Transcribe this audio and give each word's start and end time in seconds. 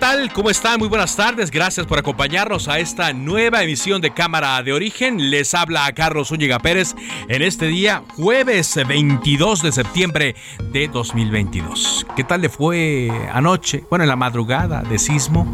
Tal? 0.00 0.32
¿Cómo 0.32 0.48
están? 0.48 0.78
Muy 0.78 0.88
buenas 0.88 1.14
tardes. 1.14 1.50
Gracias 1.50 1.86
por 1.86 1.98
acompañarnos 1.98 2.68
a 2.68 2.78
esta 2.78 3.12
nueva 3.12 3.62
emisión 3.62 4.00
de 4.00 4.14
Cámara 4.14 4.62
de 4.62 4.72
Origen. 4.72 5.30
Les 5.30 5.52
habla 5.52 5.84
a 5.84 5.92
Carlos 5.92 6.28
Zúñiga 6.28 6.58
Pérez 6.58 6.94
en 7.28 7.42
este 7.42 7.66
día, 7.66 8.02
jueves 8.16 8.80
22 8.88 9.62
de 9.62 9.72
septiembre 9.72 10.36
de 10.72 10.88
2022. 10.88 12.06
¿Qué 12.16 12.24
tal 12.24 12.40
le 12.40 12.48
fue 12.48 13.10
anoche? 13.30 13.84
Bueno, 13.90 14.04
en 14.04 14.08
la 14.08 14.16
madrugada 14.16 14.82
de 14.82 14.98
sismo. 14.98 15.46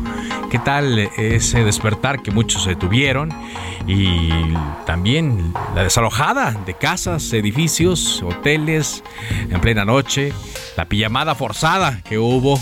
¿Qué 0.49 0.61
tal 0.61 0.97
ese 1.17 1.65
despertar 1.65 2.23
que 2.23 2.31
muchos 2.31 2.63
se 2.63 2.77
tuvieron? 2.77 3.33
Y 3.89 4.31
también 4.87 5.53
la 5.75 5.83
desalojada 5.83 6.53
de 6.65 6.75
casas, 6.75 7.33
edificios, 7.33 8.23
hoteles 8.23 9.03
en 9.51 9.61
plena 9.61 9.85
noche. 9.85 10.33
La 10.77 10.85
pijamada 10.85 11.35
forzada 11.35 12.01
que 12.03 12.19
hubo 12.19 12.61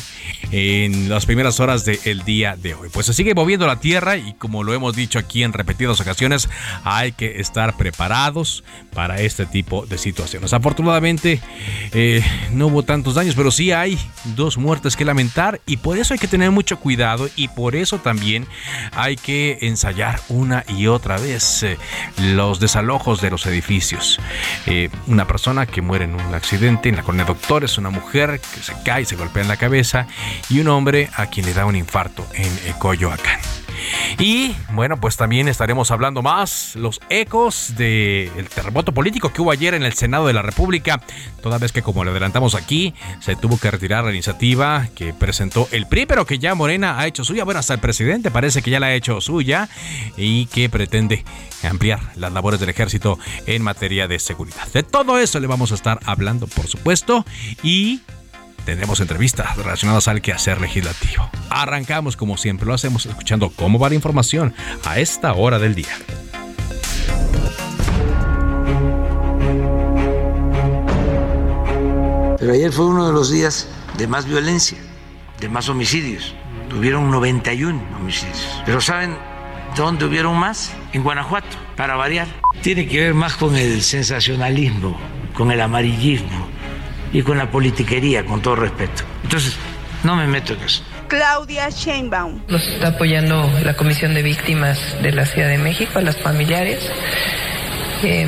en 0.51 1.09
las 1.09 1.27
primeras 1.27 1.59
horas 1.59 1.74
del 1.83 2.23
día 2.25 2.55
de 2.57 2.75
hoy. 2.75 2.89
Pues 2.93 3.07
se 3.07 3.13
sigue 3.13 3.35
moviendo 3.35 3.67
la 3.67 3.81
Tierra 3.81 4.17
y 4.17 4.35
como 4.35 4.63
lo 4.63 4.73
hemos 4.75 4.95
dicho 4.95 5.19
aquí 5.19 5.43
en 5.43 5.53
repetidas 5.53 6.01
ocasiones, 6.01 6.49
hay 6.85 7.13
que 7.13 7.41
estar 7.41 7.77
preparados 7.77 8.63
para 8.95 9.21
este 9.21 9.47
tipo 9.47 9.87
de 9.87 9.99
situaciones. 9.99 10.53
Afortunadamente 10.53 11.41
eh, 11.93 12.23
no 12.53 12.69
hubo 12.69 12.85
tantos 12.85 13.15
daños, 13.15 13.35
pero 13.35 13.51
sí 13.51 13.73
hay 13.73 13.99
dos 14.37 14.57
muertes 14.57 14.97
que 14.97 15.05
lamentar 15.05 15.61
y 15.67 15.79
por 15.79 15.99
eso 15.99 16.15
hay 16.15 16.21
que 16.21 16.29
tener 16.29 16.53
mucho 16.53 16.79
cuidado 16.79 17.29
y 17.35 17.49
por 17.49 17.75
eso 17.75 17.99
también 17.99 18.47
hay 18.93 19.17
que 19.17 19.59
ensayar 19.63 20.21
una 20.29 20.65
y 20.69 20.87
otra 20.87 21.19
vez 21.19 21.63
eh, 21.65 21.79
los 22.19 22.61
desalojos 22.61 23.21
de 23.21 23.31
los 23.31 23.47
edificios. 23.47 24.21
Eh, 24.67 24.91
una 25.07 25.27
persona 25.27 25.67
que 25.67 25.83
muere 25.83 26.05
en 26.05 26.15
un 26.15 26.35
accidente 26.35 26.89
en 26.89 26.97
la 26.97 27.03
colonia 27.03 27.25
Doctores, 27.25 27.79
una 27.79 27.91
mujer 27.91 28.41
que 28.55 28.63
se 28.63 28.75
cae 28.85 29.03
y 29.03 29.05
se 29.05 29.17
golpea 29.17 29.43
en 29.43 29.49
la 29.49 29.57
cabeza 29.57 30.07
y 30.49 30.61
un 30.61 30.69
hombre 30.69 31.09
a 31.17 31.27
quien 31.27 31.47
le 31.47 31.55
da 31.55 31.64
un 31.67 31.77
infarto 31.77 32.27
en 32.35 32.73
Coyoacán. 32.79 33.41
Y 34.19 34.55
bueno, 34.73 35.01
pues 35.01 35.17
también 35.17 35.49
estaremos 35.49 35.91
hablando 35.91 36.23
más 36.23 36.77
los 36.77 37.01
ecos 37.09 37.75
del 37.77 38.49
terremoto 38.55 38.93
político 38.93 39.33
que 39.33 39.43
hubo 39.43 39.51
ayer 39.51 39.75
en 39.75 39.83
el 39.83 39.93
Senado 39.95 40.27
de 40.27 40.33
la 40.33 40.43
República, 40.43 41.01
toda 41.43 41.59
vez 41.59 41.73
que 41.73 41.83
como 41.83 42.05
le 42.05 42.11
adelantamos 42.11 42.55
aquí, 42.55 42.95
se 43.21 43.37
tuvo 43.37 43.59
que 43.59 43.71
retirar 43.71 44.05
la 44.05 44.11
iniciativa 44.11 44.89
que 44.95 45.13
presentó 45.13 45.69
el 45.73 45.87
PRI, 45.87 46.07
pero 46.07 46.27
que 46.27 46.39
ya 46.39 46.55
Morena 46.55 46.99
ha 46.99 47.07
hecho 47.07 47.25
suya, 47.25 47.45
bueno, 47.45 47.61
hasta 47.61 47.75
el 47.75 47.81
presidente 47.81 48.31
parece 48.31 48.63
que 48.63 48.71
ya 48.71 48.81
la 48.81 48.87
ha 48.87 48.95
hecho 48.95 49.21
suya 49.21 49.69
y 50.17 50.47
que 50.47 50.69
pretende 50.69 51.25
ampliar 51.63 52.01
las 52.17 52.33
labores 52.33 52.61
del 52.61 52.69
ejército 52.69 53.19
en 53.47 53.63
materia 53.63 54.07
de 54.07 54.19
seguridad. 54.19 54.67
De 54.73 54.83
todo 54.83 55.19
eso 55.19 55.41
le 55.41 55.47
vamos 55.47 55.73
a 55.73 55.75
estar 55.75 55.99
hablando, 56.05 56.47
por 56.47 56.67
supuesto, 56.69 57.25
y 57.63 58.01
tendremos 58.65 59.01
entrevistas 59.01 59.57
relacionadas 59.57 60.09
al 60.09 60.23
quehacer 60.23 60.61
legislativo. 60.61 61.29
Arrancamos 61.51 62.17
como 62.17 62.37
siempre 62.37 62.67
lo 62.67 62.75
hacemos 62.75 63.07
escuchando 63.07 63.51
cómo 63.51 63.79
va 63.79 63.89
la 63.89 63.95
información 63.95 64.55
a 64.85 64.99
esta 64.99 65.33
hora 65.35 65.59
del 65.59 65.75
día. 65.75 65.97
Pero 72.39 72.53
ayer 72.53 72.73
fue 72.73 72.87
uno 72.87 73.07
de 73.07 73.13
los 73.13 73.31
días 73.31 73.69
de 73.97 74.07
más 74.07 74.27
violencia, 74.27 74.79
de 75.41 75.49
más 75.49 75.69
homicidios. 75.69 76.35
Tuvieron 76.69 77.11
91 77.11 77.81
homicidios. 77.99 78.63
Pero 78.67 78.81
¿saben 78.81 79.17
dónde 79.77 80.05
hubieron 80.05 80.37
más? 80.37 80.73
En 80.93 81.03
Guanajuato, 81.03 81.57
para 81.77 81.97
variar. 81.97 82.29
Tiene 82.61 82.87
que 82.87 83.01
ver 83.01 83.15
más 83.15 83.35
con 83.35 83.57
el 83.57 83.83
sensacionalismo, 83.83 84.99
con 85.35 85.53
el 85.53 85.61
amarillismo 85.61 86.55
y 87.15 87.23
con 87.23 87.39
la 87.39 87.51
politiquería, 87.51 88.27
con 88.27 88.43
todo 88.43 88.57
respeto. 88.57 89.05
Entonces, 89.23 89.57
no 90.03 90.17
me 90.17 90.27
meto 90.27 90.53
en 90.53 90.61
eso. 90.61 90.83
Claudia 91.09 91.71
Sheinbaum. 91.71 92.43
Nos 92.49 92.67
está 92.67 92.89
apoyando 92.89 93.49
la 93.63 93.75
Comisión 93.75 94.15
de 94.15 94.23
Víctimas 94.23 94.79
de 95.01 95.13
la 95.13 95.25
Ciudad 95.25 95.49
de 95.49 95.59
México, 95.59 95.99
a 95.99 96.03
las 96.03 96.17
familiares. 96.17 96.91
Eh, 98.03 98.27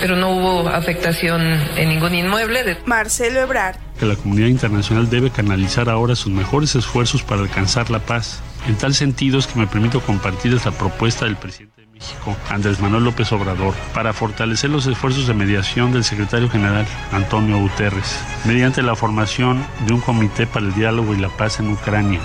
pero 0.00 0.16
no 0.16 0.30
hubo 0.30 0.68
afectación 0.68 1.42
en 1.76 1.88
ningún 1.88 2.14
inmueble. 2.14 2.64
De... 2.64 2.76
Marcelo 2.84 3.40
Ebrard. 3.40 3.76
Que 3.98 4.06
la 4.06 4.16
comunidad 4.16 4.48
internacional 4.48 5.08
debe 5.08 5.30
canalizar 5.30 5.88
ahora 5.88 6.16
sus 6.16 6.32
mejores 6.32 6.74
esfuerzos 6.74 7.22
para 7.22 7.40
alcanzar 7.40 7.88
la 7.90 8.00
paz. 8.00 8.42
En 8.66 8.76
tal 8.76 8.94
sentido 8.94 9.38
es 9.38 9.46
que 9.46 9.58
me 9.58 9.66
permito 9.68 10.00
compartirles 10.00 10.64
la 10.64 10.72
propuesta 10.72 11.24
del 11.24 11.36
presidente 11.36 11.82
de 11.82 11.83
México, 11.94 12.36
Andrés 12.50 12.80
Manuel 12.80 13.04
López 13.04 13.30
Obrador, 13.32 13.72
para 13.94 14.12
fortalecer 14.12 14.68
los 14.68 14.86
esfuerzos 14.86 15.28
de 15.28 15.34
mediación 15.34 15.92
del 15.92 16.02
secretario 16.02 16.50
general, 16.50 16.86
Antonio 17.12 17.58
Guterres, 17.58 18.18
mediante 18.44 18.82
la 18.82 18.96
formación 18.96 19.64
de 19.86 19.92
un 19.92 20.00
comité 20.00 20.46
para 20.46 20.66
el 20.66 20.74
diálogo 20.74 21.14
y 21.14 21.18
la 21.18 21.28
paz 21.28 21.60
en 21.60 21.70
Ucrania. 21.70 22.20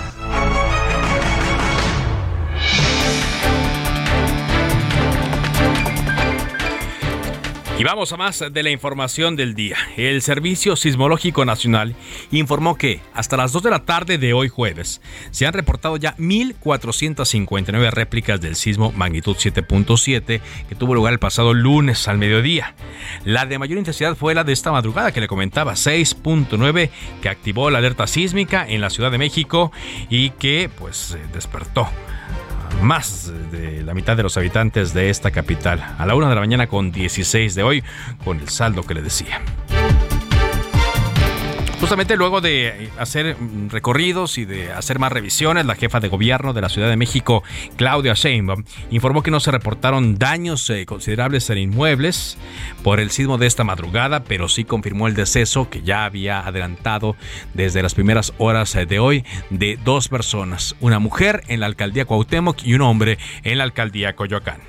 Y 7.80 7.82
vamos 7.82 8.12
a 8.12 8.18
más 8.18 8.44
de 8.52 8.62
la 8.62 8.68
información 8.68 9.36
del 9.36 9.54
día. 9.54 9.74
El 9.96 10.20
Servicio 10.20 10.76
Sismológico 10.76 11.46
Nacional 11.46 11.94
informó 12.30 12.76
que 12.76 13.00
hasta 13.14 13.38
las 13.38 13.52
2 13.52 13.62
de 13.62 13.70
la 13.70 13.86
tarde 13.86 14.18
de 14.18 14.34
hoy 14.34 14.50
jueves 14.50 15.00
se 15.30 15.46
han 15.46 15.54
reportado 15.54 15.96
ya 15.96 16.14
1.459 16.18 17.90
réplicas 17.90 18.38
del 18.38 18.56
sismo 18.56 18.92
magnitud 18.92 19.34
7.7 19.34 20.42
que 20.68 20.74
tuvo 20.74 20.94
lugar 20.94 21.14
el 21.14 21.18
pasado 21.18 21.54
lunes 21.54 22.06
al 22.06 22.18
mediodía. 22.18 22.74
La 23.24 23.46
de 23.46 23.58
mayor 23.58 23.78
intensidad 23.78 24.14
fue 24.14 24.34
la 24.34 24.44
de 24.44 24.52
esta 24.52 24.72
madrugada 24.72 25.12
que 25.12 25.22
le 25.22 25.26
comentaba, 25.26 25.72
6.9 25.72 26.90
que 27.22 27.28
activó 27.30 27.70
la 27.70 27.78
alerta 27.78 28.06
sísmica 28.06 28.62
en 28.68 28.82
la 28.82 28.90
Ciudad 28.90 29.10
de 29.10 29.16
México 29.16 29.72
y 30.10 30.28
que 30.32 30.68
pues 30.78 31.16
despertó 31.32 31.88
más 32.82 33.32
de 33.50 33.82
la 33.82 33.94
mitad 33.94 34.16
de 34.16 34.22
los 34.22 34.36
habitantes 34.36 34.94
de 34.94 35.10
esta 35.10 35.30
capital. 35.30 35.94
A 35.98 36.06
la 36.06 36.14
una 36.14 36.28
de 36.28 36.34
la 36.34 36.40
mañana 36.40 36.66
con 36.66 36.92
16 36.92 37.54
de 37.54 37.62
hoy, 37.62 37.84
con 38.24 38.40
el 38.40 38.48
saldo 38.48 38.82
que 38.82 38.94
le 38.94 39.02
decía. 39.02 39.40
Justamente 41.80 42.16
luego 42.16 42.42
de 42.42 42.90
hacer 42.98 43.36
recorridos 43.70 44.36
y 44.36 44.44
de 44.44 44.70
hacer 44.70 44.98
más 44.98 45.10
revisiones, 45.10 45.64
la 45.64 45.74
jefa 45.74 45.98
de 45.98 46.08
gobierno 46.08 46.52
de 46.52 46.60
la 46.60 46.68
Ciudad 46.68 46.90
de 46.90 46.96
México, 46.96 47.42
Claudia 47.76 48.12
Sheinbaum, 48.12 48.64
informó 48.90 49.22
que 49.22 49.30
no 49.30 49.40
se 49.40 49.50
reportaron 49.50 50.18
daños 50.18 50.68
eh, 50.68 50.84
considerables 50.84 51.48
en 51.48 51.56
inmuebles 51.56 52.36
por 52.82 53.00
el 53.00 53.10
sismo 53.10 53.38
de 53.38 53.46
esta 53.46 53.64
madrugada, 53.64 54.24
pero 54.24 54.48
sí 54.50 54.64
confirmó 54.64 55.08
el 55.08 55.14
deceso 55.14 55.70
que 55.70 55.80
ya 55.80 56.04
había 56.04 56.46
adelantado 56.46 57.16
desde 57.54 57.82
las 57.82 57.94
primeras 57.94 58.34
horas 58.36 58.74
de 58.74 58.98
hoy 58.98 59.24
de 59.48 59.78
dos 59.82 60.08
personas, 60.08 60.76
una 60.80 60.98
mujer 60.98 61.42
en 61.48 61.60
la 61.60 61.66
alcaldía 61.66 62.04
Cuauhtémoc 62.04 62.62
y 62.62 62.74
un 62.74 62.82
hombre 62.82 63.18
en 63.42 63.56
la 63.56 63.64
alcaldía 63.64 64.14
Coyoacán. 64.14 64.60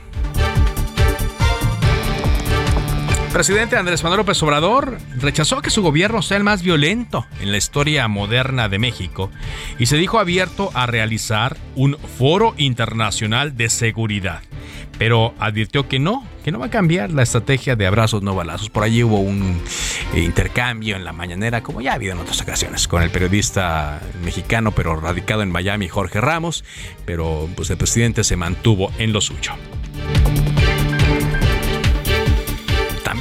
Presidente 3.31 3.78
Andrés 3.78 4.04
Manuel 4.04 4.19
López 4.19 4.42
Obrador 4.44 4.98
rechazó 5.18 5.62
que 5.62 5.69
su 5.69 5.81
gobierno 5.81 6.22
sea 6.22 6.38
el 6.38 6.44
más 6.44 6.63
violento 6.63 7.25
en 7.39 7.51
la 7.51 7.57
historia 7.57 8.07
moderna 8.07 8.68
de 8.68 8.78
México 8.78 9.31
y 9.80 9.86
se 9.86 9.98
dijo 9.98 10.19
abierto 10.19 10.69
a 10.74 10.86
realizar 10.86 11.56
un 11.75 11.98
foro 12.18 12.54
internacional 12.57 13.56
de 13.56 13.69
seguridad, 13.69 14.42
pero 14.98 15.33
advirtió 15.39 15.88
que 15.88 15.98
no, 15.98 16.28
que 16.44 16.51
no 16.51 16.60
va 16.60 16.66
a 16.66 16.69
cambiar 16.69 17.12
la 17.12 17.24
estrategia 17.24 17.75
de 17.78 17.88
abrazos 17.88 18.22
no 18.22 18.36
balazos. 18.36 18.69
Por 18.69 18.83
allí 18.83 19.04
hubo 19.04 19.19
un 19.19 19.62
eh, 20.13 20.19
intercambio 20.19 20.98
en 20.98 21.06
la 21.06 21.13
mañanera, 21.13 21.63
como 21.63 21.80
ya 21.80 21.92
ha 21.92 21.95
habido 21.95 22.13
en 22.13 22.19
otras 22.19 22.42
ocasiones, 22.42 22.88
con 22.88 23.01
el 23.01 23.12
periodista 23.12 24.01
mexicano, 24.25 24.72
pero 24.72 25.00
radicado 25.00 25.42
en 25.42 25.51
Miami, 25.51 25.88
Jorge 25.88 26.19
Ramos, 26.19 26.66
pero 27.06 27.48
pues 27.56 27.69
el 27.69 27.77
presidente 27.77 28.24
se 28.25 28.36
mantuvo 28.36 28.92
en 28.98 29.13
lo 29.13 29.22
suyo. 29.22 29.54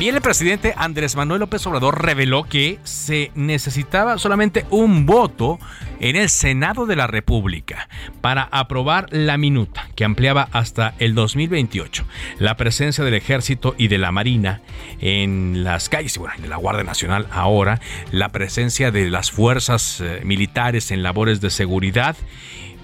También 0.00 0.14
el 0.14 0.23
presidente 0.23 0.73
Andrés 0.79 1.14
Manuel 1.14 1.41
López 1.41 1.67
Obrador 1.67 2.02
reveló 2.02 2.44
que 2.44 2.79
se 2.85 3.31
necesitaba 3.35 4.17
solamente 4.17 4.64
un 4.70 5.05
voto 5.05 5.58
en 6.00 6.17
el 6.17 6.31
Senado 6.31 6.87
de 6.87 6.97
la 6.97 7.06
República 7.06 7.87
para 8.23 8.44
aprobar 8.44 9.08
la 9.11 9.37
minuta 9.37 9.91
que 9.97 10.06
ampliaba 10.06 10.49
hasta 10.52 10.94
el 11.00 11.14
2028 11.14 12.06
la 12.38 12.56
presencia 12.56 13.05
del 13.05 13.12
ejército 13.12 13.75
y 13.76 13.88
de 13.88 13.99
la 13.99 14.11
marina 14.11 14.62
en 15.00 15.64
las 15.64 15.91
calles, 15.91 16.17
bueno, 16.17 16.35
de 16.41 16.49
la 16.49 16.56
Guardia 16.56 16.85
Nacional 16.85 17.26
ahora, 17.31 17.79
la 18.11 18.31
presencia 18.31 18.91
de 18.91 19.11
las 19.11 19.31
fuerzas 19.31 20.00
eh, 20.00 20.23
militares 20.25 20.93
en 20.93 21.02
labores 21.02 21.43
de 21.43 21.50
seguridad 21.50 22.17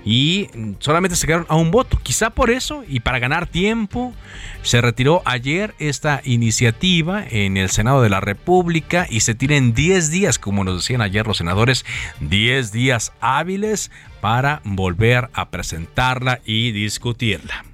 y 0.07 0.49
solamente 0.79 1.17
se 1.17 1.27
quedaron 1.27 1.47
a 1.49 1.57
un 1.57 1.73
voto. 1.73 1.99
Quizá 2.01 2.31
por 2.31 2.51
eso 2.51 2.85
y 2.89 3.01
para 3.01 3.19
ganar 3.19 3.49
tiempo 3.49 4.15
se 4.63 4.81
retiró 4.81 5.21
ayer 5.25 5.75
esta 5.81 6.23
iniciativa 6.25 7.25
en 7.29 7.57
el 7.57 7.69
Senado 7.71 8.01
de 8.01 8.09
la 8.09 8.21
República 8.21 9.09
y 9.11 9.21
se 9.21 9.35
tienen 9.35 9.75
10 9.75 10.11
días, 10.13 10.39
como 10.39 10.63
nos 10.63 10.77
decían 10.77 11.03
ayer 11.03 11.27
los 11.27 11.39
senadores, 11.39 11.85
10 12.21 12.71
días 12.71 13.13
hábiles 13.21 13.91
para 14.21 14.63
volver 14.65 15.29
a 15.35 15.51
presentarla 15.51 16.41
y 16.47 16.71
discutirla. 16.71 17.65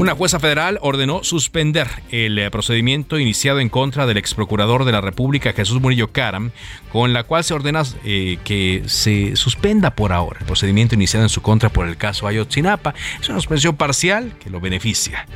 Una 0.00 0.14
jueza 0.14 0.40
federal 0.40 0.78
ordenó 0.80 1.22
suspender 1.24 1.86
el 2.10 2.38
eh, 2.38 2.50
procedimiento 2.50 3.18
iniciado 3.18 3.60
en 3.60 3.68
contra 3.68 4.06
del 4.06 4.16
ex 4.16 4.32
procurador 4.32 4.86
de 4.86 4.92
la 4.92 5.02
República, 5.02 5.52
Jesús 5.52 5.78
Murillo 5.78 6.10
Caram, 6.10 6.52
con 6.90 7.12
la 7.12 7.24
cual 7.24 7.44
se 7.44 7.52
ordena 7.52 7.82
eh, 8.06 8.38
que 8.42 8.82
se 8.86 9.36
suspenda 9.36 9.94
por 9.94 10.14
ahora 10.14 10.40
el 10.40 10.46
procedimiento 10.46 10.94
iniciado 10.94 11.26
en 11.26 11.28
su 11.28 11.42
contra 11.42 11.68
por 11.68 11.86
el 11.86 11.98
caso 11.98 12.26
Ayotzinapa. 12.26 12.94
Es 13.20 13.28
una 13.28 13.36
suspensión 13.36 13.76
parcial 13.76 14.32
que 14.42 14.48
lo 14.48 14.58
beneficia. 14.58 15.26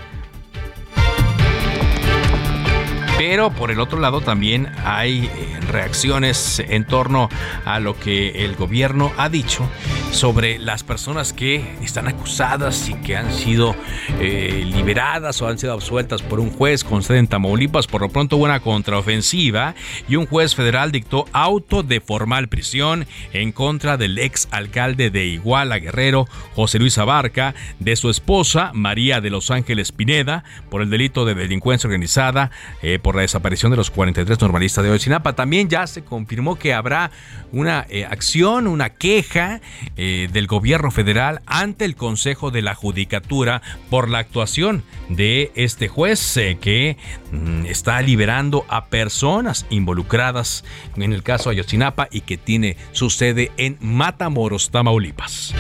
Pero 3.17 3.51
por 3.51 3.71
el 3.71 3.79
otro 3.79 4.01
lado 4.01 4.21
también 4.21 4.73
hay 4.85 5.27
eh, 5.27 5.61
reacciones 5.71 6.59
en 6.59 6.85
torno 6.85 7.29
a 7.65 7.79
lo 7.79 7.99
que 7.99 8.45
el 8.45 8.57
gobierno 8.57 9.13
ha 9.17 9.29
dicho 9.29 9.69
sobre 10.11 10.59
las 10.59 10.85
personas 10.85 11.33
que 11.33 11.77
están 11.83 12.07
acusadas 12.07 12.89
y 12.89 12.95
que 12.95 13.17
han 13.17 13.33
sido 13.33 13.75
eh, 14.21 14.65
liberadas 14.65 15.43
o 15.43 15.49
han 15.49 15.59
sido 15.59 15.73
absueltas 15.73 16.23
por 16.23 16.39
un 16.39 16.51
juez 16.51 16.85
con 16.85 17.03
sede 17.03 17.19
en 17.19 17.27
Tamaulipas. 17.27 17.87
Por 17.87 18.01
lo 18.01 18.09
pronto 18.09 18.37
hubo 18.37 18.45
una 18.45 18.61
contraofensiva 18.61 19.75
y 20.09 20.17
un 20.17 20.27
juez 20.27 20.55
federal 20.55 20.93
dictó 20.93 21.27
auto 21.33 21.83
de 21.83 22.01
formal 22.01 22.49
prisión 22.49 23.07
en 23.33 23.53
contra 23.53 23.97
del 23.97 24.19
ex 24.19 24.49
alcalde 24.51 25.11
de 25.11 25.27
Iguala 25.27 25.79
Guerrero, 25.79 26.27
José 26.55 26.79
Luis 26.79 26.99
Abarca, 26.99 27.55
de 27.79 27.97
su 27.97 28.09
esposa 28.11 28.71
María 28.73 29.21
de 29.21 29.31
Los 29.31 29.51
Ángeles 29.51 29.93
Pineda 29.93 30.45
por 30.71 30.83
el 30.83 30.91
delito 30.91 31.25
de 31.25 31.35
delincuencia 31.35 31.89
organizada. 31.89 32.51
Eh, 32.83 33.01
por 33.05 33.15
la 33.15 33.21
desaparición 33.21 33.71
de 33.71 33.77
los 33.77 33.91
43 33.91 34.41
normalistas 34.41 34.83
de 34.83 34.89
Oyotzinapa. 34.89 35.35
También 35.35 35.69
ya 35.69 35.87
se 35.87 36.03
confirmó 36.03 36.57
que 36.57 36.73
habrá 36.73 37.11
una 37.53 37.87
eh, 37.91 38.07
acción, 38.07 38.67
una 38.67 38.89
queja 38.89 39.61
eh, 39.99 40.29
del 40.33 40.47
gobierno 40.47 40.91
federal 40.91 41.43
ante 41.45 41.85
el 41.85 41.97
Consejo 41.97 42.51
de 42.51 42.63
la 42.63 42.75
Judicatura 42.75 43.61
por 43.91 44.09
la 44.09 44.21
actuación 44.21 44.83
de 45.11 45.53
este 45.55 45.87
juez 45.87 46.37
eh, 46.39 46.57
que 46.59 46.97
mm, 47.31 47.67
está 47.67 48.01
liberando 48.01 48.65
a 48.69 48.87
personas 48.87 49.67
involucradas 49.69 50.65
en 50.97 51.13
el 51.13 51.23
caso 51.23 51.51
Ayotzinapa 51.51 52.09
y 52.11 52.23
que 52.23 52.39
tiene 52.39 52.79
su 52.93 53.11
sede 53.11 53.53
en 53.59 53.77
Matamoros, 53.83 54.71
Tamaulipas. 54.71 55.55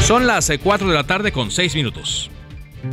Son 0.00 0.26
las 0.26 0.50
4 0.62 0.88
de 0.88 0.94
la 0.94 1.04
tarde 1.04 1.30
con 1.30 1.50
6 1.50 1.74
minutos. 1.74 2.30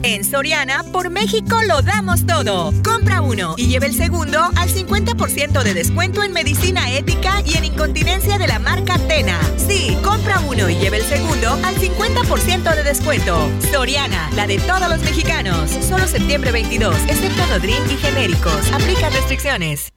En 0.01 0.23
Soriana, 0.23 0.83
por 0.91 1.09
México 1.09 1.57
lo 1.67 1.81
damos 1.81 2.25
todo. 2.25 2.73
Compra 2.83 3.21
uno 3.21 3.55
y 3.57 3.67
lleve 3.67 3.87
el 3.87 3.93
segundo 3.93 4.39
al 4.55 4.69
50% 4.69 5.63
de 5.63 5.73
descuento 5.73 6.23
en 6.23 6.33
medicina 6.33 6.91
ética 6.91 7.41
y 7.45 7.55
en 7.57 7.65
incontinencia 7.65 8.37
de 8.37 8.47
la 8.47 8.59
marca 8.59 8.97
Tena. 9.07 9.39
Sí, 9.57 9.97
compra 10.03 10.39
uno 10.41 10.69
y 10.69 10.75
lleve 10.75 10.97
el 10.97 11.03
segundo 11.03 11.51
al 11.63 11.75
50% 11.75 12.75
de 12.75 12.83
descuento. 12.83 13.49
Soriana, 13.71 14.29
la 14.35 14.47
de 14.47 14.57
todos 14.59 14.89
los 14.89 14.99
mexicanos. 15.01 15.69
Solo 15.69 16.07
septiembre 16.07 16.51
22, 16.51 16.95
excepto 17.07 17.45
Nodrin 17.47 17.83
y 17.89 17.97
genéricos. 17.97 18.71
Aplica 18.71 19.09
restricciones. 19.09 19.93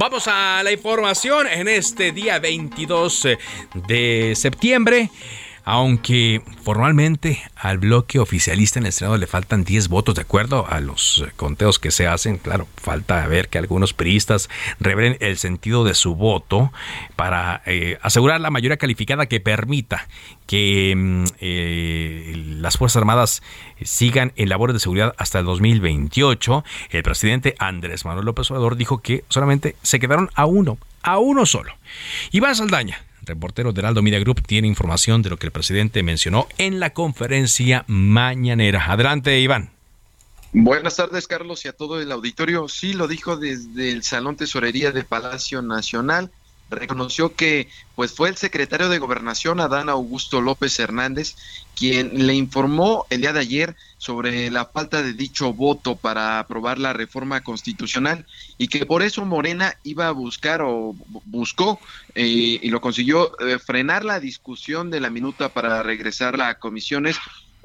Vamos 0.00 0.28
a 0.28 0.62
la 0.64 0.72
información 0.72 1.46
en 1.46 1.68
este 1.68 2.10
día 2.10 2.38
22 2.38 3.28
de 3.86 4.32
septiembre. 4.34 5.10
Aunque 5.72 6.42
formalmente 6.64 7.40
al 7.54 7.78
bloque 7.78 8.18
oficialista 8.18 8.80
en 8.80 8.86
el 8.86 8.92
Senado 8.92 9.16
le 9.18 9.28
faltan 9.28 9.62
10 9.62 9.86
votos 9.86 10.16
de 10.16 10.22
acuerdo 10.22 10.66
a 10.68 10.80
los 10.80 11.24
conteos 11.36 11.78
que 11.78 11.92
se 11.92 12.08
hacen, 12.08 12.38
claro, 12.38 12.66
falta 12.76 13.24
ver 13.28 13.48
que 13.48 13.58
algunos 13.58 13.94
priistas 13.94 14.50
revelen 14.80 15.16
el 15.20 15.38
sentido 15.38 15.84
de 15.84 15.94
su 15.94 16.16
voto 16.16 16.72
para 17.14 17.62
eh, 17.66 18.00
asegurar 18.02 18.40
la 18.40 18.50
mayoría 18.50 18.78
calificada 18.78 19.26
que 19.26 19.38
permita 19.38 20.08
que 20.48 20.92
mm, 20.96 21.24
eh, 21.38 22.32
las 22.58 22.76
Fuerzas 22.76 22.96
Armadas 22.96 23.40
sigan 23.80 24.32
en 24.34 24.48
labores 24.48 24.74
de 24.74 24.80
seguridad 24.80 25.14
hasta 25.18 25.38
el 25.38 25.44
2028. 25.44 26.64
El 26.90 27.04
presidente 27.04 27.54
Andrés 27.60 28.04
Manuel 28.04 28.26
López 28.26 28.50
Obrador 28.50 28.74
dijo 28.74 29.02
que 29.02 29.22
solamente 29.28 29.76
se 29.82 30.00
quedaron 30.00 30.30
a 30.34 30.46
uno, 30.46 30.78
a 31.04 31.20
uno 31.20 31.46
solo. 31.46 31.72
Iván 32.32 32.56
Saldaña 32.56 33.04
reportero 33.22 33.72
de 33.72 33.80
Heraldo 33.80 34.02
Media 34.02 34.20
Group, 34.20 34.42
tiene 34.46 34.68
información 34.68 35.22
de 35.22 35.30
lo 35.30 35.38
que 35.38 35.46
el 35.46 35.52
presidente 35.52 36.02
mencionó 36.02 36.46
en 36.58 36.80
la 36.80 36.90
conferencia 36.90 37.84
mañanera. 37.86 38.92
Adelante, 38.92 39.38
Iván. 39.40 39.70
Buenas 40.52 40.96
tardes, 40.96 41.28
Carlos, 41.28 41.64
y 41.64 41.68
a 41.68 41.72
todo 41.72 42.00
el 42.00 42.10
auditorio. 42.10 42.68
Sí, 42.68 42.92
lo 42.92 43.06
dijo 43.06 43.36
desde 43.36 43.92
el 43.92 44.02
Salón 44.02 44.36
Tesorería 44.36 44.90
de 44.90 45.04
Palacio 45.04 45.62
Nacional 45.62 46.30
reconoció 46.70 47.34
que 47.34 47.68
pues 47.94 48.12
fue 48.12 48.28
el 48.28 48.36
secretario 48.36 48.88
de 48.88 48.98
Gobernación 48.98 49.60
Adán 49.60 49.88
Augusto 49.88 50.40
López 50.40 50.78
Hernández 50.78 51.34
quien 51.76 52.26
le 52.26 52.34
informó 52.34 53.06
el 53.10 53.22
día 53.22 53.32
de 53.32 53.40
ayer 53.40 53.76
sobre 53.98 54.50
la 54.50 54.66
falta 54.66 55.02
de 55.02 55.12
dicho 55.12 55.52
voto 55.52 55.96
para 55.96 56.38
aprobar 56.38 56.78
la 56.78 56.92
reforma 56.92 57.42
constitucional 57.42 58.26
y 58.58 58.68
que 58.68 58.86
por 58.86 59.02
eso 59.02 59.24
Morena 59.24 59.74
iba 59.82 60.08
a 60.08 60.12
buscar 60.12 60.62
o 60.62 60.94
buscó 61.24 61.80
eh, 62.14 62.58
y 62.62 62.68
lo 62.70 62.80
consiguió 62.80 63.32
eh, 63.40 63.58
frenar 63.58 64.04
la 64.04 64.20
discusión 64.20 64.90
de 64.90 65.00
la 65.00 65.10
minuta 65.10 65.48
para 65.50 65.82
regresar 65.82 66.40
a 66.40 66.58
comisiones 66.58 67.16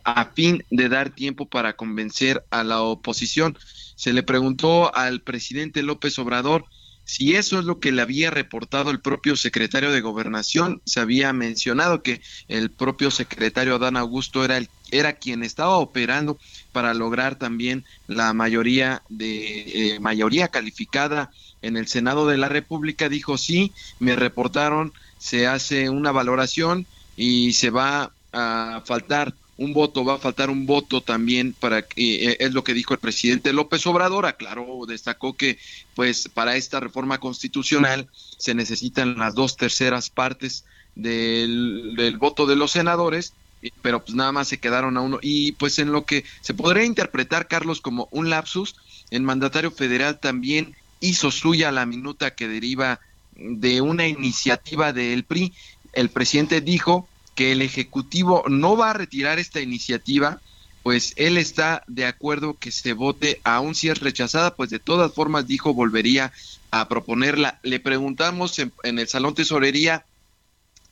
a 0.05 0.25
fin 0.25 0.63
de 0.69 0.87
dar 0.87 1.09
tiempo 1.09 1.45
para 1.45 1.75
convencer 1.75 2.45
a 2.51 2.63
la 2.63 2.81
oposición. 2.81 3.57
Se 3.95 4.13
le 4.13 4.23
preguntó 4.23 4.95
al 4.95 5.21
presidente 5.21 5.83
López 5.83 6.17
Obrador 6.19 6.65
si 7.05 7.35
eso 7.35 7.59
es 7.59 7.65
lo 7.65 7.79
que 7.79 7.91
le 7.91 8.01
había 8.01 8.31
reportado 8.31 8.89
el 8.89 8.99
propio 8.99 9.35
secretario 9.35 9.91
de 9.91 10.01
Gobernación, 10.01 10.81
se 10.85 10.99
había 10.99 11.31
mencionado 11.33 12.01
que 12.01 12.21
el 12.47 12.71
propio 12.71 13.11
secretario 13.11 13.75
Adán 13.75 13.95
Augusto 13.95 14.43
era, 14.43 14.57
el, 14.57 14.69
era 14.91 15.13
quien 15.13 15.43
estaba 15.43 15.77
operando 15.77 16.39
para 16.71 16.95
lograr 16.95 17.35
también 17.35 17.85
la 18.07 18.33
mayoría 18.33 19.03
de 19.07 19.93
eh, 19.93 19.99
mayoría 19.99 20.47
calificada 20.47 21.31
en 21.61 21.77
el 21.77 21.87
Senado 21.87 22.27
de 22.27 22.37
la 22.37 22.49
República. 22.49 23.07
Dijo 23.07 23.37
sí, 23.37 23.71
me 23.99 24.15
reportaron, 24.15 24.91
se 25.19 25.45
hace 25.45 25.89
una 25.89 26.11
valoración 26.11 26.87
y 27.15 27.53
se 27.53 27.69
va 27.69 28.11
a 28.33 28.81
faltar 28.83 29.33
un 29.57 29.73
voto, 29.73 30.03
va 30.03 30.15
a 30.15 30.19
faltar 30.19 30.49
un 30.49 30.65
voto 30.65 31.01
también 31.01 31.53
para 31.53 31.81
que 31.83 32.31
eh, 32.31 32.37
es 32.39 32.53
lo 32.53 32.63
que 32.63 32.73
dijo 32.73 32.93
el 32.93 32.99
presidente 32.99 33.53
López 33.53 33.85
Obrador, 33.87 34.25
aclaró, 34.25 34.85
destacó 34.85 35.33
que 35.33 35.57
pues 35.95 36.27
para 36.27 36.55
esta 36.55 36.79
reforma 36.79 37.19
constitucional 37.19 38.09
se 38.37 38.53
necesitan 38.53 39.17
las 39.17 39.33
dos 39.33 39.55
terceras 39.55 40.09
partes 40.09 40.65
del, 40.95 41.93
del 41.95 42.17
voto 42.17 42.45
de 42.45 42.55
los 42.55 42.71
senadores, 42.71 43.33
pero 43.81 44.03
pues 44.03 44.15
nada 44.15 44.31
más 44.31 44.47
se 44.47 44.59
quedaron 44.59 44.97
a 44.97 45.01
uno 45.01 45.19
y 45.21 45.53
pues 45.53 45.79
en 45.79 45.91
lo 45.91 46.05
que 46.05 46.25
se 46.41 46.53
podría 46.53 46.83
interpretar 46.83 47.47
Carlos 47.47 47.81
como 47.81 48.09
un 48.11 48.29
lapsus, 48.29 48.75
el 49.09 49.21
mandatario 49.21 49.71
federal 49.71 50.19
también 50.19 50.75
hizo 50.99 51.31
suya 51.31 51.71
la 51.71 51.85
minuta 51.85 52.35
que 52.35 52.47
deriva 52.47 52.99
de 53.35 53.81
una 53.81 54.07
iniciativa 54.07 54.93
del 54.93 55.23
PRI. 55.23 55.53
El 55.93 56.09
presidente 56.09 56.61
dijo 56.61 57.07
que 57.35 57.51
el 57.51 57.61
Ejecutivo 57.61 58.43
no 58.47 58.75
va 58.75 58.91
a 58.91 58.93
retirar 58.93 59.39
esta 59.39 59.61
iniciativa 59.61 60.41
pues 60.85 61.13
él 61.15 61.39
está 61.39 61.83
de 61.87 62.05
acuerdo 62.05 62.59
que 62.59 62.69
se 62.69 62.93
vote, 62.93 63.41
aún 63.43 63.73
si 63.73 63.89
es 63.89 64.01
rechazada, 64.01 64.55
pues 64.55 64.69
de 64.69 64.77
todas 64.77 65.11
formas 65.11 65.47
dijo 65.47 65.73
volvería 65.73 66.31
a 66.69 66.87
proponerla. 66.87 67.59
Le 67.63 67.79
preguntamos 67.79 68.59
en, 68.59 68.71
el 68.83 69.07
Salón 69.07 69.33
Tesorería 69.33 70.05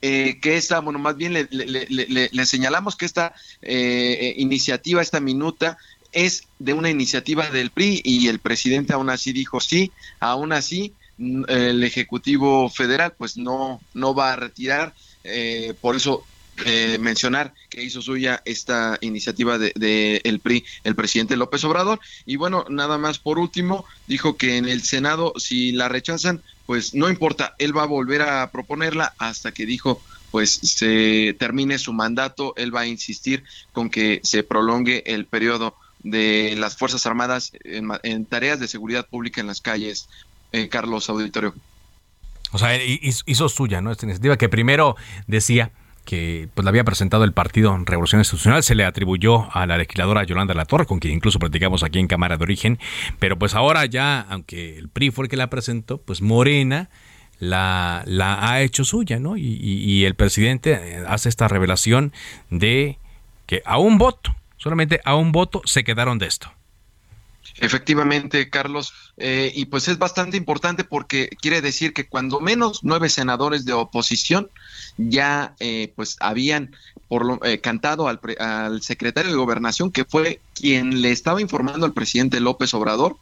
eh, 0.01 0.39
que 0.41 0.57
esta, 0.57 0.79
bueno, 0.79 0.97
más 0.97 1.15
bien 1.15 1.33
le, 1.33 2.45
señalamos 2.47 2.95
que 2.95 3.05
esta 3.05 3.35
eh, 3.62 4.33
iniciativa, 4.38 5.00
esta 5.00 5.19
minuta, 5.19 5.77
es 6.12 6.47
de 6.57 6.73
una 6.73 6.89
iniciativa 6.89 7.51
del 7.51 7.69
PRI 7.69 8.01
y 8.03 8.29
el 8.29 8.39
presidente 8.39 8.93
aún 8.93 9.12
así 9.12 9.31
dijo 9.31 9.59
sí, 9.59 9.91
aún 10.19 10.53
así 10.53 10.95
el 11.19 11.83
Ejecutivo 11.83 12.67
Federal 12.67 13.13
pues 13.15 13.38
no, 13.38 13.79
no 13.93 14.15
va 14.15 14.33
a 14.33 14.38
retirar, 14.38 14.95
eh, 15.23 15.75
por 15.79 15.95
eso 15.95 16.25
eh, 16.65 16.98
mencionar 17.00 17.53
que 17.69 17.83
hizo 17.83 18.01
suya 18.01 18.41
esta 18.45 18.98
iniciativa 19.01 19.57
de, 19.57 20.22
el 20.24 20.39
PRI, 20.39 20.63
el 20.83 20.95
presidente 20.95 21.36
López 21.36 21.63
Obrador. 21.63 22.00
Y 22.25 22.36
bueno, 22.36 22.65
nada 22.69 22.98
más 22.98 23.19
por 23.19 23.39
último, 23.39 23.86
dijo 24.07 24.38
que 24.38 24.57
en 24.57 24.67
el 24.67 24.83
Senado, 24.83 25.33
si 25.38 25.72
la 25.72 25.89
rechazan, 25.89 26.41
pues 26.65 26.93
no 26.93 27.10
importa, 27.10 27.55
él 27.57 27.75
va 27.75 27.83
a 27.83 27.88
volver 27.88 28.22
a 28.22 28.51
proponerla 28.51 29.13
hasta 29.17 29.51
que 29.51 29.65
dijo 29.65 30.01
pues 30.31 30.51
se 30.63 31.36
termine 31.38 31.77
su 31.77 31.93
mandato, 31.93 32.55
él 32.57 32.75
va 32.75 32.81
a 32.81 32.88
insistir 32.88 33.43
con 33.72 33.91
que 33.91 34.19
se 34.24 34.41
prolongue 34.41 35.03
el 35.05 35.27
periodo 35.27 35.75
de 36.01 36.55
las 36.57 36.75
Fuerzas 36.75 37.05
Armadas 37.05 37.51
en, 37.63 38.25
tareas 38.25 38.60
de 38.60 38.67
seguridad 38.67 39.07
pública 39.07 39.41
en 39.41 39.48
las 39.48 39.62
calles, 39.62 40.10
eh, 40.51 40.69
Carlos 40.69 41.07
Auditorio. 41.10 41.53
O 42.51 42.57
sea, 42.57 42.75
hizo 42.83 43.48
suya, 43.48 43.81
¿no? 43.81 43.91
Esta 43.91 44.07
iniciativa 44.07 44.36
que 44.36 44.50
primero 44.50 44.95
decía 45.27 45.72
que 46.05 46.50
pues 46.53 46.65
la 46.65 46.69
había 46.69 46.83
presentado 46.83 47.24
el 47.24 47.33
Partido 47.33 47.77
Revolución 47.86 48.19
Institucional, 48.22 48.63
se 48.63 48.75
le 48.75 48.86
atribuyó 48.86 49.48
a 49.55 49.65
la 49.65 49.77
legisladora 49.77 50.24
Yolanda 50.24 50.53
Latorre, 50.53 50.86
con 50.86 51.00
quien 51.00 51.13
incluso 51.13 51.39
platicamos 51.39 51.83
aquí 51.83 52.00
en 52.00 52.07
Cámara 52.07 52.38
de 52.38 52.43
Origen, 52.43 52.79
pero 53.19 53.38
pues 53.38 53.55
ahora 53.55 53.86
ya, 53.86 54.22
aunque 54.22 54.77
el 54.77 54.89
PRI 54.89 55.12
fue 55.12 55.25
el 55.25 55.29
que 55.29 55.38
la 55.38 55.50
presentó, 55.50 56.00
pues 56.00 56.22
Morena 56.22 56.89
la, 57.39 58.03
la 58.05 58.50
ha 58.50 58.62
hecho 58.62 58.86
suya, 58.86 59.19
¿no? 59.19 59.38
Y, 59.38 59.43
y 59.43 60.05
el 60.05 60.15
presidente 60.15 61.03
hace 61.07 61.29
esta 61.29 61.48
revelación 61.48 62.13
de 62.50 62.98
que 63.45 63.62
a 63.65 63.77
un 63.77 63.98
voto, 63.98 64.36
solamente 64.57 65.01
a 65.05 65.15
un 65.15 65.31
voto 65.31 65.62
se 65.65 65.83
quedaron 65.83 66.19
de 66.19 66.27
esto. 66.27 66.51
Efectivamente, 67.57 68.50
Carlos, 68.50 68.93
eh, 69.17 69.51
y 69.53 69.65
pues 69.65 69.88
es 69.88 69.97
bastante 69.97 70.38
importante 70.38 70.83
porque 70.83 71.29
quiere 71.39 71.62
decir 71.62 71.93
que 71.93 72.07
cuando 72.07 72.39
menos 72.39 72.79
nueve 72.83 73.09
senadores 73.09 73.63
de 73.65 73.73
oposición 73.73 74.50
ya 74.97 75.55
eh, 75.59 75.93
pues 75.95 76.17
habían 76.19 76.75
por 77.07 77.25
lo, 77.25 77.43
eh, 77.43 77.59
cantado 77.59 78.07
al, 78.07 78.19
al 78.39 78.81
secretario 78.81 79.31
de 79.31 79.38
gobernación 79.38 79.91
que 79.91 80.03
fue 80.03 80.39
quien 80.55 81.01
le 81.01 81.12
estaba 81.12 81.41
informando 81.41 81.85
al 81.85 81.93
presidente 81.93 82.39
López 82.39 82.73
Obrador. 82.73 83.17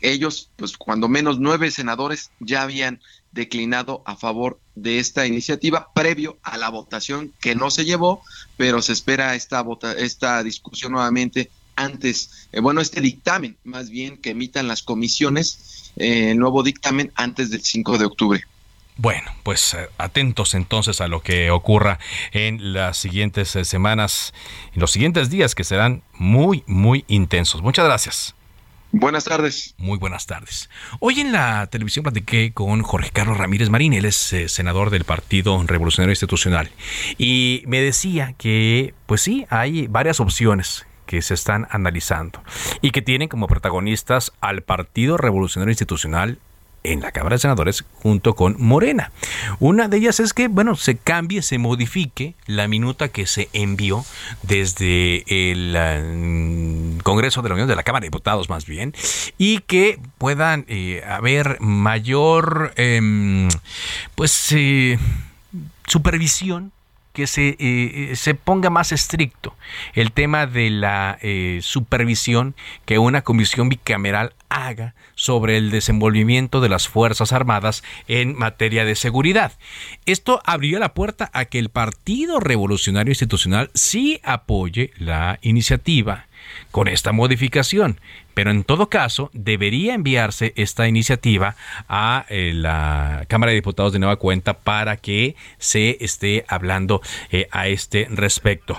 Ellos, 0.00 0.50
pues 0.56 0.76
cuando 0.76 1.08
menos 1.08 1.40
nueve 1.40 1.70
senadores 1.70 2.30
ya 2.38 2.62
habían 2.62 3.00
declinado 3.32 4.02
a 4.06 4.16
favor 4.16 4.58
de 4.74 4.98
esta 4.98 5.26
iniciativa 5.26 5.92
previo 5.94 6.38
a 6.42 6.56
la 6.56 6.70
votación 6.70 7.32
que 7.40 7.54
no 7.54 7.70
se 7.70 7.84
llevó, 7.84 8.22
pero 8.56 8.80
se 8.82 8.92
espera 8.92 9.34
esta, 9.34 9.60
vota 9.62 9.92
esta 9.92 10.42
discusión 10.42 10.92
nuevamente 10.92 11.50
antes, 11.76 12.48
eh, 12.52 12.60
bueno, 12.60 12.80
este 12.80 13.00
dictamen 13.00 13.56
más 13.64 13.90
bien 13.90 14.16
que 14.16 14.30
emitan 14.30 14.66
las 14.66 14.82
comisiones, 14.82 15.92
eh, 15.96 16.32
el 16.32 16.38
nuevo 16.38 16.62
dictamen 16.62 17.12
antes 17.14 17.50
del 17.50 17.62
5 17.62 17.98
de 17.98 18.04
octubre. 18.06 18.44
Bueno, 18.96 19.30
pues 19.42 19.74
eh, 19.74 19.88
atentos 19.98 20.54
entonces 20.54 21.02
a 21.02 21.08
lo 21.08 21.20
que 21.20 21.50
ocurra 21.50 21.98
en 22.32 22.72
las 22.72 22.96
siguientes 22.96 23.50
semanas, 23.62 24.32
en 24.74 24.80
los 24.80 24.90
siguientes 24.90 25.28
días 25.28 25.54
que 25.54 25.64
serán 25.64 26.02
muy, 26.14 26.64
muy 26.66 27.04
intensos. 27.06 27.62
Muchas 27.62 27.84
gracias. 27.84 28.34
Buenas 28.92 29.24
tardes. 29.24 29.74
Muy 29.76 29.98
buenas 29.98 30.24
tardes. 30.24 30.70
Hoy 31.00 31.20
en 31.20 31.32
la 31.32 31.66
televisión 31.66 32.04
platiqué 32.04 32.52
con 32.54 32.82
Jorge 32.82 33.10
Carlos 33.10 33.36
Ramírez 33.36 33.68
Marín, 33.68 33.92
él 33.92 34.06
es 34.06 34.34
senador 34.46 34.88
del 34.88 35.04
Partido 35.04 35.62
Revolucionario 35.66 36.12
Institucional, 36.12 36.70
y 37.18 37.62
me 37.66 37.82
decía 37.82 38.34
que, 38.38 38.94
pues 39.04 39.20
sí, 39.20 39.44
hay 39.50 39.88
varias 39.88 40.20
opciones 40.20 40.85
que 41.06 41.22
se 41.22 41.34
están 41.34 41.66
analizando 41.70 42.42
y 42.82 42.90
que 42.90 43.02
tienen 43.02 43.28
como 43.28 43.46
protagonistas 43.46 44.32
al 44.40 44.62
Partido 44.62 45.16
Revolucionario 45.16 45.72
Institucional 45.72 46.38
en 46.92 47.00
la 47.00 47.12
Cámara 47.12 47.34
de 47.34 47.40
Senadores 47.40 47.84
junto 47.94 48.34
con 48.34 48.56
Morena. 48.58 49.10
Una 49.58 49.88
de 49.88 49.98
ellas 49.98 50.20
es 50.20 50.32
que, 50.32 50.48
bueno, 50.48 50.76
se 50.76 50.96
cambie, 50.96 51.42
se 51.42 51.58
modifique 51.58 52.34
la 52.46 52.68
minuta 52.68 53.08
que 53.08 53.26
se 53.26 53.48
envió 53.52 54.04
desde 54.42 55.24
el 55.26 55.74
eh, 55.76 56.98
Congreso 57.02 57.42
de 57.42 57.48
la 57.48 57.54
Unión, 57.54 57.68
de 57.68 57.76
la 57.76 57.82
Cámara 57.82 58.02
de 58.02 58.08
Diputados 58.08 58.48
más 58.48 58.66
bien, 58.66 58.94
y 59.36 59.60
que 59.60 59.98
puedan 60.18 60.64
eh, 60.68 61.02
haber 61.08 61.60
mayor, 61.60 62.72
em, 62.76 63.48
pues, 64.14 64.52
eh, 64.52 64.98
supervisión 65.86 66.72
que 67.16 67.26
se, 67.26 67.48
eh, 67.48 67.56
eh, 67.60 68.10
se 68.14 68.34
ponga 68.34 68.68
más 68.68 68.92
estricto 68.92 69.56
el 69.94 70.12
tema 70.12 70.46
de 70.46 70.68
la 70.68 71.18
eh, 71.22 71.60
supervisión 71.62 72.54
que 72.84 72.98
una 72.98 73.22
comisión 73.22 73.70
bicameral 73.70 74.34
haga 74.50 74.94
sobre 75.14 75.56
el 75.56 75.70
desenvolvimiento 75.70 76.60
de 76.60 76.68
las 76.68 76.88
Fuerzas 76.88 77.32
Armadas 77.32 77.82
en 78.06 78.36
materia 78.36 78.84
de 78.84 78.94
seguridad. 78.96 79.52
Esto 80.04 80.42
abrió 80.44 80.78
la 80.78 80.92
puerta 80.92 81.30
a 81.32 81.46
que 81.46 81.58
el 81.58 81.70
Partido 81.70 82.38
Revolucionario 82.38 83.12
Institucional 83.12 83.70
sí 83.72 84.20
apoye 84.22 84.90
la 84.98 85.38
iniciativa 85.40 86.26
con 86.70 86.88
esta 86.88 87.12
modificación. 87.12 87.98
Pero 88.36 88.50
en 88.50 88.64
todo 88.64 88.90
caso, 88.90 89.30
debería 89.32 89.94
enviarse 89.94 90.52
esta 90.56 90.86
iniciativa 90.86 91.56
a 91.88 92.26
eh, 92.28 92.52
la 92.54 93.24
Cámara 93.28 93.50
de 93.50 93.56
Diputados 93.56 93.94
de 93.94 93.98
Nueva 93.98 94.16
Cuenta 94.16 94.58
para 94.58 94.98
que 94.98 95.36
se 95.56 95.96
esté 96.04 96.44
hablando 96.46 97.00
eh, 97.30 97.48
a 97.50 97.68
este 97.68 98.06
respecto. 98.10 98.78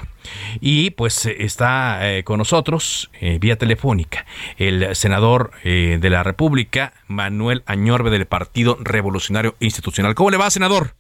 Y 0.62 0.91
pues 0.91 1.25
está 1.25 2.17
eh, 2.17 2.24
con 2.24 2.38
nosotros 2.38 3.09
vía 3.39 3.57
telefónica 3.57 4.25
el 4.57 4.95
senador 4.95 5.51
de 5.63 6.09
la 6.09 6.21
República, 6.21 6.93
Manuel 7.07 7.63
Añorbe 7.65 8.12
del 8.12 8.27
Partido 8.27 8.77
Revolucionario 8.79 9.55
Institucional. 9.59 10.13
¿Cómo 10.13 10.29
le 10.29 10.38
va, 10.38 10.51
senador? 10.51 10.93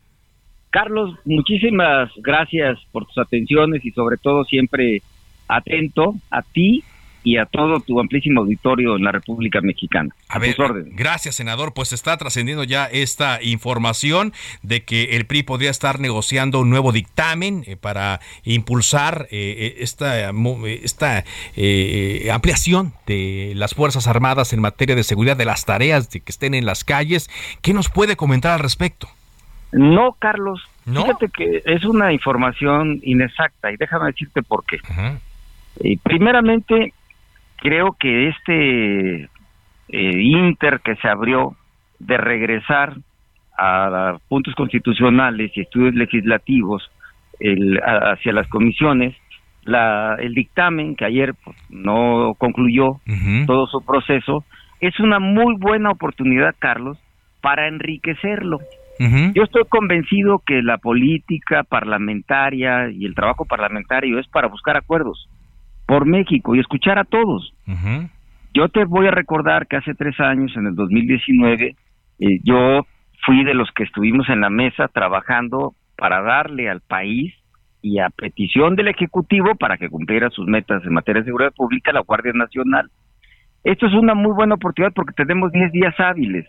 Carlos, 0.69 1.15
muchísimas 1.25 2.09
gracias 2.17 2.79
por 2.91 3.05
tus 3.05 3.17
atenciones 3.17 3.85
y 3.85 3.91
sobre 3.91 4.17
todo 4.17 4.43
siempre 4.45 5.01
atento 5.47 6.15
a 6.29 6.41
ti 6.41 6.83
y 7.27 7.37
a 7.37 7.45
todo 7.45 7.81
tu 7.81 7.99
amplísimo 7.99 8.39
auditorio 8.39 8.95
en 8.95 9.03
la 9.03 9.11
República 9.11 9.59
Mexicana. 9.59 10.15
A, 10.29 10.39
ver, 10.39 10.55
gracias, 10.91 11.35
senador. 11.35 11.73
Pues 11.73 11.91
está 11.91 12.15
trascendiendo 12.15 12.63
ya 12.63 12.85
esta 12.85 13.43
información 13.43 14.31
de 14.61 14.83
que 14.85 15.17
el 15.17 15.25
PRI 15.25 15.43
podría 15.43 15.69
estar 15.69 15.99
negociando 15.99 16.61
un 16.61 16.69
nuevo 16.69 16.93
dictamen 16.93 17.65
eh, 17.67 17.75
para 17.75 18.21
impulsar 18.45 19.27
eh, 19.29 19.75
eh, 19.75 19.75
esta, 19.79 20.29
esta 20.29 21.25
ampliación 22.31 22.93
de 23.05 23.51
las 23.57 23.75
Fuerzas 23.75 24.07
Armadas 24.07 24.53
en 24.53 24.61
materia 24.61 24.95
de 24.95 25.03
seguridad, 25.03 25.35
de 25.35 25.43
las 25.43 25.65
tareas 25.65 26.09
de 26.09 26.21
que 26.21 26.31
estén 26.31 26.53
en 26.53 26.65
las 26.65 26.85
calles. 26.85 27.29
¿Qué 27.61 27.73
nos 27.73 27.89
puede 27.89 28.15
comentar 28.15 28.53
al 28.53 28.59
respecto? 28.59 29.09
No, 29.73 30.15
Carlos. 30.17 30.61
Fíjate 30.85 31.27
que 31.27 31.61
es 31.65 31.83
una 31.83 32.13
información 32.13 33.01
inexacta 33.03 33.69
y 33.69 33.75
déjame 33.75 34.05
decirte 34.05 34.41
por 34.43 34.63
qué. 34.63 34.77
Y 35.81 35.97
primeramente, 35.97 36.93
creo 37.57 37.95
que 37.99 38.29
este 38.29 39.29
eh, 39.89 40.21
inter 40.21 40.81
que 40.83 40.95
se 40.95 41.07
abrió 41.07 41.55
de 41.99 42.17
regresar 42.17 42.95
a 43.57 44.17
puntos 44.27 44.53
constitucionales 44.55 45.51
y 45.55 45.61
estudios 45.61 45.95
legislativos 45.95 46.89
hacia 47.39 48.33
las 48.33 48.47
comisiones, 48.49 49.15
la, 49.63 50.15
el 50.19 50.33
dictamen 50.33 50.95
que 50.95 51.05
ayer 51.05 51.33
pues, 51.43 51.55
no 51.69 52.33
concluyó 52.37 52.99
todo 53.45 53.67
su 53.67 53.83
proceso, 53.85 54.43
es 54.79 54.99
una 54.99 55.19
muy 55.19 55.55
buena 55.57 55.91
oportunidad, 55.91 56.55
Carlos, 56.59 56.97
para 57.41 57.67
enriquecerlo. 57.67 58.59
Yo 59.35 59.43
estoy 59.43 59.63
convencido 59.69 60.41
que 60.43 60.63
la 60.63 60.79
política 60.79 61.63
parlamentaria 61.63 62.89
y 62.89 63.05
el 63.05 63.13
trabajo 63.13 63.45
parlamentario 63.45 64.17
es 64.19 64.27
para 64.27 64.47
buscar 64.47 64.75
acuerdos 64.75 65.29
por 65.87 66.05
México 66.05 66.53
y 66.53 66.59
escuchar 66.59 66.99
a 66.99 67.05
todos. 67.05 67.53
Yo 68.53 68.69
te 68.69 68.85
voy 68.85 69.07
a 69.07 69.11
recordar 69.11 69.67
que 69.67 69.77
hace 69.77 69.95
tres 69.95 70.19
años, 70.19 70.55
en 70.55 70.67
el 70.67 70.75
2019, 70.75 71.75
eh, 72.19 72.39
yo 72.43 72.85
fui 73.25 73.43
de 73.43 73.53
los 73.53 73.71
que 73.71 73.83
estuvimos 73.83 74.29
en 74.29 74.41
la 74.41 74.49
mesa 74.49 74.87
trabajando 74.89 75.73
para 75.97 76.21
darle 76.21 76.69
al 76.69 76.81
país 76.81 77.33
y 77.81 77.99
a 77.99 78.09
petición 78.09 78.75
del 78.75 78.89
Ejecutivo 78.89 79.55
para 79.55 79.77
que 79.77 79.89
cumpliera 79.89 80.29
sus 80.29 80.45
metas 80.47 80.83
en 80.85 80.93
materia 80.93 81.21
de 81.21 81.27
seguridad 81.27 81.53
pública 81.55 81.93
la 81.93 82.01
Guardia 82.01 82.33
Nacional. 82.33 82.89
Esto 83.63 83.87
es 83.87 83.93
una 83.93 84.13
muy 84.13 84.33
buena 84.33 84.55
oportunidad 84.55 84.93
porque 84.93 85.13
tenemos 85.13 85.51
10 85.51 85.71
días 85.71 85.95
hábiles. 85.99 86.45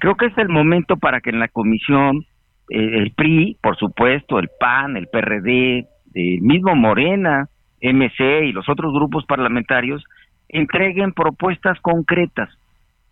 Creo 0.00 0.16
que 0.16 0.26
es 0.26 0.38
el 0.38 0.48
momento 0.48 0.96
para 0.96 1.20
que 1.20 1.30
en 1.30 1.38
la 1.38 1.48
comisión 1.48 2.24
eh, 2.68 2.98
el 2.98 3.12
PRI, 3.12 3.58
por 3.62 3.76
supuesto, 3.76 4.38
el 4.38 4.48
PAN, 4.58 4.96
el 4.96 5.06
PRD, 5.06 5.86
el 6.14 6.40
mismo 6.40 6.74
Morena, 6.74 7.48
MC 7.82 8.44
y 8.44 8.52
los 8.52 8.68
otros 8.68 8.92
grupos 8.92 9.24
parlamentarios 9.26 10.04
entreguen 10.48 11.12
propuestas 11.12 11.80
concretas 11.80 12.48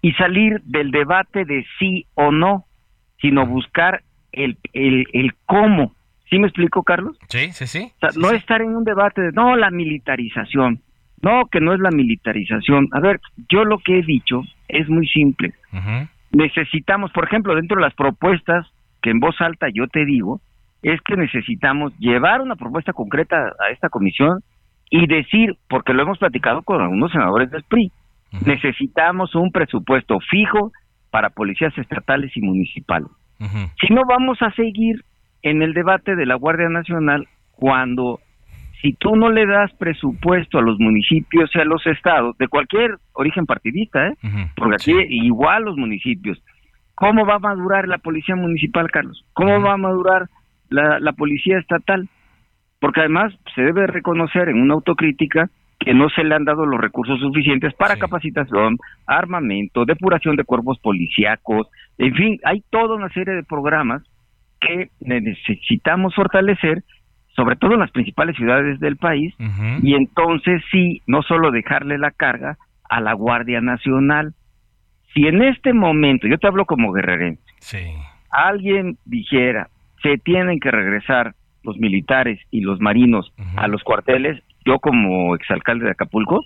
y 0.02 0.12
salir 0.12 0.60
del 0.62 0.90
debate 0.90 1.44
de 1.44 1.66
sí 1.78 2.06
o 2.14 2.30
no, 2.30 2.64
sino 3.20 3.46
buscar 3.46 4.02
el, 4.32 4.56
el, 4.72 5.06
el 5.12 5.34
cómo. 5.46 5.94
¿Sí 6.28 6.38
me 6.38 6.46
explico, 6.46 6.82
Carlos? 6.82 7.18
Sí, 7.28 7.50
sí, 7.52 7.66
sí. 7.66 7.92
no 8.16 8.30
estar 8.30 8.62
en 8.62 8.76
un 8.76 8.84
debate 8.84 9.20
de, 9.20 9.32
no, 9.32 9.56
la 9.56 9.70
militarización. 9.70 10.80
No, 11.22 11.46
que 11.50 11.60
no 11.60 11.74
es 11.74 11.80
la 11.80 11.90
militarización. 11.90 12.88
A 12.92 13.00
ver, 13.00 13.20
yo 13.50 13.64
lo 13.64 13.78
que 13.78 13.98
he 13.98 14.02
dicho 14.02 14.42
es 14.68 14.88
muy 14.88 15.06
simple. 15.08 15.52
Necesitamos, 16.32 17.10
por 17.12 17.24
ejemplo, 17.24 17.54
dentro 17.54 17.76
de 17.76 17.82
las 17.82 17.94
propuestas 17.94 18.66
que 19.02 19.10
en 19.10 19.20
voz 19.20 19.38
alta 19.40 19.66
yo 19.72 19.86
te 19.88 20.04
digo, 20.04 20.40
es 20.82 21.00
que 21.02 21.16
necesitamos 21.16 21.92
llevar 21.98 22.40
una 22.40 22.56
propuesta 22.56 22.92
concreta 22.92 23.36
a 23.36 23.70
esta 23.70 23.88
comisión 23.88 24.40
y 24.90 25.06
decir, 25.06 25.56
porque 25.68 25.94
lo 25.94 26.02
hemos 26.02 26.18
platicado 26.18 26.62
con 26.62 26.80
algunos 26.82 27.12
senadores 27.12 27.50
del 27.50 27.62
PRI, 27.62 27.92
necesitamos 28.44 29.34
un 29.34 29.50
presupuesto 29.50 30.18
fijo 30.20 30.72
para 31.10 31.30
policías 31.30 31.76
estatales 31.78 32.36
y 32.36 32.40
municipales. 32.40 33.08
Si 33.80 33.92
no 33.94 34.02
vamos 34.06 34.42
a 34.42 34.50
seguir 34.52 35.02
en 35.42 35.62
el 35.62 35.72
debate 35.72 36.14
de 36.14 36.26
la 36.26 36.34
Guardia 36.34 36.68
Nacional 36.68 37.26
cuando 37.52 38.20
si 38.80 38.94
tú 38.94 39.16
no 39.16 39.30
le 39.30 39.46
das 39.46 39.72
presupuesto 39.74 40.58
a 40.58 40.62
los 40.62 40.78
municipios 40.78 41.50
y 41.54 41.60
a 41.60 41.64
los 41.64 41.86
estados, 41.86 42.36
de 42.38 42.48
cualquier 42.48 42.96
origen 43.12 43.46
partidista, 43.46 44.08
¿eh? 44.08 44.14
porque 44.56 44.76
aquí 44.76 44.92
igual 45.08 45.64
los 45.64 45.76
municipios, 45.76 46.42
¿cómo 46.94 47.26
va 47.26 47.36
a 47.36 47.38
madurar 47.40 47.88
la 47.88 47.98
policía 47.98 48.36
municipal, 48.36 48.90
Carlos? 48.90 49.24
¿Cómo 49.32 49.60
va 49.60 49.74
a 49.74 49.76
madurar 49.76 50.28
la, 50.70 51.12
policía 51.12 51.58
estatal? 51.58 52.08
Porque 52.80 53.00
además 53.00 53.32
se 53.54 53.62
debe 53.62 53.86
reconocer 53.86 54.48
en 54.48 54.60
una 54.60 54.74
autocrítica 54.74 55.48
que 55.78 55.94
no 55.94 56.10
se 56.10 56.24
le 56.24 56.34
han 56.34 56.44
dado 56.44 56.66
los 56.66 56.80
recursos 56.80 57.18
suficientes 57.20 57.72
para 57.74 57.96
capacitación, 57.96 58.76
armamento, 59.06 59.84
depuración 59.84 60.36
de 60.36 60.44
cuerpos 60.44 60.78
policíacos, 60.80 61.68
en 61.96 62.14
fin, 62.14 62.38
hay 62.44 62.62
toda 62.70 62.96
una 62.96 63.08
serie 63.10 63.34
de 63.34 63.44
programas 63.44 64.02
que 64.60 64.88
necesitamos 65.00 66.14
fortalecer 66.14 66.82
sobre 67.34 67.56
todo 67.56 67.74
en 67.74 67.80
las 67.80 67.90
principales 67.90 68.36
ciudades 68.36 68.80
del 68.80 68.96
país, 68.96 69.34
y 69.82 69.94
entonces 69.94 70.62
sí, 70.70 71.00
no 71.06 71.22
solo 71.22 71.50
dejarle 71.50 71.96
la 71.96 72.10
carga 72.10 72.58
a 72.88 73.00
la 73.00 73.14
Guardia 73.14 73.60
Nacional. 73.60 74.34
Si 75.14 75.26
en 75.26 75.42
este 75.42 75.72
momento, 75.72 76.26
yo 76.26 76.38
te 76.38 76.46
hablo 76.46 76.66
como 76.66 76.92
guerrerense, 76.92 77.40
alguien 78.30 78.98
dijera, 79.04 79.68
se 80.02 80.18
tienen 80.18 80.60
que 80.60 80.70
regresar 80.70 81.34
los 81.62 81.76
militares 81.78 82.40
y 82.50 82.60
los 82.60 82.80
marinos 82.80 83.32
a 83.56 83.68
los 83.68 83.82
cuarteles, 83.82 84.42
yo 84.64 84.78
como 84.78 85.34
exalcalde 85.34 85.84
de 85.84 85.92
Acapulco, 85.92 86.44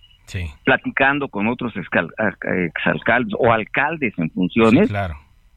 platicando 0.64 1.28
con 1.28 1.49
otros 1.49 1.73
exalcaldes 1.76 3.35
o 3.38 3.52
alcaldes 3.52 4.12
en 4.18 4.30
funciones, 4.30 4.92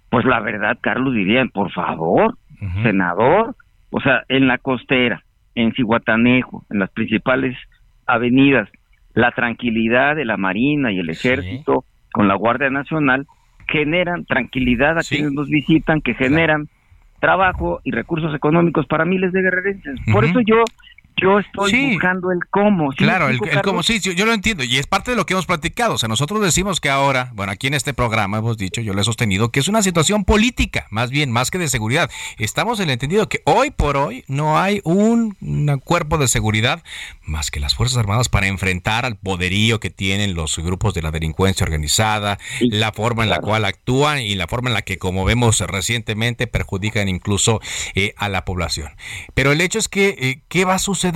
pues 0.09 0.25
la 0.25 0.39
verdad, 0.39 0.77
Carlos, 0.81 1.13
dirían, 1.13 1.49
por 1.49 1.71
favor, 1.71 2.37
senador, 2.83 3.55
o 3.91 4.01
sea, 4.01 4.23
en 4.29 4.47
la 4.47 4.57
costera, 4.57 5.23
en 5.55 5.73
Cihuatanejo, 5.73 6.65
en 6.69 6.79
las 6.79 6.89
principales 6.91 7.57
avenidas, 8.05 8.69
la 9.13 9.31
tranquilidad 9.31 10.15
de 10.15 10.25
la 10.25 10.37
Marina 10.37 10.91
y 10.91 10.99
el 10.99 11.09
Ejército 11.09 11.83
con 12.11 12.27
la 12.27 12.35
Guardia 12.35 12.69
Nacional 12.69 13.25
generan 13.67 14.25
tranquilidad 14.25 14.97
a 14.97 15.01
quienes 15.01 15.33
nos 15.33 15.49
visitan, 15.49 16.01
que 16.01 16.13
generan 16.13 16.69
trabajo 17.19 17.79
y 17.83 17.91
recursos 17.91 18.33
económicos 18.35 18.85
para 18.87 19.05
miles 19.05 19.31
de 19.31 19.41
guerrerenses. 19.41 19.99
Por 20.11 20.25
eso 20.25 20.39
yo 20.45 20.63
yo 21.19 21.39
estoy 21.39 21.93
buscando 21.93 22.31
el 22.31 22.39
cómo. 22.51 22.91
claro, 22.91 23.27
el, 23.27 23.39
cómo, 23.63 23.81
sí, 23.81 23.99
yo 23.99 24.25
lo 24.25 24.33
entiendo. 24.33 24.63
Y 24.63 24.77
es 24.77 24.85
parte 24.85 25.11
de 25.11 25.17
lo 25.17 25.25
que 25.25 25.33
hemos 25.33 25.47
platicado. 25.47 25.95
O 25.95 25.97
sea, 25.97 26.07
nosotros 26.07 26.41
decimos 26.41 26.79
que 26.79 26.89
ahora, 26.89 27.31
bueno, 27.33 27.51
aquí 27.51 27.67
en 27.67 27.73
este 27.73 27.93
programa 27.93 28.37
hemos 28.37 28.57
dicho, 28.57 28.81
yo 28.81 28.93
lo 28.93 29.01
he 29.01 29.03
sostenido, 29.03 29.51
que 29.51 29.59
es 29.59 29.67
una 29.67 29.81
situación 29.81 30.25
política, 30.25 30.85
más 30.91 31.09
bien, 31.09 31.31
más 31.31 31.49
que 31.49 31.57
de 31.57 31.69
seguridad. 31.69 32.11
Estamos 32.37 32.79
en 32.79 32.85
el 32.85 32.91
entendido 32.91 33.27
que 33.29 33.41
hoy 33.45 33.71
por 33.71 33.97
hoy 33.97 34.25
no 34.27 34.59
hay 34.59 34.81
un, 34.83 35.35
cuerpo 35.83 36.17
de 36.17 36.27
seguridad 36.27 36.83
más 37.23 37.51
que 37.51 37.59
las 37.59 37.75
Fuerzas 37.75 37.97
Armadas 37.97 38.29
para 38.29 38.47
enfrentar 38.47 39.05
al 39.05 39.17
poderío 39.17 39.79
que 39.79 39.89
tienen 39.89 40.35
los 40.35 40.57
grupos 40.59 40.93
de 40.93 41.01
la 41.01 41.11
delincuencia 41.11 41.63
organizada, 41.63 42.37
la 42.59 42.91
forma 42.91 43.23
en 43.23 43.29
la 43.29 43.39
cual 43.39 43.65
actúan 43.65 44.19
y 44.19 44.35
la 44.35 44.47
forma 44.47 44.69
en 44.69 44.75
la 44.75 44.81
que, 44.83 44.97
como 44.97 45.25
vemos 45.25 45.59
recientemente, 45.61 46.47
perjudican 46.47 47.09
incluso 47.09 47.59
eh, 47.95 48.13
a 48.17 48.29
la 48.29 48.45
población. 48.45 48.91
Pero 49.33 49.51
el 49.51 49.61
hecho 49.61 49.79
es 49.79 49.87
que, 49.89 50.15
eh, 50.19 50.41
¿qué 50.47 50.63
va 50.63 50.75
a 50.75 50.79
suceder? 50.79 51.06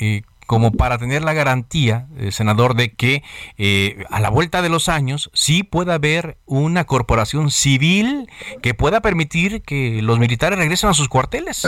Eh, 0.00 0.22
como 0.46 0.72
para 0.72 0.98
tener 0.98 1.22
la 1.22 1.32
garantía, 1.32 2.06
eh, 2.18 2.30
senador, 2.30 2.74
de 2.74 2.90
que 2.90 3.22
eh, 3.56 4.04
a 4.10 4.20
la 4.20 4.30
vuelta 4.30 4.62
de 4.62 4.68
los 4.68 4.88
años 4.88 5.30
sí 5.32 5.62
pueda 5.62 5.94
haber 5.94 6.36
una 6.46 6.84
corporación 6.84 7.50
civil 7.50 8.28
que 8.62 8.74
pueda 8.74 9.00
permitir 9.00 9.62
que 9.62 10.02
los 10.02 10.18
militares 10.18 10.58
regresen 10.58 10.90
a 10.90 10.94
sus 10.94 11.08
cuarteles? 11.08 11.66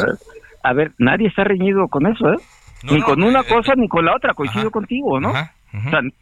A 0.63 0.73
ver, 0.73 0.93
nadie 0.99 1.29
está 1.29 1.45
reñido 1.45 1.89
con 1.89 2.07
eso, 2.07 2.33
¿eh? 2.33 2.37
ni 2.83 3.01
con 3.01 3.23
una 3.23 3.43
cosa 3.45 3.75
ni 3.77 3.89
con 3.89 4.05
la 4.05 4.15
otra, 4.15 4.35
coincido 4.35 4.71
contigo, 4.71 5.21
¿no? 5.21 5.33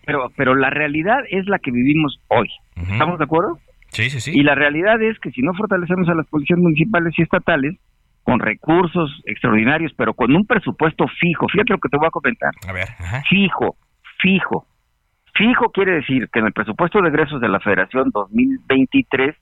pero, 0.07 0.30
pero 0.37 0.54
la 0.54 0.70
realidad 0.70 1.18
es 1.30 1.46
la 1.46 1.59
que 1.59 1.70
vivimos 1.70 2.20
hoy. 2.28 2.50
¿Estamos 2.76 3.18
de 3.18 3.24
acuerdo? 3.24 3.59
Sí, 3.88 4.11
sí, 4.11 4.20
sí. 4.20 4.33
Y 4.35 4.42
la 4.42 4.54
realidad 4.54 5.00
es 5.00 5.18
que 5.20 5.30
si 5.30 5.40
no 5.42 5.54
fortalecemos 5.54 6.09
a 6.09 6.14
las 6.14 6.26
policías 6.26 6.59
municipales 6.59 7.14
y 7.16 7.22
estatales, 7.22 7.76
con 8.24 8.40
recursos 8.40 9.22
extraordinarios, 9.26 9.92
pero 9.96 10.14
con 10.14 10.34
un 10.34 10.44
presupuesto 10.46 11.06
fijo. 11.20 11.46
Fíjate 11.48 11.74
lo 11.74 11.78
que 11.78 11.90
te 11.90 11.98
voy 11.98 12.06
a 12.06 12.10
comentar. 12.10 12.50
A 12.66 12.72
ver, 12.72 12.88
fijo, 13.28 13.76
fijo. 14.20 14.66
Fijo 15.34 15.70
quiere 15.70 15.92
decir 15.96 16.28
que 16.32 16.38
en 16.38 16.46
el 16.46 16.52
presupuesto 16.52 17.00
de 17.00 17.08
egresos 17.08 17.40
de 17.40 17.48
la 17.48 17.60
Federación 17.60 18.10
2023 18.12 19.37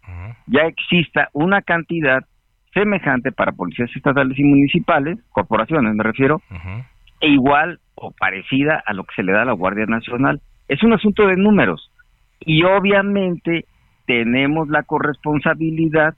ya 0.47 0.63
exista 0.63 1.29
una 1.33 1.63
cantidad 1.63 2.25
semejante 2.73 3.33
para 3.33 3.53
policías 3.53 3.91
estatales 3.95 4.39
y 4.39 4.45
municipales, 4.45 5.19
corporaciones 5.31 5.95
me 5.95 6.03
refiero, 6.03 6.41
e 7.21 7.29
igual 7.29 7.79
o 7.95 8.11
parecida 8.11 8.83
a 8.85 8.95
lo 8.95 9.05
que 9.05 9.15
se 9.15 9.23
le 9.23 9.33
da 9.33 9.43
a 9.43 9.45
la 9.45 9.53
Guardia 9.53 9.87
Nacional. 9.87 10.41
Es 10.69 10.83
un 10.83 10.95
asunto 10.95 11.27
de 11.27 11.37
números 11.37 11.91
y 12.41 12.65
obviamente 12.65 13.67
tenemos 14.07 14.69
la 14.69 14.83
corresponsabilidad 14.83 16.15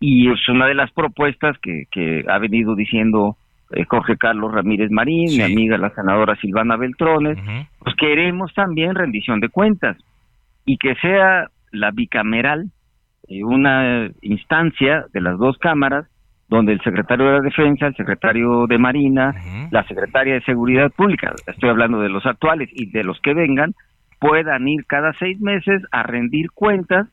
y 0.00 0.30
es 0.30 0.48
una 0.48 0.66
de 0.66 0.74
las 0.74 0.90
propuestas 0.92 1.56
que, 1.58 1.84
que 1.90 2.24
ha 2.28 2.38
venido 2.38 2.74
diciendo 2.74 3.36
eh, 3.70 3.84
Jorge 3.88 4.16
Carlos 4.16 4.52
Ramírez 4.52 4.90
Marín, 4.90 5.36
mi 5.36 5.42
amiga 5.42 5.78
la 5.78 5.90
senadora 5.90 6.36
Silvana 6.36 6.76
Beltrones, 6.76 7.38
pues 7.78 7.96
queremos 7.96 8.52
también 8.54 8.94
rendición 8.94 9.40
de 9.40 9.48
cuentas 9.48 9.96
y 10.64 10.76
que 10.78 10.94
sea 10.96 11.48
la 11.72 11.90
bicameral 11.90 12.70
eh, 13.28 13.42
una 13.42 14.08
instancia 14.22 15.06
de 15.12 15.20
las 15.20 15.38
dos 15.38 15.58
cámaras 15.58 16.06
donde 16.48 16.72
el 16.72 16.80
secretario 16.82 17.26
de 17.26 17.32
la 17.32 17.40
Defensa, 17.40 17.88
el 17.88 17.96
secretario 17.96 18.68
de 18.68 18.78
Marina, 18.78 19.34
la 19.72 19.82
secretaria 19.88 20.34
de 20.34 20.42
Seguridad 20.42 20.92
Pública, 20.92 21.34
estoy 21.44 21.70
hablando 21.70 21.98
de 22.00 22.08
los 22.08 22.24
actuales 22.24 22.68
y 22.72 22.86
de 22.90 23.02
los 23.02 23.20
que 23.20 23.34
vengan, 23.34 23.74
puedan 24.20 24.68
ir 24.68 24.86
cada 24.86 25.12
seis 25.14 25.40
meses 25.40 25.82
a 25.90 26.04
rendir 26.04 26.52
cuentas 26.52 27.08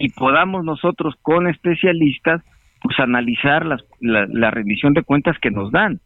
y 0.00 0.08
podamos 0.08 0.64
nosotros 0.64 1.14
con 1.22 1.46
especialistas 1.46 2.42
pues 2.82 2.98
analizar 2.98 3.66
las, 3.66 3.82
la, 4.00 4.50
rendición 4.50 4.94
de 4.94 5.02
cuentas 5.02 5.36
que 5.40 5.50
nos 5.50 5.70
dan 5.70 6.00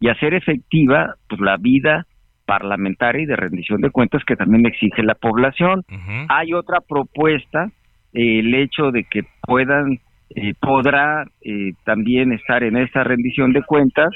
y 0.00 0.08
hacer 0.08 0.34
efectiva 0.34 1.14
pues 1.28 1.40
la 1.40 1.56
vida 1.56 2.06
parlamentaria 2.44 3.22
y 3.22 3.26
de 3.26 3.36
rendición 3.36 3.80
de 3.80 3.90
cuentas 3.90 4.24
que 4.24 4.34
también 4.34 4.66
exige 4.66 5.04
la 5.04 5.14
población. 5.14 5.84
Hay 6.28 6.52
otra 6.52 6.80
propuesta, 6.80 7.70
el 8.12 8.52
hecho 8.54 8.90
de 8.90 9.04
que 9.04 9.22
puedan, 9.42 10.00
eh, 10.30 10.54
podrá 10.60 11.24
eh, 11.42 11.72
también 11.84 12.32
estar 12.32 12.64
en 12.64 12.76
esta 12.76 13.04
rendición 13.04 13.52
de 13.52 13.62
cuentas 13.62 14.10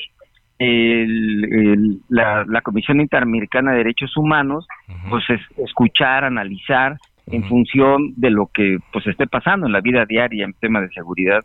la, 2.09 2.45
la, 2.47 2.61
Comisión 2.61 3.01
Interamericana 3.01 3.71
de 3.71 3.79
Derechos 3.79 4.15
Humanos, 4.17 4.67
pues 5.09 5.25
escuchar, 5.57 6.25
analizar 6.25 6.99
en 7.31 7.45
función 7.45 8.15
de 8.17 8.31
lo 8.31 8.51
que 8.53 8.79
pues 8.93 9.07
esté 9.07 9.27
pasando 9.27 9.67
en 9.67 9.73
la 9.73 9.81
vida 9.81 10.05
diaria 10.05 10.45
en 10.45 10.53
tema 10.55 10.81
de 10.81 10.89
seguridad 10.91 11.43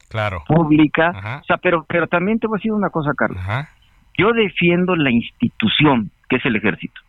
pública. 0.48 1.40
O 1.42 1.46
sea, 1.46 1.58
pero 1.58 1.86
pero 1.88 2.08
también 2.08 2.40
te 2.40 2.48
voy 2.48 2.58
a 2.58 2.60
decir 2.60 2.72
una 2.72 2.90
cosa, 2.90 3.12
Carlos. 3.16 3.42
Yo 4.18 4.32
defiendo 4.32 4.96
la 4.96 5.12
institución 5.12 6.12
que 6.30 6.38
es 6.38 6.46
el 6.46 6.56
ejército. 6.56 7.02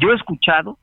Yo 0.00 0.12
he 0.12 0.16
escuchado 0.16 0.78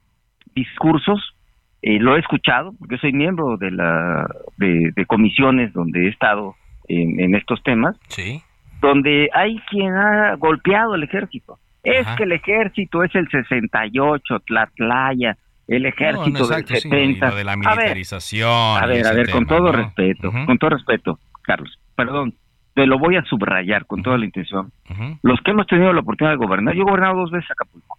discursos, 0.55 1.35
eh, 1.81 1.99
lo 1.99 2.15
he 2.15 2.19
escuchado 2.19 2.73
porque 2.79 2.97
soy 2.97 3.11
miembro 3.11 3.57
de 3.57 3.71
la 3.71 4.25
de, 4.57 5.05
comisiones 5.05 5.73
donde 5.73 6.05
he 6.05 6.09
estado 6.09 6.55
en, 6.87 7.35
estos 7.35 7.61
temas. 7.63 7.97
Sí. 8.07 8.41
Donde 8.79 9.29
hay 9.33 9.59
quien 9.69 9.93
ha 9.95 10.35
golpeado 10.35 10.95
el 10.95 11.03
ejército. 11.03 11.59
Es 11.83 12.07
que 12.17 12.23
el 12.23 12.31
ejército 12.31 13.03
es 13.03 13.13
el 13.13 13.29
68, 13.29 14.39
Tlatlaya, 14.39 15.37
el 15.67 15.85
ejército 15.85 16.47
del 16.47 16.65
70. 16.65 17.31
de 17.31 17.43
la 17.43 17.55
militarización. 17.55 18.49
A 18.49 18.85
ver, 18.85 19.05
a 19.07 19.13
ver, 19.13 19.29
con 19.29 19.45
todo 19.45 19.71
respeto, 19.71 20.31
con 20.45 20.57
todo 20.57 20.71
respeto, 20.71 21.19
Carlos, 21.41 21.79
perdón, 21.95 22.33
te 22.73 22.85
lo 22.85 22.99
voy 22.99 23.15
a 23.15 23.23
subrayar 23.23 23.85
con 23.85 24.03
toda 24.03 24.17
la 24.17 24.25
intención. 24.25 24.71
Los 25.23 25.39
que 25.41 25.51
hemos 25.51 25.65
tenido 25.67 25.93
la 25.93 26.01
oportunidad 26.01 26.37
de 26.37 26.45
gobernar, 26.45 26.75
yo 26.75 26.81
he 26.81 26.85
gobernado 26.85 27.15
dos 27.21 27.31
veces 27.31 27.49
Acapulco. 27.49 27.97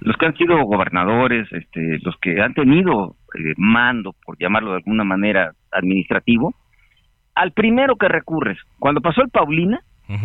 los 0.00 0.16
que 0.16 0.26
han 0.26 0.36
sido 0.36 0.56
gobernadores, 0.64 1.50
este, 1.52 1.98
los 2.02 2.14
que 2.20 2.40
han 2.40 2.54
tenido 2.54 3.16
eh, 3.34 3.54
mando, 3.56 4.14
por 4.24 4.38
llamarlo 4.38 4.70
de 4.70 4.76
alguna 4.76 5.04
manera, 5.04 5.52
administrativo, 5.72 6.54
al 7.34 7.52
primero 7.52 7.96
que 7.96 8.08
recurres, 8.08 8.58
cuando 8.78 9.00
pasó 9.00 9.22
el 9.22 9.30
Paulina, 9.30 9.80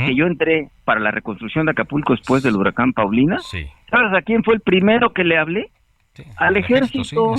que 0.06 0.16
yo 0.16 0.26
entré 0.26 0.70
para 0.86 1.02
la 1.02 1.12
reconstrucción 1.12 1.66
de 1.66 1.72
Acapulco 1.72 2.14
después 2.14 2.42
del 2.42 2.56
huracán 2.56 2.94
Paulina, 2.94 3.38
¿sabes 3.90 4.14
a 4.18 4.22
quién 4.22 4.42
fue 4.44 4.56
el 4.56 4.62
primero 4.62 5.12
que 5.12 5.26
le 5.26 5.38
hablé? 5.38 5.68
Al 6.38 6.58
ejército, 6.58 7.36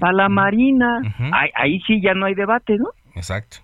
a 0.00 0.12
la 0.12 0.28
marina, 0.28 1.00
ahí, 1.32 1.50
ahí, 1.54 1.80
sí 1.86 2.00
ya 2.00 2.14
no 2.14 2.26
hay 2.26 2.34
debate, 2.34 2.76
¿no? 2.78 2.88
Exacto. 3.14 3.58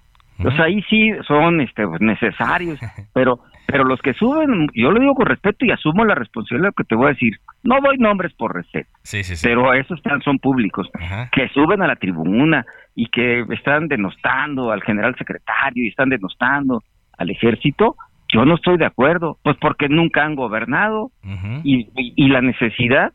O 0.45 0.51
sea, 0.51 0.65
ahí 0.65 0.83
sí 0.89 1.11
son 1.27 1.61
este, 1.61 1.87
pues, 1.87 2.01
necesarios, 2.01 2.79
pero 3.13 3.41
pero 3.73 3.85
los 3.85 4.03
que 4.03 4.13
suben, 4.13 4.69
yo 4.75 4.91
lo 4.91 5.01
digo 5.01 5.15
con 5.15 5.25
respeto 5.25 5.65
y 5.65 5.71
asumo 5.71 6.05
la 6.05 6.15
responsabilidad 6.15 6.75
que 6.77 6.85
te 6.85 6.95
voy 6.95 7.07
a 7.07 7.09
decir. 7.11 7.39
No 7.63 7.81
doy 7.81 7.97
nombres 7.97 8.35
por 8.35 8.55
respeto, 8.55 8.91
sí, 9.03 9.23
sí, 9.23 9.35
sí. 9.35 9.47
pero 9.49 9.73
esos 9.73 9.99
son 10.25 10.39
públicos, 10.39 10.91
que 11.33 11.49
suben 11.49 11.81
a 11.81 11.87
la 11.87 11.97
tribuna 11.97 12.67
y 12.95 13.07
que 13.07 13.45
están 13.51 13.89
denostando 13.89 14.73
al 14.73 14.83
general 14.83 15.15
secretario 15.17 15.85
y 15.85 15.89
están 15.89 16.11
denostando 16.11 16.83
al 17.17 17.31
ejército. 17.31 17.97
Yo 18.35 18.45
no 18.45 18.57
estoy 18.57 18.77
de 18.77 18.87
acuerdo, 18.87 19.39
pues 19.43 19.57
porque 19.59 19.89
nunca 19.89 20.25
han 20.25 20.35
gobernado 20.35 21.11
y, 21.65 21.89
y 21.95 22.29
la 22.29 22.43
necesidad 22.43 23.13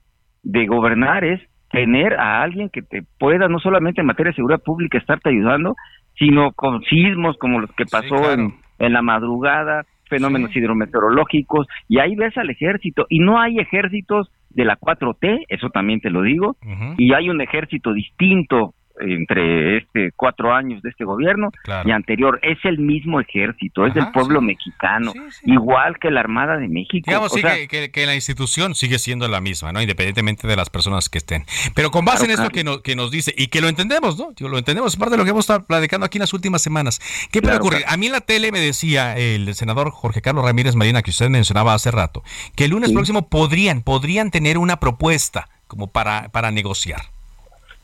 de 0.48 0.66
gobernar 0.66 1.26
es 1.26 1.42
tener 1.70 2.14
a 2.14 2.42
alguien 2.42 2.70
que 2.70 2.82
te 2.82 3.04
pueda, 3.20 3.50
no 3.50 3.60
solamente 3.60 4.00
en 4.00 4.08
materia 4.08 4.32
de 4.32 4.38
seguridad 4.38 4.64
pública, 4.64 4.98
estarte 4.98 5.30
ayudando, 5.30 5.76
sino 6.18 6.54
con 6.54 6.82
sismos 6.84 7.38
como 7.38 7.60
los 7.60 7.72
que 7.74 7.86
pasó 7.86 8.32
en, 8.32 8.54
en 8.80 8.94
la 8.94 9.02
madrugada, 9.02 9.84
fenómenos 10.10 10.56
hidrometeorológicos, 10.56 11.68
y 11.90 12.00
ahí 12.00 12.16
ves 12.16 12.38
al 12.38 12.50
ejército, 12.50 13.06
y 13.10 13.20
no 13.20 13.42
hay 13.42 13.60
ejércitos 13.60 14.32
de 14.50 14.64
la 14.64 14.78
4T, 14.78 15.46
eso 15.50 15.70
también 15.70 16.00
te 16.00 16.10
lo 16.10 16.22
digo, 16.22 16.56
y 16.98 17.14
hay 17.14 17.30
un 17.30 17.42
ejército 17.42 17.92
distinto 17.92 18.74
entre 19.00 19.78
este 19.78 20.12
cuatro 20.16 20.54
años 20.54 20.82
de 20.82 20.90
este 20.90 21.04
gobierno 21.04 21.52
y 21.86 21.92
anterior 21.92 22.40
es 22.42 22.58
el 22.64 22.80
mismo 22.80 23.20
ejército, 23.20 23.86
es 23.86 23.94
del 23.94 24.12
pueblo 24.12 24.42
mexicano, 24.42 25.14
igual 25.44 25.98
que 26.00 26.12
la 26.12 26.22
Armada 26.22 26.58
de 26.58 26.68
México. 26.68 27.06
Digamos 27.06 27.32
que, 27.34 28.06
la 28.08 28.16
institución 28.16 28.76
sigue 28.76 29.00
siendo 29.00 29.28
la 29.28 29.42
misma, 29.42 29.74
¿no? 29.74 29.82
Independientemente 29.82 30.48
de 30.48 30.56
las 30.56 30.70
personas 30.70 31.10
que 31.10 31.18
estén. 31.18 31.46
Pero 31.76 31.92
con 31.92 32.06
base 32.06 32.26
en 32.26 32.32
esto 32.32 32.50
que, 32.50 32.64
que 32.84 32.96
nos 32.96 33.12
dice 33.12 33.34
y 33.36 33.48
que 33.48 33.62
lo 33.62 33.68
entendemos, 33.68 34.18
¿no? 34.18 34.34
lo 34.48 34.58
entendemos, 34.58 34.94
es 34.94 35.00
parte 35.00 35.12
de 35.12 35.18
lo 35.18 35.24
que 35.24 35.32
hemos 35.32 35.44
estado 35.44 35.66
platicando 35.66 36.06
aquí 36.06 36.18
en 36.18 36.22
las 36.22 36.34
últimas 36.34 36.62
semanas. 36.62 37.00
¿Qué 37.32 37.42
puede 37.42 37.58
ocurrir? 37.58 37.84
A 37.88 37.98
mí 37.98 38.08
en 38.08 38.14
la 38.14 38.22
tele 38.22 38.52
me 38.52 38.60
decía 38.60 39.18
el 39.18 39.54
senador 39.56 39.92
Jorge 39.92 40.22
Carlos 40.22 40.46
Ramírez 40.46 40.76
Marina, 40.76 41.02
que 41.02 41.12
usted 41.12 41.30
mencionaba 41.30 41.74
hace 41.74 41.92
rato, 41.92 42.24
que 42.56 42.66
el 42.66 42.72
lunes 42.72 42.92
próximo 42.92 43.30
podrían, 43.30 43.82
podrían 43.82 44.32
tener 44.32 44.58
una 44.58 44.78
propuesta 44.80 45.50
como 45.68 45.88
para, 45.88 46.30
para 46.30 46.52
negociar. 46.52 47.17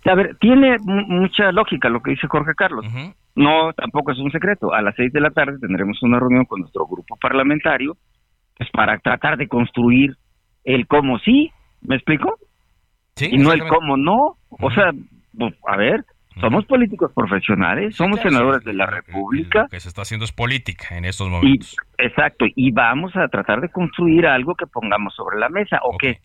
A 0.05 0.15
ver, 0.15 0.37
tiene 0.39 0.77
mucha 0.83 1.51
lógica 1.51 1.89
lo 1.89 2.01
que 2.01 2.11
dice 2.11 2.27
Jorge 2.27 2.53
Carlos. 2.55 2.85
No, 3.35 3.73
tampoco 3.73 4.11
es 4.11 4.19
un 4.19 4.31
secreto. 4.31 4.73
A 4.73 4.81
las 4.81 4.95
seis 4.95 5.11
de 5.13 5.21
la 5.21 5.31
tarde 5.31 5.57
tendremos 5.59 6.01
una 6.03 6.19
reunión 6.19 6.45
con 6.45 6.61
nuestro 6.61 6.85
grupo 6.85 7.15
parlamentario 7.17 7.95
pues, 8.57 8.69
para 8.71 8.97
tratar 8.99 9.37
de 9.37 9.47
construir 9.47 10.15
el 10.63 10.87
cómo 10.87 11.19
sí, 11.19 11.51
¿me 11.81 11.95
explico? 11.95 12.37
Sí, 13.15 13.29
y 13.31 13.37
no 13.37 13.51
el 13.53 13.67
cómo 13.67 13.97
no. 13.97 14.37
O 14.49 14.71
sea, 14.71 14.91
pues, 15.37 15.53
a 15.67 15.77
ver, 15.77 16.03
somos 16.39 16.65
políticos 16.65 17.11
profesionales, 17.13 17.95
somos 17.95 18.19
senadores 18.21 18.63
de 18.63 18.73
la 18.73 18.85
República. 18.85 19.63
Lo 19.63 19.69
que 19.69 19.79
se 19.79 19.89
está 19.89 20.01
haciendo 20.01 20.25
es 20.25 20.31
política 20.31 20.97
en 20.97 21.05
estos 21.05 21.29
momentos. 21.29 21.75
exacto, 21.97 22.45
y 22.55 22.71
vamos 22.71 23.15
a 23.15 23.27
tratar 23.27 23.61
de 23.61 23.69
construir 23.69 24.25
algo 24.25 24.55
que 24.55 24.65
pongamos 24.67 25.13
sobre 25.15 25.39
la 25.39 25.49
mesa. 25.49 25.79
¿O 25.83 25.97
qué? 25.97 26.19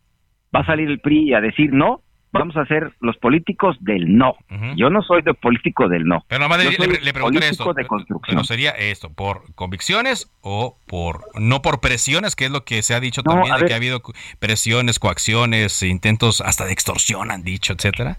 ¿Va 0.54 0.60
a 0.60 0.66
salir 0.66 0.88
el 0.88 1.00
PRI 1.00 1.34
a 1.34 1.40
decir 1.40 1.72
no? 1.72 2.00
Vamos 2.32 2.56
a 2.56 2.64
ser 2.66 2.92
los 3.00 3.16
políticos 3.16 3.76
del 3.80 4.16
no. 4.16 4.36
Yo 4.76 4.90
no 4.90 5.02
soy 5.02 5.22
de 5.22 5.34
político 5.34 5.88
del 5.88 6.04
no. 6.04 6.24
Pero 6.28 6.42
nomás 6.42 6.58
le, 6.58 6.70
le 6.70 7.48
esto. 7.48 7.72
De 7.72 7.86
construcción. 7.86 8.44
sería 8.44 8.70
esto, 8.70 9.10
¿por 9.12 9.54
convicciones 9.54 10.30
o 10.42 10.76
por 10.86 11.20
no 11.40 11.62
por 11.62 11.80
presiones, 11.80 12.36
que 12.36 12.46
es 12.46 12.50
lo 12.50 12.64
que 12.64 12.82
se 12.82 12.94
ha 12.94 13.00
dicho 13.00 13.22
también, 13.22 13.54
de 13.56 13.66
que 13.66 13.72
ha 13.72 13.76
habido 13.76 14.00
presiones, 14.38 14.98
coacciones, 14.98 15.82
intentos 15.82 16.40
hasta 16.40 16.64
de 16.64 16.72
extorsión, 16.72 17.30
han 17.30 17.42
dicho, 17.42 17.72
etcétera? 17.72 18.16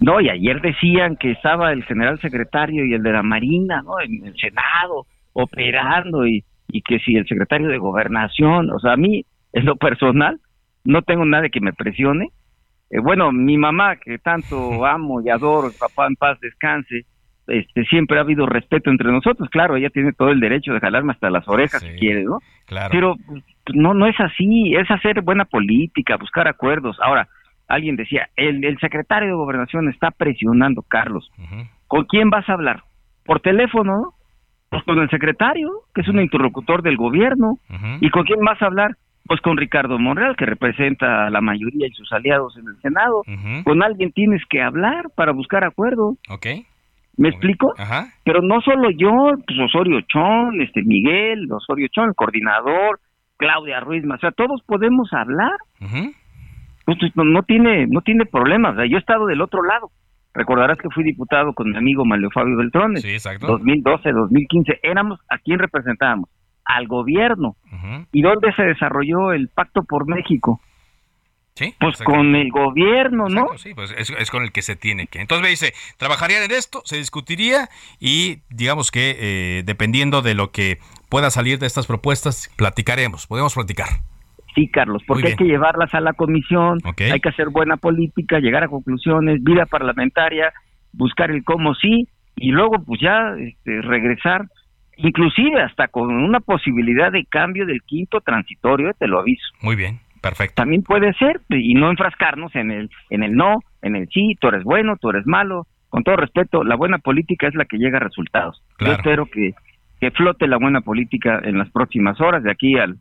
No, 0.00 0.20
y 0.20 0.28
ayer 0.28 0.60
decían 0.60 1.16
que 1.16 1.30
estaba 1.30 1.72
el 1.72 1.84
general 1.84 2.20
secretario 2.20 2.84
y 2.84 2.94
el 2.94 3.02
de 3.02 3.12
la 3.12 3.22
Marina, 3.22 3.82
¿no? 3.82 4.00
En 4.00 4.26
el 4.26 4.36
Senado, 4.36 5.06
operando, 5.32 6.26
y, 6.26 6.44
y 6.68 6.82
que 6.82 6.98
si 6.98 7.14
el 7.14 7.26
secretario 7.26 7.68
de 7.68 7.78
Gobernación, 7.78 8.70
o 8.70 8.78
sea, 8.80 8.92
a 8.92 8.96
mí, 8.96 9.24
en 9.52 9.64
lo 9.64 9.76
personal, 9.76 10.40
no 10.84 11.02
tengo 11.02 11.24
nada 11.24 11.48
que 11.48 11.60
me 11.60 11.72
presione, 11.72 12.30
eh, 12.90 12.98
bueno, 13.02 13.32
mi 13.32 13.56
mamá, 13.56 13.96
que 13.96 14.18
tanto 14.18 14.84
amo 14.86 15.20
y 15.22 15.30
adoro, 15.30 15.70
papá 15.78 16.06
en 16.06 16.16
paz 16.16 16.38
descanse, 16.40 17.06
este, 17.46 17.84
siempre 17.84 18.18
ha 18.18 18.22
habido 18.22 18.46
respeto 18.46 18.90
entre 18.90 19.12
nosotros, 19.12 19.48
claro, 19.50 19.76
ella 19.76 19.90
tiene 19.90 20.12
todo 20.12 20.30
el 20.30 20.40
derecho 20.40 20.72
de 20.72 20.80
jalarme 20.80 21.12
hasta 21.12 21.28
las 21.28 21.46
orejas 21.46 21.82
si 21.82 21.90
quiere, 21.98 22.24
¿no? 22.24 22.38
Claro. 22.66 22.88
Pero 22.90 23.16
pues, 23.26 23.44
no, 23.74 23.92
no 23.92 24.06
es 24.06 24.18
así, 24.18 24.74
es 24.74 24.90
hacer 24.90 25.20
buena 25.20 25.44
política, 25.44 26.16
buscar 26.16 26.48
acuerdos. 26.48 26.96
Ahora, 27.02 27.28
alguien 27.68 27.96
decía, 27.96 28.28
el, 28.36 28.64
el 28.64 28.78
secretario 28.78 29.28
de 29.28 29.34
gobernación 29.34 29.90
está 29.90 30.10
presionando, 30.10 30.82
Carlos. 30.82 31.30
¿Con 31.86 32.04
quién 32.04 32.30
vas 32.30 32.48
a 32.48 32.54
hablar? 32.54 32.82
¿Por 33.24 33.40
teléfono? 33.40 34.14
Pues 34.70 34.82
con 34.84 34.98
el 34.98 35.10
secretario, 35.10 35.70
que 35.94 36.00
es 36.00 36.08
un 36.08 36.20
interlocutor 36.20 36.82
del 36.82 36.96
gobierno. 36.96 37.58
¿Y 38.00 38.10
con 38.10 38.24
quién 38.24 38.40
vas 38.40 38.60
a 38.62 38.66
hablar? 38.66 38.96
Pues 39.26 39.40
con 39.40 39.56
Ricardo 39.56 39.98
Monreal, 39.98 40.36
que 40.36 40.44
representa 40.46 41.26
a 41.26 41.30
la 41.30 41.40
mayoría 41.40 41.86
y 41.86 41.92
sus 41.92 42.12
aliados 42.12 42.56
en 42.58 42.68
el 42.68 42.76
Senado. 42.80 43.22
Con 43.64 43.82
alguien 43.82 44.12
tienes 44.12 44.42
que 44.48 44.60
hablar 44.60 45.06
para 45.14 45.32
buscar 45.32 45.64
acuerdos. 45.64 46.16
Ok. 46.28 46.46
¿Me 47.16 47.28
explico? 47.28 47.72
Ajá. 47.78 48.08
Pero 48.24 48.42
no 48.42 48.60
solo 48.60 48.90
yo, 48.90 49.10
pues 49.46 49.58
Osorio 49.58 50.00
Chón, 50.02 50.60
este 50.60 50.82
Miguel, 50.82 51.50
Osorio 51.50 51.86
Chón, 51.88 52.08
el 52.08 52.14
coordinador, 52.14 53.00
Claudia 53.36 53.80
Ruiz, 53.80 54.04
o 54.04 54.18
sea, 54.18 54.32
todos 54.32 54.62
podemos 54.66 55.12
hablar. 55.12 55.56
pues, 56.84 56.98
no, 57.14 57.42
tiene 57.44 57.86
no 57.86 58.00
tiene 58.00 58.26
problemas. 58.26 58.76
yo 58.88 58.96
he 58.96 59.00
estado 59.00 59.26
del 59.26 59.40
otro 59.40 59.62
lado. 59.62 59.90
Recordarás 60.34 60.78
que 60.78 60.90
fui 60.90 61.04
diputado 61.04 61.52
con 61.54 61.70
mi 61.70 61.76
amigo 61.76 62.04
Mario 62.04 62.28
Fabio 62.34 62.56
Beltrones. 62.56 63.02
Sí, 63.02 63.12
exacto. 63.12 63.46
2012, 63.46 64.10
2015. 64.10 64.80
Éramos 64.82 65.20
a 65.30 65.38
quién 65.38 65.60
representábamos 65.60 66.28
al 66.64 66.86
gobierno. 66.86 67.56
¿Y 68.12 68.22
dónde 68.22 68.52
se 68.54 68.62
desarrolló 68.62 69.32
el 69.32 69.48
Pacto 69.48 69.82
por 69.82 70.06
México? 70.06 70.60
Sí, 71.54 71.72
pues 71.78 72.02
con 72.02 72.34
el 72.34 72.50
gobierno, 72.50 73.28
¿no? 73.28 73.56
sí, 73.58 73.74
pues 73.74 73.94
es, 73.96 74.30
con 74.30 74.42
el 74.42 74.50
que 74.50 74.60
se 74.60 74.74
tiene 74.74 75.06
que. 75.06 75.20
Entonces 75.20 75.42
me 75.42 75.50
dice, 75.50 75.72
trabajarían 75.98 76.42
en 76.42 76.50
esto, 76.50 76.82
se 76.84 76.96
discutiría 76.96 77.68
y 78.00 78.38
digamos 78.50 78.90
que 78.90 79.16
eh, 79.20 79.62
dependiendo 79.64 80.20
de 80.20 80.34
lo 80.34 80.50
que 80.50 80.78
pueda 81.08 81.30
salir 81.30 81.60
de 81.60 81.68
estas 81.68 81.86
propuestas, 81.86 82.52
platicaremos, 82.56 83.28
podemos 83.28 83.54
platicar. 83.54 83.86
Sí, 84.56 84.68
Carlos, 84.68 85.02
porque 85.06 85.28
hay 85.28 85.36
que 85.36 85.44
llevarlas 85.44 85.94
a 85.94 86.00
la 86.00 86.12
comisión, 86.12 86.78
hay 86.98 87.20
que 87.20 87.28
hacer 87.28 87.50
buena 87.50 87.76
política, 87.76 88.40
llegar 88.40 88.64
a 88.64 88.68
conclusiones, 88.68 89.42
vida 89.42 89.66
parlamentaria, 89.66 90.52
buscar 90.92 91.30
el 91.30 91.44
cómo 91.44 91.74
sí 91.74 92.08
y 92.36 92.50
luego 92.50 92.82
pues 92.84 93.00
ya 93.00 93.34
este, 93.38 93.80
regresar 93.82 94.46
inclusive 94.96 95.62
hasta 95.62 95.88
con 95.88 96.10
una 96.10 96.40
posibilidad 96.40 97.12
de 97.12 97.24
cambio 97.24 97.66
del 97.66 97.82
quinto 97.82 98.20
transitorio, 98.20 98.92
te 98.98 99.06
lo 99.06 99.20
aviso. 99.20 99.44
Muy 99.60 99.76
bien, 99.76 100.00
perfecto. 100.20 100.54
También 100.56 100.82
puede 100.82 101.12
ser 101.14 101.40
y 101.48 101.74
no 101.74 101.90
enfrascarnos 101.90 102.54
en 102.54 102.70
el 102.70 102.90
en 103.10 103.22
el 103.22 103.34
no, 103.34 103.58
en 103.82 103.96
el 103.96 104.08
sí, 104.08 104.36
tú 104.40 104.48
eres 104.48 104.64
bueno, 104.64 104.96
tú 105.00 105.10
eres 105.10 105.26
malo. 105.26 105.66
Con 105.88 106.02
todo 106.02 106.16
respeto, 106.16 106.64
la 106.64 106.74
buena 106.74 106.98
política 106.98 107.46
es 107.46 107.54
la 107.54 107.66
que 107.66 107.78
llega 107.78 107.98
a 107.98 108.00
resultados. 108.00 108.60
Yo 108.80 108.92
espero 108.92 109.26
que, 109.26 109.54
que 110.00 110.10
flote 110.10 110.48
la 110.48 110.56
buena 110.56 110.80
política 110.80 111.40
en 111.44 111.56
las 111.56 111.70
próximas 111.70 112.20
horas, 112.20 112.42
de 112.42 112.50
aquí 112.50 112.76
al 112.76 112.96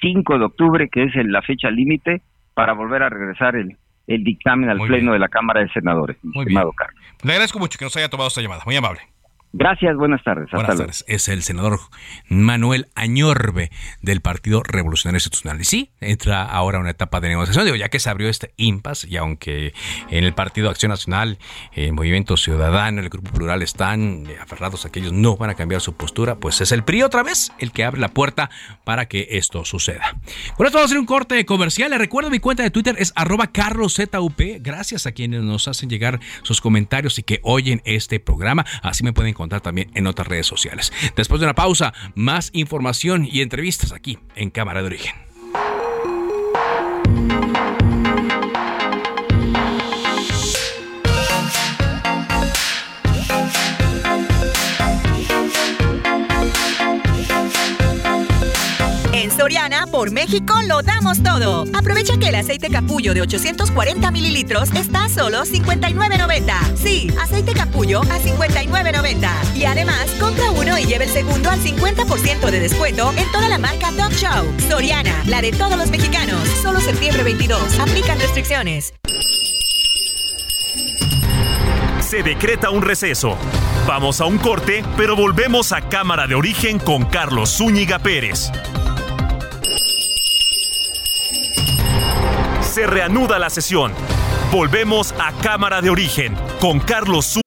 5 0.00 0.38
de 0.38 0.44
octubre, 0.44 0.88
que 0.88 1.02
es 1.04 1.12
la 1.26 1.42
fecha 1.42 1.70
límite, 1.72 2.22
para 2.54 2.72
volver 2.72 3.02
a 3.02 3.08
regresar 3.08 3.56
el, 3.56 3.76
el 4.06 4.22
dictamen 4.22 4.70
al 4.70 4.78
Pleno 4.78 5.12
de 5.12 5.18
la 5.18 5.28
Cámara 5.28 5.60
de 5.60 5.68
Senadores. 5.70 6.16
Muy 6.22 6.44
bien. 6.44 6.60
Carlos. 6.76 7.00
Le 7.24 7.32
agradezco 7.32 7.58
mucho 7.58 7.78
que 7.78 7.84
nos 7.84 7.96
haya 7.96 8.08
tomado 8.08 8.28
esta 8.28 8.40
llamada. 8.40 8.62
Muy 8.64 8.76
amable. 8.76 9.00
Gracias, 9.58 9.96
buenas 9.96 10.22
tardes. 10.22 10.50
buenas 10.50 10.76
tardes. 10.76 11.04
Es 11.08 11.28
el 11.28 11.42
senador 11.42 11.80
Manuel 12.28 12.88
Añorbe 12.94 13.70
del 14.02 14.20
Partido 14.20 14.62
Revolucionario 14.62 15.16
Institucional. 15.16 15.58
Y 15.58 15.64
sí, 15.64 15.90
entra 15.98 16.44
ahora 16.44 16.78
una 16.78 16.90
etapa 16.90 17.20
de 17.20 17.28
negociación. 17.28 17.64
Digo, 17.64 17.74
ya 17.74 17.88
que 17.88 17.98
se 17.98 18.10
abrió 18.10 18.28
este 18.28 18.52
impasse 18.58 19.08
y 19.08 19.16
aunque 19.16 19.72
en 20.10 20.24
el 20.24 20.34
Partido 20.34 20.68
Acción 20.68 20.90
Nacional, 20.90 21.38
el 21.72 21.94
Movimiento 21.94 22.36
Ciudadano, 22.36 23.00
el 23.00 23.08
Grupo 23.08 23.30
Plural 23.32 23.62
están 23.62 24.24
aferrados 24.42 24.84
a 24.84 24.92
que 24.92 25.00
ellos 25.00 25.14
no 25.14 25.38
van 25.38 25.48
a 25.48 25.54
cambiar 25.54 25.80
su 25.80 25.96
postura, 25.96 26.34
pues 26.34 26.60
es 26.60 26.70
el 26.70 26.84
PRI 26.84 27.04
otra 27.04 27.22
vez 27.22 27.50
el 27.58 27.72
que 27.72 27.84
abre 27.84 27.98
la 27.98 28.08
puerta 28.08 28.50
para 28.84 29.06
que 29.06 29.26
esto 29.30 29.64
suceda. 29.64 30.16
Por 30.58 30.66
esto 30.66 30.76
vamos 30.76 30.90
a 30.90 30.92
hacer 30.92 30.98
un 30.98 31.06
corte 31.06 31.46
comercial. 31.46 31.92
Les 31.92 31.98
recuerdo 31.98 32.28
mi 32.28 32.40
cuenta 32.40 32.62
de 32.62 32.70
Twitter 32.70 32.96
es 32.98 33.14
arroba 33.16 33.46
carloszup. 33.46 34.38
Gracias 34.60 35.06
a 35.06 35.12
quienes 35.12 35.40
nos 35.40 35.66
hacen 35.66 35.88
llegar 35.88 36.20
sus 36.42 36.60
comentarios 36.60 37.18
y 37.18 37.22
que 37.22 37.40
oyen 37.42 37.80
este 37.86 38.20
programa. 38.20 38.66
Así 38.82 39.02
me 39.02 39.14
pueden 39.14 39.32
también 39.48 39.90
en 39.94 40.06
otras 40.06 40.28
redes 40.28 40.46
sociales. 40.46 40.92
Después 41.16 41.40
de 41.40 41.46
una 41.46 41.54
pausa, 41.54 41.92
más 42.14 42.50
información 42.52 43.26
y 43.30 43.42
entrevistas 43.42 43.92
aquí 43.92 44.18
en 44.34 44.50
Cámara 44.50 44.80
de 44.80 44.86
Origen. 44.86 45.25
Por 59.92 60.10
México 60.10 60.54
lo 60.66 60.82
damos 60.82 61.22
todo. 61.22 61.64
Aprovecha 61.72 62.18
que 62.18 62.30
el 62.30 62.34
aceite 62.34 62.68
capullo 62.68 63.14
de 63.14 63.20
840 63.20 64.10
mililitros 64.10 64.72
está 64.72 65.04
a 65.04 65.08
solo 65.08 65.44
59.90. 65.44 66.76
Sí, 66.76 67.08
aceite 67.22 67.52
capullo 67.52 68.00
a 68.00 68.18
59.90. 68.18 69.54
Y 69.54 69.64
además, 69.64 70.08
compra 70.18 70.50
uno 70.50 70.76
y 70.78 70.86
lleve 70.86 71.04
el 71.04 71.10
segundo 71.10 71.48
al 71.48 71.60
50% 71.60 72.50
de 72.50 72.58
descuento 72.58 73.12
en 73.16 73.30
toda 73.30 73.48
la 73.48 73.58
marca 73.58 73.92
Top 73.96 74.12
Show. 74.14 74.52
Soriana, 74.68 75.22
la 75.26 75.40
de 75.40 75.52
todos 75.52 75.78
los 75.78 75.90
mexicanos. 75.90 76.40
Solo 76.60 76.80
septiembre 76.80 77.22
22. 77.22 77.78
Aplican 77.78 78.18
restricciones. 78.18 78.94
Se 82.00 82.24
decreta 82.24 82.70
un 82.70 82.82
receso. 82.82 83.36
Vamos 83.86 84.20
a 84.20 84.24
un 84.24 84.38
corte, 84.38 84.82
pero 84.96 85.14
volvemos 85.14 85.70
a 85.70 85.88
Cámara 85.88 86.26
de 86.26 86.34
Origen 86.34 86.80
con 86.80 87.04
Carlos 87.04 87.56
Zúñiga 87.56 88.00
Pérez. 88.00 88.50
Se 92.76 92.86
reanuda 92.86 93.38
la 93.38 93.48
sesión. 93.48 93.90
Volvemos 94.52 95.14
a 95.18 95.32
Cámara 95.42 95.80
de 95.80 95.88
Origen 95.88 96.36
con 96.60 96.78
Carlos 96.78 97.40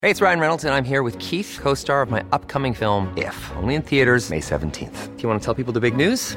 Hey, 0.00 0.10
it's 0.10 0.20
Ryan 0.20 0.38
Reynolds 0.38 0.64
and 0.64 0.72
I'm 0.72 0.84
here 0.84 1.02
with 1.02 1.18
Keith, 1.18 1.58
co-star 1.60 2.02
of 2.02 2.12
my 2.12 2.22
upcoming 2.30 2.74
film 2.74 3.12
If, 3.16 3.34
only 3.56 3.74
in 3.74 3.82
theaters 3.82 4.30
May 4.30 4.38
17th. 4.38 5.16
Do 5.16 5.22
you 5.24 5.28
want 5.28 5.42
to 5.42 5.44
tell 5.44 5.52
people 5.52 5.72
the 5.72 5.80
big 5.80 5.96
news? 5.96 6.36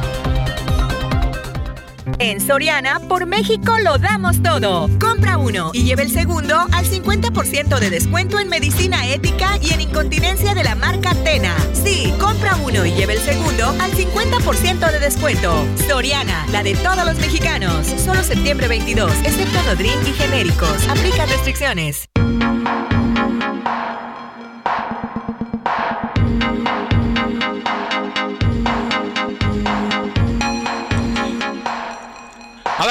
En 2.19 2.39
Soriana, 2.39 2.99
por 3.07 3.25
México 3.25 3.77
lo 3.83 3.97
damos 3.97 4.41
todo. 4.41 4.89
Compra 4.99 5.37
uno 5.37 5.71
y 5.73 5.83
lleve 5.83 6.03
el 6.03 6.11
segundo 6.11 6.55
al 6.71 6.85
50% 6.85 7.79
de 7.79 7.89
descuento 7.89 8.39
en 8.39 8.49
medicina 8.49 9.07
ética 9.07 9.57
y 9.61 9.73
en 9.73 9.81
incontinencia 9.81 10.53
de 10.53 10.63
la 10.63 10.75
marca 10.75 11.13
Tena. 11.23 11.55
Sí, 11.73 12.13
compra 12.19 12.55
uno 12.57 12.85
y 12.85 12.93
lleve 12.93 13.13
el 13.13 13.19
segundo 13.19 13.67
al 13.79 13.91
50% 13.91 14.91
de 14.91 14.99
descuento. 14.99 15.65
Soriana, 15.87 16.45
la 16.51 16.63
de 16.63 16.75
todos 16.75 17.05
los 17.05 17.17
mexicanos. 17.17 17.87
Solo 17.87 18.23
septiembre 18.23 18.67
22, 18.67 19.11
excepto 19.23 19.61
Nodrin 19.63 19.99
y 20.07 20.13
genéricos. 20.13 20.87
Aplica 20.87 21.25
restricciones. 21.25 22.09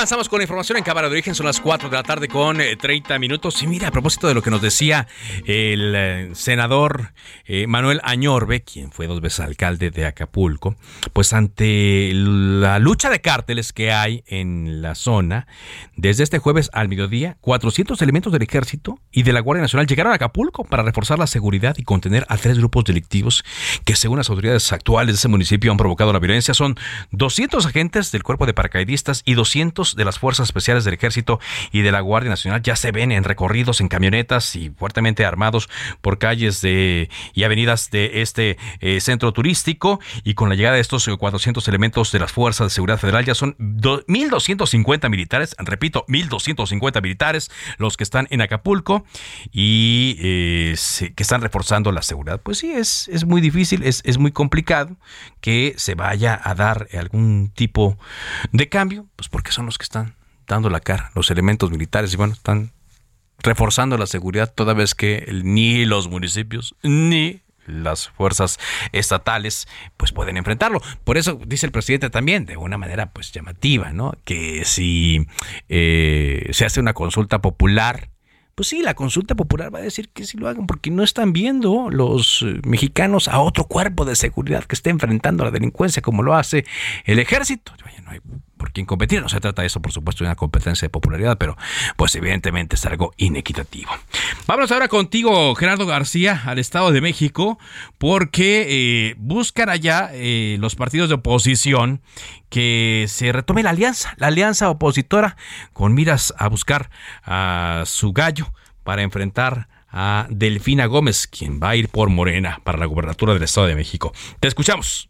Avanzamos 0.00 0.30
con 0.30 0.38
la 0.38 0.44
información 0.44 0.78
en 0.78 0.82
Cámara 0.82 1.08
de 1.08 1.12
Origen, 1.12 1.34
son 1.34 1.44
las 1.44 1.60
4 1.60 1.90
de 1.90 1.96
la 1.98 2.02
tarde 2.02 2.26
con 2.26 2.56
30 2.56 3.14
eh, 3.14 3.18
minutos. 3.18 3.62
Y 3.62 3.66
mira, 3.66 3.88
a 3.88 3.90
propósito 3.90 4.28
de 4.28 4.32
lo 4.32 4.40
que 4.40 4.48
nos 4.48 4.62
decía 4.62 5.06
el 5.44 5.92
eh, 5.94 6.30
senador 6.32 7.12
eh, 7.44 7.66
Manuel 7.66 8.00
Añorbe, 8.02 8.62
quien 8.62 8.92
fue 8.92 9.06
dos 9.06 9.20
veces 9.20 9.40
alcalde 9.40 9.90
de 9.90 10.06
Acapulco, 10.06 10.74
pues 11.12 11.34
ante 11.34 12.12
la 12.14 12.78
lucha 12.78 13.10
de 13.10 13.20
cárteles 13.20 13.74
que 13.74 13.92
hay 13.92 14.24
en 14.26 14.80
la 14.80 14.94
zona, 14.94 15.46
desde 15.96 16.22
este 16.22 16.38
jueves 16.38 16.70
al 16.72 16.88
mediodía, 16.88 17.36
400 17.42 18.00
elementos 18.00 18.32
del 18.32 18.40
ejército 18.40 18.98
y 19.12 19.22
de 19.22 19.34
la 19.34 19.40
Guardia 19.40 19.60
Nacional 19.60 19.86
llegaron 19.86 20.12
a 20.12 20.16
Acapulco 20.16 20.64
para 20.64 20.82
reforzar 20.82 21.18
la 21.18 21.26
seguridad 21.26 21.76
y 21.76 21.82
contener 21.82 22.24
a 22.30 22.38
tres 22.38 22.56
grupos 22.56 22.84
delictivos 22.84 23.44
que 23.84 23.96
según 23.96 24.16
las 24.16 24.30
autoridades 24.30 24.72
actuales 24.72 25.14
de 25.14 25.18
ese 25.18 25.28
municipio 25.28 25.70
han 25.70 25.76
provocado 25.76 26.10
la 26.14 26.20
violencia. 26.20 26.54
Son 26.54 26.78
200 27.10 27.66
agentes 27.66 28.12
del 28.12 28.22
cuerpo 28.22 28.46
de 28.46 28.54
paracaidistas 28.54 29.20
y 29.26 29.34
200 29.34 29.89
de 29.96 30.04
las 30.04 30.18
Fuerzas 30.18 30.48
Especiales 30.48 30.84
del 30.84 30.94
Ejército 30.94 31.40
y 31.72 31.82
de 31.82 31.92
la 31.92 32.00
Guardia 32.00 32.30
Nacional 32.30 32.62
ya 32.62 32.76
se 32.76 32.92
ven 32.92 33.12
en 33.12 33.24
recorridos 33.24 33.80
en 33.80 33.88
camionetas 33.88 34.56
y 34.56 34.70
fuertemente 34.70 35.24
armados 35.24 35.68
por 36.00 36.18
calles 36.18 36.60
de, 36.60 37.08
y 37.34 37.44
avenidas 37.44 37.90
de 37.90 38.22
este 38.22 38.58
eh, 38.80 39.00
centro 39.00 39.32
turístico. 39.32 40.00
Y 40.24 40.34
con 40.34 40.48
la 40.48 40.54
llegada 40.54 40.76
de 40.76 40.80
estos 40.80 41.08
400 41.08 41.66
elementos 41.68 42.12
de 42.12 42.18
las 42.18 42.32
Fuerzas 42.32 42.66
de 42.66 42.70
Seguridad 42.70 42.98
Federal 42.98 43.24
ya 43.24 43.34
son 43.34 43.56
1.250 43.58 45.08
militares, 45.08 45.56
repito, 45.58 46.04
1.250 46.08 47.02
militares 47.02 47.50
los 47.78 47.96
que 47.96 48.04
están 48.04 48.26
en 48.30 48.40
Acapulco 48.42 49.04
y 49.52 50.16
eh, 50.20 50.74
que 51.14 51.22
están 51.22 51.40
reforzando 51.40 51.92
la 51.92 52.02
seguridad. 52.02 52.40
Pues 52.42 52.58
sí, 52.58 52.72
es, 52.72 53.08
es 53.08 53.24
muy 53.24 53.40
difícil, 53.40 53.82
es, 53.82 54.02
es 54.04 54.18
muy 54.18 54.32
complicado 54.32 54.96
que 55.40 55.74
se 55.76 55.94
vaya 55.94 56.40
a 56.42 56.54
dar 56.54 56.88
algún 56.92 57.50
tipo 57.54 57.98
de 58.52 58.68
cambio, 58.68 59.06
pues 59.16 59.28
porque 59.28 59.52
son 59.52 59.66
los 59.66 59.78
que 59.80 59.84
están 59.84 60.14
dando 60.46 60.68
la 60.68 60.80
cara, 60.80 61.10
los 61.14 61.30
elementos 61.30 61.70
militares, 61.70 62.12
y 62.12 62.16
bueno, 62.16 62.34
están 62.34 62.72
reforzando 63.38 63.96
la 63.96 64.06
seguridad 64.06 64.52
toda 64.54 64.74
vez 64.74 64.94
que 64.94 65.26
ni 65.42 65.86
los 65.86 66.08
municipios 66.08 66.74
ni 66.82 67.40
las 67.66 68.08
fuerzas 68.08 68.58
estatales 68.92 69.68
pues 69.96 70.12
pueden 70.12 70.36
enfrentarlo. 70.36 70.82
Por 71.04 71.16
eso 71.16 71.40
dice 71.46 71.64
el 71.64 71.72
presidente 71.72 72.10
también, 72.10 72.44
de 72.44 72.58
una 72.58 72.76
manera 72.76 73.10
pues 73.10 73.32
llamativa, 73.32 73.92
¿no? 73.92 74.12
Que 74.24 74.64
si 74.66 75.26
eh, 75.70 76.50
se 76.52 76.66
hace 76.66 76.80
una 76.80 76.92
consulta 76.92 77.40
popular, 77.40 78.10
pues 78.54 78.68
sí, 78.68 78.82
la 78.82 78.92
consulta 78.92 79.34
popular 79.34 79.74
va 79.74 79.78
a 79.78 79.82
decir 79.82 80.10
que 80.10 80.24
sí 80.24 80.36
lo 80.36 80.46
hagan 80.46 80.66
porque 80.66 80.90
no 80.90 81.02
están 81.02 81.32
viendo 81.32 81.88
los 81.88 82.42
eh, 82.42 82.60
mexicanos 82.66 83.28
a 83.28 83.40
otro 83.40 83.64
cuerpo 83.64 84.04
de 84.04 84.16
seguridad 84.16 84.64
que 84.64 84.74
esté 84.74 84.90
enfrentando 84.90 85.44
la 85.44 85.50
delincuencia 85.50 86.02
como 86.02 86.22
lo 86.22 86.34
hace 86.34 86.66
el 87.04 87.18
ejército. 87.18 87.72
Hay 88.10 88.20
por 88.56 88.72
quien 88.72 88.86
competir. 88.86 89.22
No 89.22 89.28
se 89.28 89.40
trata 89.40 89.62
de 89.62 89.66
eso, 89.66 89.80
por 89.80 89.92
supuesto, 89.92 90.24
de 90.24 90.28
una 90.28 90.36
competencia 90.36 90.86
de 90.86 90.90
popularidad, 90.90 91.38
pero 91.38 91.56
pues 91.96 92.14
evidentemente 92.14 92.76
es 92.76 92.84
algo 92.86 93.12
inequitativo. 93.16 93.90
Vamos 94.46 94.70
ahora 94.72 94.88
contigo, 94.88 95.54
Gerardo 95.54 95.86
García, 95.86 96.42
al 96.44 96.58
Estado 96.58 96.92
de 96.92 97.00
México, 97.00 97.58
porque 97.98 98.66
eh, 98.68 99.14
buscan 99.18 99.68
allá 99.68 100.10
eh, 100.12 100.56
los 100.60 100.76
partidos 100.76 101.08
de 101.08 101.16
oposición 101.16 102.02
que 102.48 103.06
se 103.08 103.32
retome 103.32 103.62
la 103.62 103.70
alianza, 103.70 104.14
la 104.18 104.26
alianza 104.26 104.68
opositora, 104.70 105.36
con 105.72 105.94
miras 105.94 106.34
a 106.36 106.48
buscar 106.48 106.90
a 107.24 107.84
su 107.86 108.12
gallo 108.12 108.52
para 108.82 109.02
enfrentar 109.02 109.68
a 109.92 110.26
Delfina 110.30 110.86
Gómez, 110.86 111.26
quien 111.26 111.60
va 111.62 111.70
a 111.70 111.76
ir 111.76 111.88
por 111.88 112.10
Morena 112.10 112.60
para 112.64 112.78
la 112.78 112.86
gubernatura 112.86 113.34
del 113.34 113.42
Estado 113.42 113.66
de 113.66 113.74
México. 113.74 114.12
Te 114.38 114.48
escuchamos. 114.48 115.09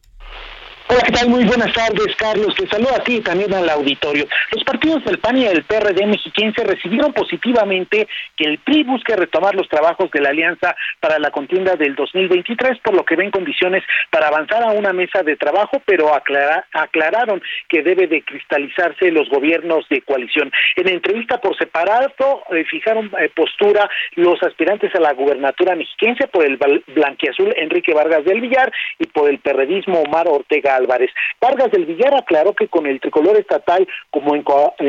Hola, 0.91 1.03
¿qué 1.07 1.13
tal? 1.13 1.29
Muy 1.29 1.45
buenas 1.45 1.73
tardes, 1.73 2.17
Carlos. 2.17 2.53
Te 2.57 2.67
saludo 2.67 2.97
a 2.97 3.05
ti 3.05 3.19
y 3.19 3.21
también 3.21 3.55
al 3.55 3.71
auditorio. 3.71 4.27
Los 4.51 4.65
partidos 4.65 5.05
del 5.05 5.21
PAN 5.21 5.37
y 5.37 5.45
del 5.45 5.63
PRD 5.63 6.05
mexiquense 6.05 6.65
recibieron 6.65 7.13
positivamente 7.13 8.09
que 8.37 8.45
el 8.49 8.59
PRI 8.59 8.83
busque 8.83 9.15
retomar 9.15 9.55
los 9.55 9.69
trabajos 9.69 10.11
de 10.11 10.21
la 10.21 10.31
alianza 10.31 10.75
para 10.99 11.21
la 11.21 11.31
contienda 11.31 11.77
del 11.77 11.95
2023, 11.95 12.81
por 12.81 12.95
lo 12.95 13.05
que 13.05 13.15
ven 13.15 13.31
condiciones 13.31 13.85
para 14.11 14.27
avanzar 14.27 14.65
a 14.65 14.73
una 14.73 14.93
mesa 14.93 15.23
de 15.23 15.37
trabajo, 15.37 15.81
pero 15.87 16.13
aclararon 16.13 17.41
que 17.69 17.85
debe 17.85 18.09
de 18.09 18.23
cristalizarse 18.23 19.13
los 19.13 19.29
gobiernos 19.29 19.89
de 19.91 20.03
coalición. 20.03 20.51
En 20.75 20.89
entrevista 20.89 21.41
por 21.41 21.57
separado, 21.57 22.43
eh, 22.51 22.65
fijaron 22.69 23.13
eh, 23.21 23.31
postura 23.33 23.89
los 24.17 24.43
aspirantes 24.43 24.93
a 24.97 25.01
la 25.01 25.13
gubernatura 25.13 25.77
mexiquense 25.77 26.27
por 26.27 26.45
el 26.45 26.59
blanquiazul 26.89 27.55
Enrique 27.57 27.95
Vargas 27.95 28.25
del 28.25 28.41
Villar 28.41 28.73
y 28.99 29.07
por 29.07 29.31
el 29.31 29.39
perredismo 29.39 30.01
Omar 30.01 30.27
Ortega 30.27 30.80
Álvarez. 30.81 31.11
Vargas 31.41 31.71
del 31.71 31.87
Villar 31.87 32.15
aclaró 32.15 32.55
que 32.55 32.69
con 32.69 32.87
el 32.87 33.01
tricolor 33.01 33.37
estatal 33.37 33.87
como 34.11 34.35
en, 34.35 34.43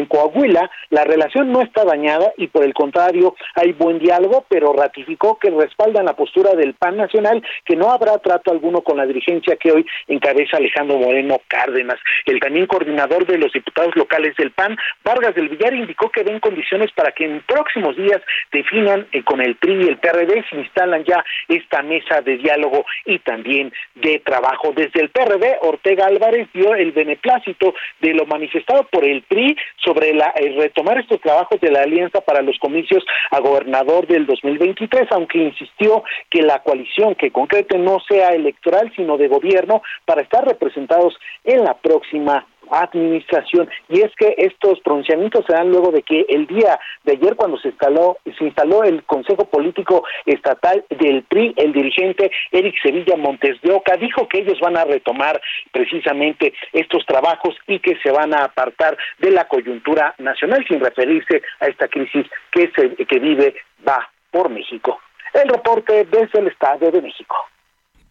Coahuila, 0.06 0.70
la 0.90 1.04
relación 1.04 1.52
no 1.52 1.62
está 1.62 1.84
dañada 1.86 2.34
y 2.38 2.48
por 2.48 2.64
el 2.64 2.74
contrario 2.74 3.36
hay 3.56 3.74
buen 3.74 4.00
diálogo, 4.00 4.46
pero 4.50 4.74
ratificó 4.74 5.38
que 5.38 5.50
respaldan 5.50 6.06
la 6.06 6.16
postura 6.16 6.52
del 6.54 6.74
PAN 6.74 6.98
nacional, 6.98 7.44
que 7.66 7.76
no 7.76 7.92
habrá 7.92 8.18
trato 8.18 8.52
alguno 8.52 8.82
con 8.82 8.98
la 8.98 9.06
dirigencia 9.06 9.56
que 9.56 9.72
hoy 9.72 9.86
encabeza 10.08 10.58
Alejandro 10.58 10.98
Moreno 10.98 11.42
Cárdenas. 11.48 12.00
El 12.26 12.40
también 12.40 12.66
coordinador 12.66 13.26
de 13.26 13.38
los 13.38 13.52
diputados 13.54 13.96
locales 13.96 14.36
del 14.38 14.52
PAN, 14.52 14.78
Vargas 15.04 15.36
del 15.36 15.50
Villar, 15.50 15.74
indicó 15.74 16.10
que 16.10 16.24
ven 16.24 16.40
condiciones 16.40 16.92
para 16.94 17.12
que 17.12 17.26
en 17.26 17.42
próximos 17.42 17.96
días 17.96 18.22
definan 18.52 19.08
eh, 19.12 19.24
con 19.24 19.42
el 19.42 19.56
PRI 19.56 19.86
y 19.86 19.88
el 19.88 19.98
PRD 19.98 20.44
se 20.50 20.56
instalan 20.58 21.04
ya 21.04 21.24
esta 21.48 21.82
mesa 21.82 22.22
de 22.22 22.38
diálogo 22.38 22.86
y 23.06 23.20
también 23.20 23.72
de 23.96 24.20
trabajo. 24.20 24.74
Desde 24.76 25.02
el 25.02 25.10
PRD, 25.10 25.58
Ortega 25.82 26.06
Álvarez 26.06 26.48
dio 26.54 26.76
el 26.76 26.92
beneplácito 26.92 27.74
de 28.02 28.14
lo 28.14 28.28
manifestado 28.28 28.84
por 28.92 29.04
el 29.04 29.24
PRI 29.24 29.58
sobre 29.84 30.14
la 30.14 30.32
eh, 30.36 30.54
retomar 30.56 31.00
estos 31.00 31.20
trabajos 31.22 31.60
de 31.60 31.72
la 31.72 31.82
alianza 31.82 32.22
para 32.22 32.44
los 32.44 32.60
comicios 32.60 33.04
a 33.32 33.40
gobernador 33.40 34.06
del 34.06 34.28
2023, 34.28 35.08
aunque 35.10 35.40
insistió 35.40 36.04
que 36.30 36.44
la 36.44 36.60
coalición 36.60 37.16
que 37.16 37.32
concrete 37.32 37.80
no 37.80 38.00
sea 38.08 38.30
electoral, 38.30 38.94
sino 38.96 39.18
de 39.18 39.28
gobierno 39.28 39.82
para 40.06 40.22
estar 40.22 40.46
representados 40.46 41.18
en 41.44 41.64
la 41.64 41.74
próxima 41.74 42.46
administración. 42.72 43.70
Y 43.90 44.02
es 44.02 44.12
que 44.16 44.34
estos 44.38 44.80
pronunciamientos 44.82 45.46
se 45.46 45.54
dan 45.54 45.70
luego 45.70 45.92
de 45.92 46.02
que 46.04 46.26
el 46.30 46.48
día 46.48 46.80
de 47.04 47.14
ayer, 47.14 47.36
cuando 47.36 47.58
se 47.58 47.70
instaló, 47.70 48.18
se 48.38 48.46
instaló 48.46 48.84
el 48.84 49.04
Consejo 49.04 49.46
Político 49.46 50.04
Estatal 50.26 50.84
del 50.90 51.24
PRI, 51.24 51.54
el 51.58 51.74
dirigente 51.74 52.32
Eric 52.52 52.76
Sevilla 52.82 53.16
Montes 53.18 53.62
de 53.62 53.74
Oca 53.74 53.98
dijo 53.98 54.28
que 54.28 54.40
ellos 54.40 54.60
van 54.60 54.78
a 54.78 54.86
retomar 54.86 55.42
precisamente 55.72 56.54
estos 56.74 57.06
trabajos 57.06 57.56
y 57.68 57.80
que 57.80 57.98
se 57.98 58.12
van 58.12 58.34
a 58.34 58.46
apartar 58.46 58.98
de 59.20 59.32
la 59.32 59.48
coyuntura 59.48 60.16
nacional 60.18 60.66
sin 60.68 60.80
referirse 60.80 61.42
a 61.60 61.68
esta 61.68 61.88
crisis 61.88 62.26
que, 62.52 62.72
se, 62.76 62.96
que 63.06 63.20
vive 63.20 63.56
va 63.88 64.10
por 64.32 64.50
México. 64.50 65.00
El 65.34 65.50
reporte 65.50 66.06
desde 66.06 66.40
el 66.40 66.48
Estado 66.48 66.92
de 66.92 67.02
México. 67.02 67.36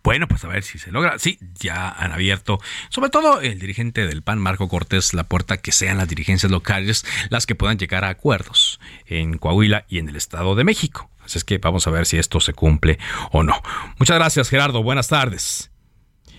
Bueno, 0.03 0.27
pues 0.29 0.45
a 0.45 0.49
ver 0.49 0.63
si 0.63 0.79
se 0.79 0.91
logra. 0.91 1.19
Sí, 1.19 1.39
ya 1.61 1.91
han 1.91 2.13
abierto, 2.13 2.59
sobre 2.89 3.11
todo 3.11 3.41
el 3.41 3.59
dirigente 3.59 4.07
del 4.07 4.23
PAN, 4.23 4.39
Marco 4.39 4.69
Cortés, 4.69 5.13
la 5.13 5.25
puerta 5.25 5.59
que 5.59 5.73
sean 5.73 5.99
las 5.99 6.09
dirigencias 6.09 6.51
locales 6.51 7.05
las 7.29 7.47
que 7.47 7.55
puedan 7.55 7.79
llegar 7.79 8.05
a 8.05 8.09
acuerdos 8.09 8.81
en 9.07 9.37
Coahuila 9.37 9.85
y 9.89 9.99
en 9.99 10.09
el 10.09 10.17
Estado 10.17 10.55
de 10.55 10.65
México. 10.65 11.11
Así 11.23 11.39
es 11.39 11.45
que 11.45 11.59
vamos 11.59 11.87
a 11.87 11.91
ver 11.91 12.07
si 12.07 12.19
esto 12.19 12.41
se 12.41 12.55
cumple 12.55 12.99
o 13.31 13.43
no. 13.43 13.61
Muchas 13.99 14.17
gracias, 14.17 14.49
Gerardo. 14.49 14.83
Buenas 14.83 15.09
tardes. 15.09 15.71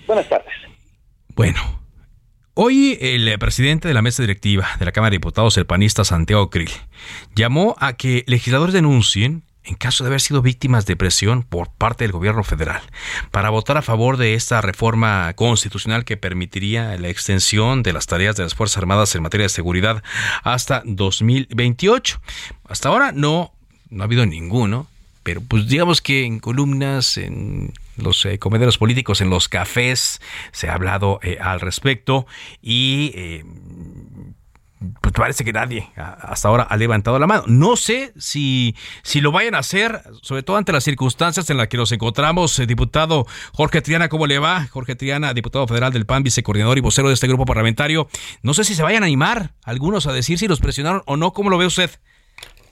Buenas 0.08 0.28
tardes. 0.28 0.54
Bueno, 1.36 1.82
Hoy 2.54 2.98
el 3.00 3.40
presidente 3.40 3.88
de 3.88 3.94
la 3.94 4.02
mesa 4.02 4.24
directiva 4.24 4.68
de 4.78 4.84
la 4.84 4.92
Cámara 4.92 5.12
de 5.12 5.16
Diputados, 5.16 5.58
el 5.58 5.66
panista 5.66 6.04
Santiago 6.04 6.50
Krill, 6.50 6.70
llamó 7.34 7.76
a 7.80 7.94
que 7.94 8.26
legisladores 8.28 8.74
denuncien 8.74 9.46
en 9.64 9.76
caso 9.76 10.04
de 10.04 10.10
haber 10.10 10.22
sido 10.22 10.42
víctimas 10.42 10.86
de 10.86 10.96
presión 10.96 11.44
por 11.44 11.70
parte 11.70 12.04
del 12.04 12.12
gobierno 12.12 12.44
federal 12.44 12.82
para 13.30 13.50
votar 13.50 13.78
a 13.78 13.82
favor 13.82 14.18
de 14.18 14.34
esta 14.34 14.62
reforma 14.62 15.32
constitucional 15.34 16.04
que 16.04 16.18
permitiría 16.18 16.98
la 16.98 17.10
extensión 17.10 17.84
de 17.84 17.94
las 17.94 18.08
tareas 18.08 18.36
de 18.36 18.44
las 18.44 18.56
Fuerzas 18.56 18.78
Armadas 18.78 19.14
en 19.16 19.24
materia 19.24 19.46
de 19.46 19.50
seguridad 19.50 20.04
hasta 20.44 20.82
2028. 20.86 22.22
Hasta 22.68 22.90
ahora 22.90 23.12
no, 23.12 23.54
no 23.90 24.04
ha 24.04 24.06
habido 24.06 24.26
ninguno, 24.26 24.88
pero 25.24 25.42
pues 25.42 25.68
digamos 25.68 26.02
que 26.02 26.26
en 26.26 26.40
columnas, 26.40 27.18
en 27.18 27.74
los 27.98 28.26
eh, 28.26 28.40
comederos 28.40 28.78
políticos, 28.78 29.22
en 29.22 29.30
los 29.30 29.48
cafés, 29.48 30.22
se 30.52 30.70
ha 30.70 30.74
hablado 30.74 31.20
eh, 31.22 31.38
al 31.40 31.60
respecto 31.60 32.26
y 32.62 33.12
eh, 33.16 33.46
pues 35.02 35.14
parece 35.14 35.44
que 35.44 35.54
nadie 35.54 35.88
hasta 35.96 36.48
ahora 36.48 36.64
ha 36.64 36.76
levantado 36.76 37.20
la 37.20 37.28
mano. 37.28 37.44
No 37.48 37.76
sé 37.76 38.14
si, 38.18 38.76
si 39.04 39.22
lo 39.22 39.32
vayan 39.32 39.54
a 39.54 39.60
hacer, 39.60 40.00
sobre 40.22 40.42
todo 40.42 40.58
ante 40.58 40.72
las 40.72 40.84
circunstancias 40.84 41.50
en 41.50 41.58
las 41.58 41.68
que 41.68 41.78
nos 41.78 41.92
encontramos. 41.92 42.58
Eh, 42.60 42.66
diputado 42.66 43.26
Jorge 43.54 43.82
Triana, 43.82 44.10
¿cómo 44.10 44.26
le 44.26 44.40
va? 44.40 44.66
Jorge 44.68 44.96
Triana, 44.96 45.34
diputado 45.34 45.68
federal 45.68 45.94
del 45.94 46.06
PAN, 46.06 46.24
vicecoordinador 46.24 46.78
y 46.80 46.82
vocero 46.82 47.10
de 47.10 47.14
este 47.14 47.28
grupo 47.28 47.46
parlamentario. 47.46 48.08
No 48.42 48.54
sé 48.54 48.64
si 48.64 48.74
se 48.74 48.82
vayan 48.82 49.04
a 49.04 49.06
animar 49.06 49.52
algunos 49.66 50.08
a 50.08 50.14
decir 50.14 50.40
si 50.40 50.48
los 50.48 50.60
presionaron 50.60 51.04
o 51.06 51.16
no. 51.16 51.32
¿Cómo 51.32 51.52
lo 51.52 51.60
ve 51.60 51.68
usted? 51.68 51.92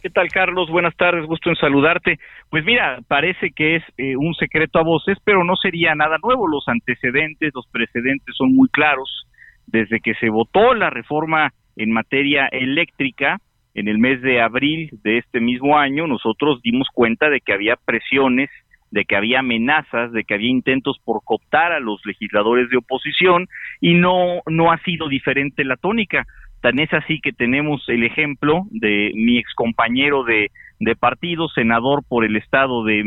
¿Qué 0.01 0.09
tal, 0.09 0.29
Carlos? 0.29 0.69
Buenas 0.71 0.95
tardes, 0.95 1.25
gusto 1.27 1.49
en 1.49 1.57
saludarte. 1.57 2.19
Pues 2.49 2.63
mira, 2.65 2.99
parece 3.07 3.51
que 3.51 3.75
es 3.75 3.83
eh, 3.97 4.15
un 4.15 4.33
secreto 4.33 4.79
a 4.79 4.83
voces, 4.83 5.17
pero 5.23 5.43
no 5.43 5.55
sería 5.57 5.93
nada 5.93 6.17
nuevo. 6.23 6.47
Los 6.47 6.67
antecedentes, 6.67 7.51
los 7.53 7.67
precedentes 7.67 8.33
son 8.35 8.55
muy 8.55 8.69
claros. 8.69 9.27
Desde 9.67 9.99
que 9.99 10.15
se 10.15 10.29
votó 10.29 10.73
la 10.73 10.89
reforma 10.89 11.53
en 11.79 11.91
materia 11.91 12.47
eléctrica, 12.51 13.39
en 13.73 13.87
el 13.87 13.99
mes 13.99 14.21
de 14.21 14.41
abril 14.41 14.89
de 15.01 15.17
este 15.17 15.39
mismo 15.39 15.77
año, 15.77 16.07
nosotros 16.07 16.61
dimos 16.61 16.89
cuenta 16.93 17.29
de 17.29 17.39
que 17.39 17.53
había 17.53 17.77
presiones, 17.77 18.49
de 18.91 19.05
que 19.05 19.15
había 19.15 19.39
amenazas, 19.39 20.11
de 20.11 20.25
que 20.25 20.33
había 20.33 20.49
intentos 20.49 20.99
por 21.05 21.23
cooptar 21.23 21.71
a 21.71 21.79
los 21.79 22.05
legisladores 22.05 22.69
de 22.69 22.77
oposición 22.77 23.47
y 23.79 23.93
no, 23.93 24.41
no 24.45 24.73
ha 24.73 24.77
sido 24.79 25.07
diferente 25.07 25.63
la 25.63 25.77
tónica. 25.77 26.25
Tan 26.61 26.79
es 26.79 26.91
así 26.93 27.21
que 27.21 27.31
tenemos 27.31 27.87
el 27.87 28.03
ejemplo 28.03 28.63
de 28.71 29.13
mi 29.15 29.37
excompañero 29.37 30.25
de, 30.25 30.51
de 30.81 30.95
partido, 30.97 31.47
senador 31.47 32.03
por 32.09 32.25
el 32.25 32.35
estado 32.35 32.83
de, 32.83 33.03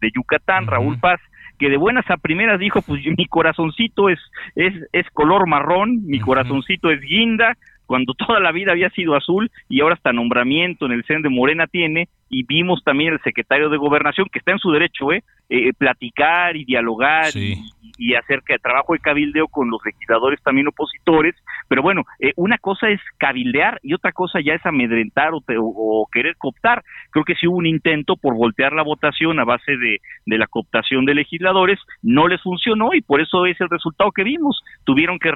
de, 0.00 0.12
Yucatán, 0.14 0.68
Raúl 0.68 1.00
Paz, 1.00 1.20
que 1.58 1.68
de 1.68 1.76
buenas 1.76 2.08
a 2.10 2.16
primeras 2.16 2.60
dijo, 2.60 2.80
pues 2.82 3.02
mi 3.18 3.26
corazoncito 3.26 4.08
es, 4.08 4.20
es, 4.54 4.72
es 4.92 5.10
color 5.12 5.48
marrón, 5.48 6.06
mi 6.06 6.20
corazoncito 6.20 6.90
es 6.92 7.00
guinda, 7.00 7.56
cuando 7.86 8.14
toda 8.14 8.40
la 8.40 8.52
vida 8.52 8.72
había 8.72 8.90
sido 8.90 9.14
azul 9.14 9.50
y 9.68 9.80
ahora 9.80 9.94
hasta 9.94 10.12
nombramiento 10.12 10.86
en 10.86 10.92
el 10.92 11.04
CEN 11.04 11.22
de 11.22 11.28
Morena 11.28 11.66
tiene, 11.66 12.08
y 12.28 12.44
vimos 12.44 12.82
también 12.84 13.12
el 13.12 13.20
secretario 13.22 13.68
de 13.68 13.76
Gobernación, 13.76 14.28
que 14.32 14.38
está 14.38 14.52
en 14.52 14.58
su 14.58 14.70
derecho, 14.70 15.12
¿eh? 15.12 15.22
eh 15.48 15.72
platicar 15.76 16.56
y 16.56 16.64
dialogar 16.64 17.36
y, 17.36 17.58
y 17.98 18.14
acerca 18.14 18.54
de 18.54 18.58
trabajo 18.58 18.92
de 18.92 18.98
cabildeo 18.98 19.48
con 19.48 19.70
los 19.70 19.80
legisladores 19.84 20.42
también 20.42 20.68
opositores, 20.68 21.34
pero 21.68 21.82
bueno, 21.82 22.02
eh, 22.20 22.32
una 22.36 22.58
cosa 22.58 22.88
es 22.88 23.00
cabildear 23.18 23.78
y 23.82 23.94
otra 23.94 24.12
cosa 24.12 24.40
ya 24.44 24.54
es 24.54 24.64
amedrentar 24.66 25.30
o, 25.32 26.08
querer 26.12 26.36
cooptar. 26.36 26.82
Creo 27.10 27.24
que 27.24 27.34
sí 27.34 27.46
hubo 27.46 27.56
un 27.56 27.66
intento 27.66 28.16
por 28.16 28.34
voltear 28.34 28.72
la 28.72 28.82
votación 28.82 29.40
a 29.40 29.44
base 29.44 29.76
de, 29.76 29.98
de 30.26 30.38
la 30.38 30.46
cooptación 30.46 31.04
de 31.04 31.14
legisladores, 31.14 31.78
no 32.02 32.28
les 32.28 32.42
funcionó 32.42 32.94
y 32.94 33.00
por 33.00 33.20
eso 33.20 33.46
es 33.46 33.60
el 33.60 33.68
resultado 33.70 34.10
que 34.12 34.24
vimos. 34.24 34.62
Tuvieron 34.84 35.18
que, 35.18 35.30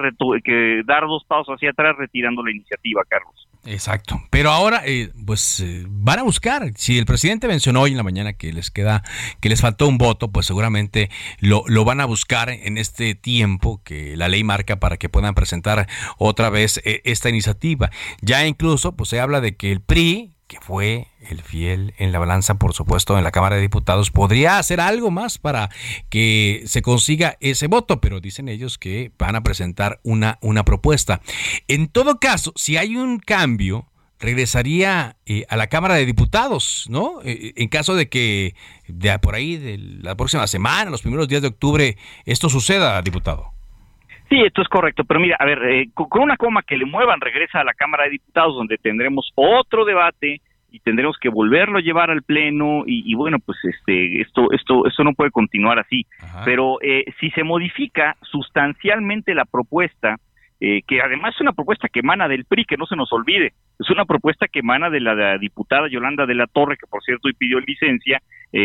que 0.44 0.82
dar 0.84 1.02
dos 1.02 1.24
pasos 1.26 1.54
hacia 1.54 1.70
atrás 1.70 1.96
retirando 1.96 2.42
la 2.42 2.50
iniciativa, 2.50 3.02
Carlos. 3.08 3.48
Exacto. 3.64 4.16
Pero 4.30 4.50
ahora, 4.50 4.82
eh, 4.86 5.10
pues 5.26 5.60
eh, 5.60 5.84
van 5.88 6.20
a 6.20 6.22
buscar. 6.22 6.62
Si 6.78 6.96
el 6.96 7.06
presidente 7.06 7.48
mencionó 7.48 7.80
hoy 7.82 7.90
en 7.90 7.96
la 7.96 8.04
mañana 8.04 8.34
que 8.34 8.52
les 8.52 8.70
queda, 8.70 9.02
que 9.40 9.48
les 9.48 9.60
faltó 9.60 9.88
un 9.88 9.98
voto, 9.98 10.30
pues 10.30 10.46
seguramente 10.46 11.10
lo, 11.40 11.64
lo 11.66 11.84
van 11.84 12.00
a 12.00 12.04
buscar 12.04 12.50
en 12.50 12.78
este 12.78 13.16
tiempo 13.16 13.82
que 13.82 14.16
la 14.16 14.28
ley 14.28 14.44
marca 14.44 14.78
para 14.78 14.96
que 14.96 15.08
puedan 15.08 15.34
presentar 15.34 15.88
otra 16.18 16.50
vez 16.50 16.80
eh, 16.84 17.02
esta 17.04 17.30
iniciativa. 17.30 17.90
Ya 18.20 18.46
incluso, 18.46 18.94
pues 18.94 19.10
se 19.10 19.18
habla 19.18 19.40
de 19.40 19.56
que 19.56 19.72
el 19.72 19.80
PRI, 19.80 20.36
que 20.46 20.60
fue 20.60 21.08
el 21.28 21.42
fiel 21.42 21.94
en 21.98 22.12
la 22.12 22.20
balanza, 22.20 22.60
por 22.60 22.72
supuesto, 22.74 23.18
en 23.18 23.24
la 23.24 23.32
Cámara 23.32 23.56
de 23.56 23.62
Diputados, 23.62 24.12
podría 24.12 24.60
hacer 24.60 24.80
algo 24.80 25.10
más 25.10 25.38
para 25.38 25.70
que 26.10 26.62
se 26.66 26.80
consiga 26.80 27.36
ese 27.40 27.66
voto, 27.66 28.00
pero 28.00 28.20
dicen 28.20 28.48
ellos 28.48 28.78
que 28.78 29.10
van 29.18 29.34
a 29.34 29.42
presentar 29.42 29.98
una, 30.04 30.38
una 30.42 30.64
propuesta. 30.64 31.22
En 31.66 31.88
todo 31.88 32.20
caso, 32.20 32.52
si 32.54 32.76
hay 32.76 32.94
un 32.94 33.18
cambio, 33.18 33.88
regresaría 34.20 35.16
eh, 35.26 35.44
a 35.48 35.56
la 35.56 35.68
Cámara 35.68 35.94
de 35.94 36.06
Diputados, 36.06 36.86
¿no? 36.90 37.20
Eh, 37.24 37.52
en 37.56 37.68
caso 37.68 37.94
de 37.94 38.08
que 38.08 38.54
de 38.88 39.18
por 39.18 39.34
ahí, 39.34 39.56
de 39.56 39.78
la 40.02 40.16
próxima 40.16 40.46
semana, 40.46 40.90
los 40.90 41.02
primeros 41.02 41.28
días 41.28 41.42
de 41.42 41.48
octubre, 41.48 41.96
esto 42.26 42.48
suceda, 42.48 43.00
diputado. 43.02 43.52
Sí, 44.28 44.36
esto 44.44 44.60
es 44.60 44.68
correcto, 44.68 45.04
pero 45.04 45.20
mira, 45.20 45.36
a 45.38 45.46
ver, 45.46 45.58
eh, 45.64 45.88
con 45.94 46.22
una 46.22 46.36
coma 46.36 46.62
que 46.62 46.76
le 46.76 46.84
muevan, 46.84 47.20
regresa 47.20 47.60
a 47.60 47.64
la 47.64 47.72
Cámara 47.72 48.04
de 48.04 48.10
Diputados, 48.10 48.54
donde 48.54 48.76
tendremos 48.76 49.30
otro 49.34 49.86
debate 49.86 50.42
y 50.70 50.80
tendremos 50.80 51.16
que 51.18 51.30
volverlo 51.30 51.78
a 51.78 51.80
llevar 51.80 52.10
al 52.10 52.22
pleno 52.22 52.82
y, 52.86 53.14
bueno, 53.14 53.38
pues 53.38 53.56
este, 53.64 54.20
esto, 54.20 54.52
esto, 54.52 54.86
esto 54.86 55.02
no 55.02 55.14
puede 55.14 55.30
continuar 55.30 55.78
así. 55.78 56.04
Pero 56.44 56.76
eh, 56.82 57.06
si 57.18 57.30
se 57.30 57.42
modifica 57.42 58.16
sustancialmente 58.20 59.34
la 59.34 59.46
propuesta, 59.46 60.16
eh, 60.60 60.82
que 60.86 61.00
además 61.00 61.34
es 61.34 61.40
una 61.40 61.52
propuesta 61.52 61.88
que 61.88 62.00
emana 62.00 62.28
del 62.28 62.44
PRI, 62.44 62.64
que 62.64 62.76
no 62.76 62.86
se 62.86 62.96
nos 62.96 63.12
olvide, 63.12 63.52
es 63.78 63.90
una 63.90 64.04
propuesta 64.04 64.48
que 64.48 64.60
emana 64.60 64.90
de 64.90 65.00
la, 65.00 65.38
diputada 65.38 65.88
Yolanda 65.88 66.26
de 66.26 66.34
la 66.34 66.46
Torre, 66.46 66.76
que 66.76 66.86
por 66.86 67.02
cierto 67.02 67.28
hoy 67.28 67.34
pidió 67.34 67.60
licencia 67.60 68.20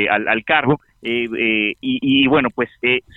al, 0.10 0.28
al, 0.28 0.44
cargo, 0.44 0.80
y, 1.02 1.76
y, 1.82 2.28
bueno, 2.28 2.50
pues 2.50 2.70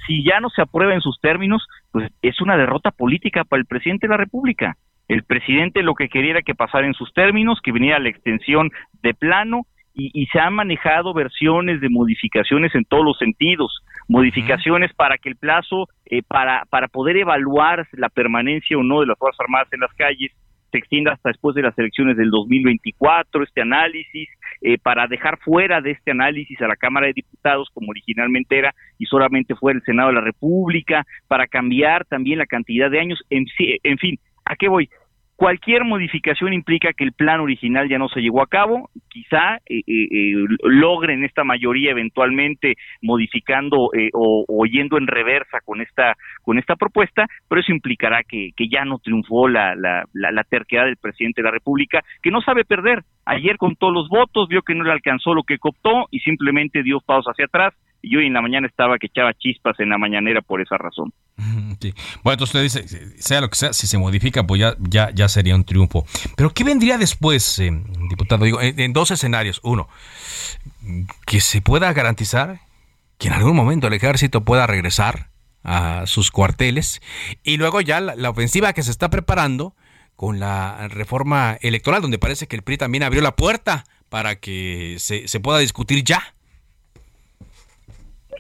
si 0.06 0.24
ya 0.24 0.40
no 0.40 0.50
se 0.50 0.62
aprueba 0.62 0.94
en 0.94 1.00
sus 1.00 1.20
términos, 1.20 1.66
pues 1.92 2.10
es 2.22 2.40
una 2.40 2.56
derrota 2.56 2.90
política 2.90 3.44
para 3.44 3.60
el 3.60 3.66
presidente 3.66 4.08
de 4.08 4.10
la 4.10 4.16
República. 4.16 4.76
El 5.08 5.22
presidente 5.22 5.82
lo 5.82 5.94
que 5.94 6.08
quería 6.08 6.32
era 6.32 6.42
que 6.42 6.54
pasara 6.54 6.86
en 6.86 6.94
sus 6.94 7.12
términos, 7.14 7.60
que 7.62 7.72
viniera 7.72 7.98
la 7.98 8.08
extensión 8.08 8.70
de 9.02 9.14
plano 9.14 9.66
y, 9.98 10.26
se 10.26 10.38
han 10.38 10.52
manejado 10.52 11.14
versiones 11.14 11.80
de 11.80 11.88
modificaciones 11.88 12.74
en 12.74 12.84
todos 12.84 13.02
los 13.04 13.18
sentidos, 13.18 13.82
modificaciones 14.08 14.92
para 14.94 15.18
que 15.18 15.28
el 15.28 15.36
plazo, 15.36 15.88
eh, 16.06 16.22
para, 16.22 16.64
para 16.70 16.88
poder 16.88 17.16
evaluar 17.16 17.86
la 17.92 18.08
permanencia 18.08 18.78
o 18.78 18.82
no 18.82 19.00
de 19.00 19.06
las 19.06 19.18
Fuerzas 19.18 19.40
Armadas 19.40 19.68
en 19.72 19.80
las 19.80 19.92
calles, 19.94 20.32
se 20.70 20.78
extienda 20.78 21.12
hasta 21.12 21.30
después 21.30 21.54
de 21.54 21.62
las 21.62 21.78
elecciones 21.78 22.16
del 22.16 22.30
2024, 22.30 23.42
este 23.42 23.62
análisis, 23.62 24.28
eh, 24.62 24.78
para 24.78 25.06
dejar 25.06 25.38
fuera 25.38 25.80
de 25.80 25.92
este 25.92 26.10
análisis 26.10 26.60
a 26.60 26.66
la 26.66 26.76
Cámara 26.76 27.06
de 27.06 27.14
Diputados, 27.14 27.68
como 27.72 27.90
originalmente 27.90 28.58
era, 28.58 28.74
y 28.98 29.06
solamente 29.06 29.54
fue 29.54 29.72
el 29.72 29.82
Senado 29.82 30.08
de 30.08 30.16
la 30.16 30.20
República, 30.20 31.04
para 31.28 31.46
cambiar 31.46 32.04
también 32.04 32.38
la 32.38 32.46
cantidad 32.46 32.90
de 32.90 33.00
años, 33.00 33.20
en, 33.30 33.46
en 33.58 33.98
fin, 33.98 34.18
¿a 34.44 34.56
qué 34.56 34.68
voy? 34.68 34.88
Cualquier 35.36 35.84
modificación 35.84 36.54
implica 36.54 36.94
que 36.94 37.04
el 37.04 37.12
plan 37.12 37.40
original 37.40 37.90
ya 37.90 37.98
no 37.98 38.08
se 38.08 38.20
llevó 38.20 38.42
a 38.42 38.46
cabo, 38.46 38.88
quizá 39.10 39.56
eh, 39.66 39.82
eh, 39.86 40.08
eh 40.10 40.32
logren 40.62 41.24
esta 41.24 41.44
mayoría 41.44 41.90
eventualmente 41.90 42.76
modificando 43.02 43.90
eh, 43.92 44.08
o, 44.14 44.64
yendo 44.64 44.96
en 44.96 45.06
reversa 45.06 45.58
con 45.62 45.82
esta 45.82 46.16
con 46.42 46.58
esta 46.58 46.74
propuesta, 46.74 47.26
pero 47.48 47.60
eso 47.60 47.70
implicará 47.70 48.22
que, 48.22 48.52
que 48.56 48.68
ya 48.70 48.86
no 48.86 48.98
triunfó 48.98 49.46
la, 49.46 49.74
la, 49.74 50.04
la, 50.14 50.44
terquedad 50.44 50.86
del 50.86 50.96
presidente 50.96 51.42
de 51.42 51.44
la 51.44 51.52
República, 51.52 52.02
que 52.22 52.30
no 52.30 52.40
sabe 52.40 52.64
perder. 52.64 53.02
Ayer 53.26 53.58
con 53.58 53.76
todos 53.76 53.92
los 53.92 54.08
votos 54.08 54.48
vio 54.48 54.62
que 54.62 54.74
no 54.74 54.84
le 54.84 54.92
alcanzó 54.92 55.34
lo 55.34 55.42
que 55.42 55.58
cooptó 55.58 56.06
y 56.10 56.20
simplemente 56.20 56.82
dio 56.82 57.00
pasos 57.00 57.26
hacia 57.26 57.44
atrás 57.44 57.74
y 58.02 58.16
hoy 58.16 58.26
en 58.26 58.32
la 58.32 58.42
mañana 58.42 58.66
estaba 58.66 58.98
que 58.98 59.06
echaba 59.06 59.34
chispas 59.34 59.78
en 59.80 59.90
la 59.90 59.98
mañanera 59.98 60.40
por 60.42 60.60
esa 60.60 60.76
razón. 60.78 61.12
Bueno, 62.22 62.34
entonces 62.34 62.42
usted 62.42 62.62
dice, 62.62 63.22
sea 63.22 63.40
lo 63.40 63.50
que 63.50 63.56
sea, 63.56 63.72
si 63.72 63.86
se 63.86 63.98
modifica, 63.98 64.46
pues 64.46 64.60
ya, 64.60 64.76
ya, 64.80 65.10
ya 65.10 65.28
sería 65.28 65.54
un 65.54 65.64
triunfo. 65.64 66.06
Pero 66.36 66.50
¿qué 66.50 66.64
vendría 66.64 66.98
después, 66.98 67.58
eh, 67.58 67.70
diputado? 68.08 68.44
Digo, 68.44 68.60
en, 68.60 68.92
dos 68.92 69.10
escenarios. 69.10 69.60
Uno, 69.62 69.88
que 71.26 71.40
se 71.40 71.60
pueda 71.60 71.92
garantizar 71.92 72.60
que 73.18 73.28
en 73.28 73.34
algún 73.34 73.56
momento 73.56 73.86
el 73.86 73.92
ejército 73.92 74.44
pueda 74.44 74.66
regresar 74.66 75.30
a 75.62 76.06
sus 76.06 76.30
cuarteles 76.30 77.00
y 77.42 77.56
luego 77.56 77.80
ya 77.80 78.00
la, 78.00 78.30
ofensiva 78.30 78.72
que 78.72 78.82
se 78.82 78.90
está 78.90 79.10
preparando 79.10 79.74
con 80.14 80.38
la 80.38 80.88
reforma 80.88 81.58
electoral, 81.60 82.02
donde 82.02 82.18
parece 82.18 82.46
que 82.46 82.56
el 82.56 82.62
PRI 82.62 82.78
también 82.78 83.02
abrió 83.02 83.20
la 83.20 83.36
puerta 83.36 83.84
para 84.08 84.36
que 84.36 84.96
se, 84.98 85.28
se 85.28 85.40
pueda 85.40 85.58
discutir 85.58 86.04
ya. 86.04 86.35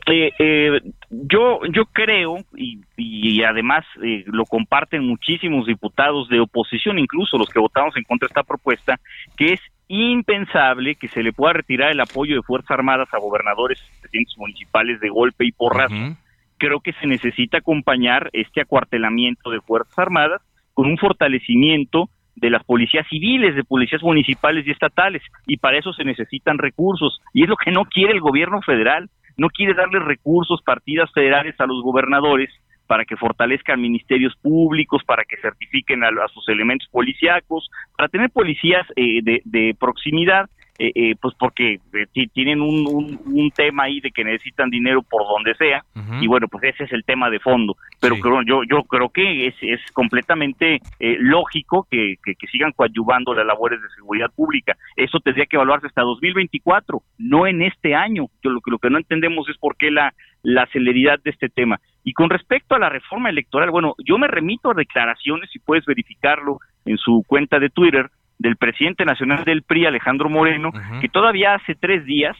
Eh, 0.08 0.30
eh, 0.38 0.80
yo 1.10 1.60
yo 1.72 1.84
creo 1.86 2.36
y, 2.56 2.80
y 2.96 3.42
además 3.42 3.84
eh, 4.04 4.22
lo 4.26 4.44
comparten 4.44 5.04
muchísimos 5.04 5.66
diputados 5.66 6.28
de 6.28 6.38
oposición, 6.38 6.98
incluso 7.00 7.36
los 7.36 7.48
que 7.48 7.58
votamos 7.58 7.96
en 7.96 8.04
contra 8.04 8.26
de 8.26 8.30
esta 8.30 8.44
propuesta, 8.44 9.00
que 9.36 9.54
es 9.54 9.60
impensable 9.88 10.94
que 10.94 11.08
se 11.08 11.24
le 11.24 11.32
pueda 11.32 11.54
retirar 11.54 11.90
el 11.90 12.00
apoyo 12.00 12.36
de 12.36 12.42
fuerzas 12.42 12.72
armadas 12.72 13.12
a 13.12 13.18
gobernadores 13.18 13.82
presidentes 14.00 14.38
municipales 14.38 15.00
de 15.00 15.08
golpe 15.08 15.44
y 15.44 15.52
porrazo. 15.52 16.16
Creo 16.58 16.80
que 16.80 16.92
se 16.94 17.06
necesita 17.06 17.58
acompañar 17.58 18.30
este 18.32 18.60
acuartelamiento 18.60 19.50
de 19.50 19.60
fuerzas 19.60 19.98
armadas 19.98 20.40
con 20.72 20.86
un 20.86 20.98
fortalecimiento 20.98 22.08
de 22.36 22.50
las 22.50 22.64
policías 22.64 23.06
civiles, 23.08 23.56
de 23.56 23.64
policías 23.64 24.02
municipales 24.02 24.66
y 24.66 24.70
estatales, 24.70 25.22
y 25.46 25.56
para 25.56 25.78
eso 25.78 25.92
se 25.92 26.04
necesitan 26.04 26.58
recursos, 26.58 27.20
y 27.32 27.42
es 27.42 27.48
lo 27.48 27.56
que 27.56 27.70
no 27.70 27.84
quiere 27.86 28.12
el 28.12 28.20
gobierno 28.20 28.60
federal 28.62 29.08
no 29.36 29.48
quiere 29.48 29.74
darle 29.74 29.98
recursos, 29.98 30.62
partidas 30.62 31.10
federales 31.12 31.54
a 31.60 31.66
los 31.66 31.82
gobernadores 31.82 32.50
para 32.86 33.04
que 33.04 33.16
fortalezcan 33.16 33.80
ministerios 33.80 34.34
públicos, 34.36 35.02
para 35.04 35.24
que 35.24 35.36
certifiquen 35.38 36.04
a, 36.04 36.10
sus 36.32 36.48
elementos 36.48 36.88
policíacos, 36.88 37.68
para 37.96 38.08
tener 38.08 38.30
policías 38.30 38.86
eh, 38.94 39.20
de, 39.22 39.42
de 39.44 39.76
proximidad 39.78 40.48
eh, 40.78 40.92
eh, 40.94 41.14
pues 41.20 41.34
porque 41.38 41.80
eh, 41.94 42.26
tienen 42.34 42.60
un, 42.60 43.18
un, 43.24 43.50
tema 43.50 43.84
ahí 43.84 44.00
de 44.00 44.10
que 44.10 44.24
necesitan 44.24 44.68
dinero 44.68 45.02
por 45.02 45.22
donde 45.26 45.54
sea 45.54 45.82
y 46.20 46.26
bueno 46.26 46.48
pues 46.48 46.64
ese 46.64 46.84
es 46.84 46.92
el 46.92 47.02
tema 47.04 47.30
de 47.30 47.40
fondo. 47.40 47.76
Pero 48.00 48.16
yo 48.44 48.62
yo 48.64 48.82
creo 48.82 49.08
que 49.08 49.46
es, 49.46 49.54
es 49.62 49.80
completamente 49.92 50.80
lógico 51.00 51.86
que, 51.90 52.16
que, 52.22 52.46
sigan 52.46 52.72
coadyuvando 52.72 53.32
las 53.34 53.46
labores 53.46 53.80
de 53.80 53.88
seguridad 53.96 54.30
pública. 54.34 54.76
Eso 54.96 55.18
tendría 55.20 55.46
que 55.46 55.56
evaluarse 55.56 55.86
hasta 55.86 56.02
2024 56.02 57.02
no 57.18 57.46
en 57.46 57.62
este 57.62 57.94
año. 57.94 58.26
Yo 58.42 58.50
lo, 58.50 58.60
lo 58.64 58.78
que 58.78 58.90
no 58.90 58.98
entendemos 58.98 59.48
es 59.48 59.56
por 59.56 59.76
qué 59.76 59.90
la 59.90 60.12
la 60.42 60.66
celeridad 60.66 61.18
de 61.24 61.30
este 61.30 61.48
tema. 61.48 61.80
Y 62.04 62.12
con 62.12 62.30
respecto 62.30 62.74
a 62.74 62.78
la 62.78 62.90
reforma 62.90 63.30
electoral 63.30 63.70
bueno 63.70 63.94
yo 64.04 64.18
me 64.18 64.28
remito 64.28 64.70
a 64.70 64.74
declaraciones 64.74 65.48
y 65.54 65.58
puedes 65.58 65.86
verificarlo 65.86 66.58
en 66.84 66.98
su 66.98 67.24
cuenta 67.26 67.58
de 67.58 67.70
Twitter 67.70 68.10
del 68.38 68.56
presidente 68.56 69.04
nacional 69.04 69.44
del 69.44 69.62
PRI, 69.62 69.86
Alejandro 69.86 70.28
Moreno, 70.28 70.70
que 71.00 71.08
todavía 71.08 71.54
hace 71.54 71.74
tres 71.74 72.04
días 72.04 72.36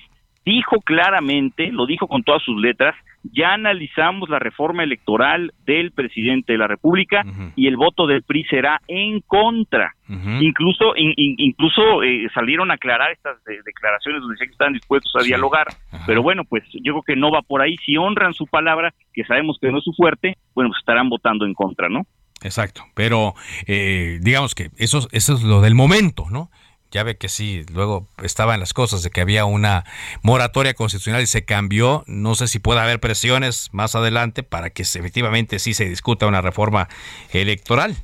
dijo 0.46 0.80
claramente, 0.80 1.72
lo 1.72 1.86
dijo 1.86 2.06
con 2.06 2.22
todas 2.22 2.42
sus 2.42 2.58
letras, 2.58 2.94
ya 3.32 3.52
analizamos 3.52 4.28
la 4.28 4.38
reforma 4.38 4.84
electoral 4.84 5.52
del 5.64 5.90
presidente 5.90 6.52
de 6.52 6.58
la 6.58 6.68
República 6.68 7.24
y 7.56 7.66
el 7.66 7.76
voto 7.76 8.06
del 8.06 8.22
PRI 8.22 8.44
será 8.44 8.80
en 8.86 9.20
contra. 9.20 9.94
Incluso 10.40 10.92
incluso 10.96 12.04
eh, 12.04 12.28
salieron 12.32 12.70
a 12.70 12.74
aclarar 12.74 13.10
estas 13.10 13.42
declaraciones 13.44 14.20
donde 14.20 14.34
decían 14.34 14.48
que 14.48 14.52
están 14.52 14.72
dispuestos 14.72 15.12
a 15.16 15.24
dialogar, 15.24 15.66
pero 16.06 16.22
bueno, 16.22 16.44
pues 16.48 16.62
yo 16.72 16.92
creo 16.92 17.02
que 17.02 17.16
no 17.16 17.32
va 17.32 17.42
por 17.42 17.60
ahí. 17.60 17.76
Si 17.84 17.96
honran 17.96 18.32
su 18.32 18.46
palabra, 18.46 18.94
que 19.12 19.24
sabemos 19.24 19.58
que 19.60 19.72
no 19.72 19.78
es 19.78 19.84
su 19.84 19.92
fuerte, 19.94 20.36
bueno, 20.54 20.70
pues 20.70 20.78
estarán 20.78 21.08
votando 21.08 21.44
en 21.44 21.54
contra, 21.54 21.88
¿no? 21.88 22.02
Exacto, 22.46 22.84
pero 22.94 23.34
eh, 23.66 24.18
digamos 24.22 24.54
que 24.54 24.70
eso, 24.76 25.08
eso 25.10 25.34
es 25.34 25.42
lo 25.42 25.60
del 25.60 25.74
momento, 25.74 26.26
¿no? 26.30 26.48
Ya 26.92 27.02
ve 27.02 27.18
que 27.18 27.28
sí, 27.28 27.64
luego 27.74 28.06
estaban 28.22 28.60
las 28.60 28.72
cosas 28.72 29.02
de 29.02 29.10
que 29.10 29.20
había 29.20 29.44
una 29.44 29.82
moratoria 30.22 30.74
constitucional 30.74 31.22
y 31.22 31.26
se 31.26 31.44
cambió. 31.44 32.04
No 32.06 32.36
sé 32.36 32.46
si 32.46 32.60
puede 32.60 32.78
haber 32.80 33.00
presiones 33.00 33.68
más 33.72 33.96
adelante 33.96 34.44
para 34.44 34.70
que 34.70 34.82
efectivamente 34.82 35.58
sí 35.58 35.74
se 35.74 35.88
discuta 35.88 36.28
una 36.28 36.40
reforma 36.40 36.86
electoral. 37.32 37.96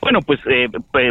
Bueno, 0.00 0.20
pues 0.22 0.40
eh, 0.46 0.68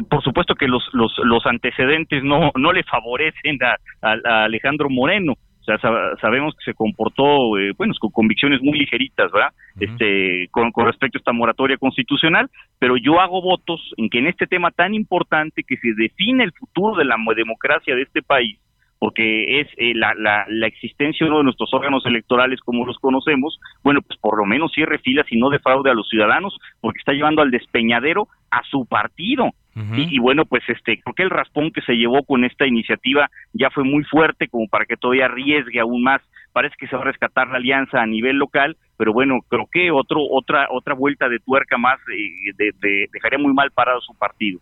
por 0.09 0.23
supuesto 0.23 0.55
que 0.55 0.67
los, 0.67 0.83
los, 0.93 1.45
antecedentes 1.45 2.23
no 2.23 2.73
le 2.73 2.83
favorecen 2.83 3.59
a 3.61 4.45
Alejandro 4.45 4.89
Moreno. 4.89 5.35
O 5.67 5.77
sea, 5.77 5.79
sabemos 6.21 6.55
que 6.55 6.71
se 6.71 6.75
comportó, 6.75 7.57
eh, 7.57 7.73
bueno, 7.75 7.93
con 7.99 8.11
convicciones 8.11 8.61
muy 8.61 8.77
ligeritas, 8.77 9.31
¿verdad? 9.31 9.49
Este, 9.79 10.47
con, 10.51 10.71
respecto 10.85 11.17
a 11.17 11.19
esta 11.19 11.33
moratoria 11.33 11.77
constitucional, 11.77 12.49
pero 12.77 12.97
yo 12.97 13.19
hago 13.19 13.41
votos 13.41 13.81
en 13.97 14.09
que 14.09 14.19
en 14.19 14.27
este 14.27 14.45
tema 14.45 14.69
tan 14.69 14.93
importante 14.93 15.63
que 15.63 15.77
se 15.77 15.93
define 15.95 16.43
el 16.43 16.51
futuro 16.51 16.97
de 16.97 17.05
la 17.05 17.15
democracia 17.35 17.95
de 17.95 18.03
este 18.03 18.21
país, 18.21 18.59
porque 18.99 19.61
es 19.61 19.67
eh, 19.77 19.93
la, 19.95 20.13
la, 20.13 20.45
la, 20.47 20.67
existencia 20.67 21.25
de 21.25 21.29
uno 21.29 21.39
de 21.39 21.45
nuestros 21.45 21.73
órganos 21.73 22.05
electorales 22.05 22.59
como 22.61 22.85
los 22.85 22.97
conocemos, 22.99 23.59
bueno, 23.83 24.01
pues 24.01 24.19
por 24.19 24.37
lo 24.37 24.45
menos 24.45 24.71
cierre 24.71 24.99
filas 24.99 25.25
y 25.31 25.37
no 25.37 25.49
defraude 25.49 25.89
a 25.89 25.95
los 25.95 26.07
ciudadanos, 26.07 26.57
porque 26.79 26.99
está 26.99 27.13
llevando 27.13 27.41
al 27.41 27.51
despeñadero 27.51 28.27
a 28.55 28.63
su 28.69 28.85
partido. 28.85 29.51
y, 29.97 30.19
bueno, 30.19 30.45
pues 30.45 30.63
este, 30.69 31.01
creo 31.01 31.13
que 31.13 31.23
el 31.23 31.29
raspón 31.29 31.69
que 31.71 31.81
se 31.81 31.95
llevó 31.95 32.23
con 32.23 32.45
esta 32.45 32.65
iniciativa 32.65 33.29
ya 33.51 33.69
fue 33.71 33.83
muy 33.83 34.05
fuerte 34.05 34.47
como 34.47 34.67
para 34.69 34.85
que 34.85 34.95
todavía 34.95 35.25
arriesgue 35.25 35.81
aún 35.81 36.01
más. 36.01 36.21
Parece 36.53 36.75
que 36.79 36.87
se 36.87 36.95
va 36.95 37.01
a 37.01 37.05
rescatar 37.05 37.49
la 37.49 37.57
alianza 37.57 38.01
a 38.01 38.05
nivel 38.05 38.37
local, 38.37 38.77
pero 38.95 39.11
bueno, 39.11 39.39
creo 39.49 39.67
que 39.69 39.91
otro, 39.91 40.21
otra, 40.31 40.67
otra 40.71 40.93
vuelta 40.93 41.27
de 41.27 41.39
tuerca 41.39 41.77
más 41.77 41.99
eh, 42.09 43.05
dejaría 43.11 43.37
muy 43.37 43.53
mal 43.53 43.69
parado 43.71 43.99
su 43.99 44.13
partido. 44.13 44.61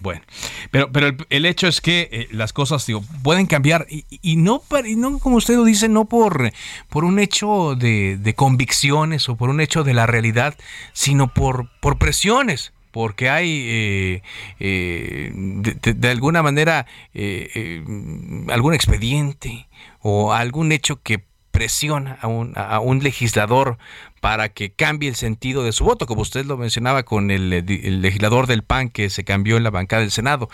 Bueno, 0.00 0.20
pero, 0.72 0.90
pero 0.90 1.16
el, 1.30 1.46
hecho 1.46 1.68
es 1.68 1.80
que 1.80 2.08
eh, 2.10 2.28
las 2.32 2.52
cosas 2.52 2.84
digo, 2.86 3.02
pueden 3.22 3.46
cambiar 3.46 3.86
y, 3.88 4.36
no, 4.36 4.60
y 4.84 4.96
no, 4.96 5.18
como 5.20 5.36
usted 5.36 5.54
lo 5.54 5.64
dice, 5.64 5.88
no 5.88 6.06
por, 6.06 6.50
por 6.88 7.04
un 7.04 7.20
hecho 7.20 7.76
de, 7.76 8.16
de 8.18 8.34
convicciones 8.34 9.28
o 9.28 9.36
por 9.36 9.50
un 9.50 9.60
hecho 9.60 9.84
de 9.84 9.94
la 9.94 10.06
realidad, 10.06 10.56
sino 10.92 11.28
por, 11.28 11.68
por 11.80 11.98
presiones 11.98 12.74
porque 12.94 13.28
hay 13.28 13.66
eh, 13.66 14.22
eh, 14.60 15.32
de, 15.34 16.10
alguna 16.10 16.44
manera 16.44 16.86
algún 18.52 18.72
expediente 18.72 19.66
o 19.98 20.32
algún 20.32 20.70
hecho 20.70 21.02
que 21.02 21.24
presiona 21.50 22.18
a 22.20 22.28
un, 22.28 22.52
a 22.54 22.78
un 22.78 23.02
legislador 23.02 23.78
para 24.20 24.48
que 24.48 24.70
cambie 24.70 25.08
el 25.08 25.16
sentido 25.16 25.64
de 25.64 25.72
su 25.72 25.84
voto, 25.84 26.06
como 26.06 26.22
usted 26.22 26.46
lo 26.46 26.56
mencionaba 26.56 27.02
con 27.02 27.32
el, 27.32 27.50
legislador 28.00 28.46
del 28.46 28.62
PAN 28.62 28.90
que 28.90 29.10
se 29.10 29.24
cambió 29.24 29.56
en 29.56 29.64
la 29.64 29.70
bancada 29.70 30.02
del 30.02 30.12
Senado. 30.12 30.48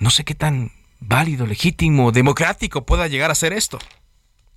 No 0.00 0.10
sé 0.10 0.24
qué 0.24 0.34
tan 0.34 0.72
válido, 0.98 1.46
legítimo, 1.46 2.10
democrático 2.10 2.84
pueda 2.84 3.06
llegar 3.06 3.30
a 3.30 3.36
ser 3.36 3.52
esto. 3.52 3.78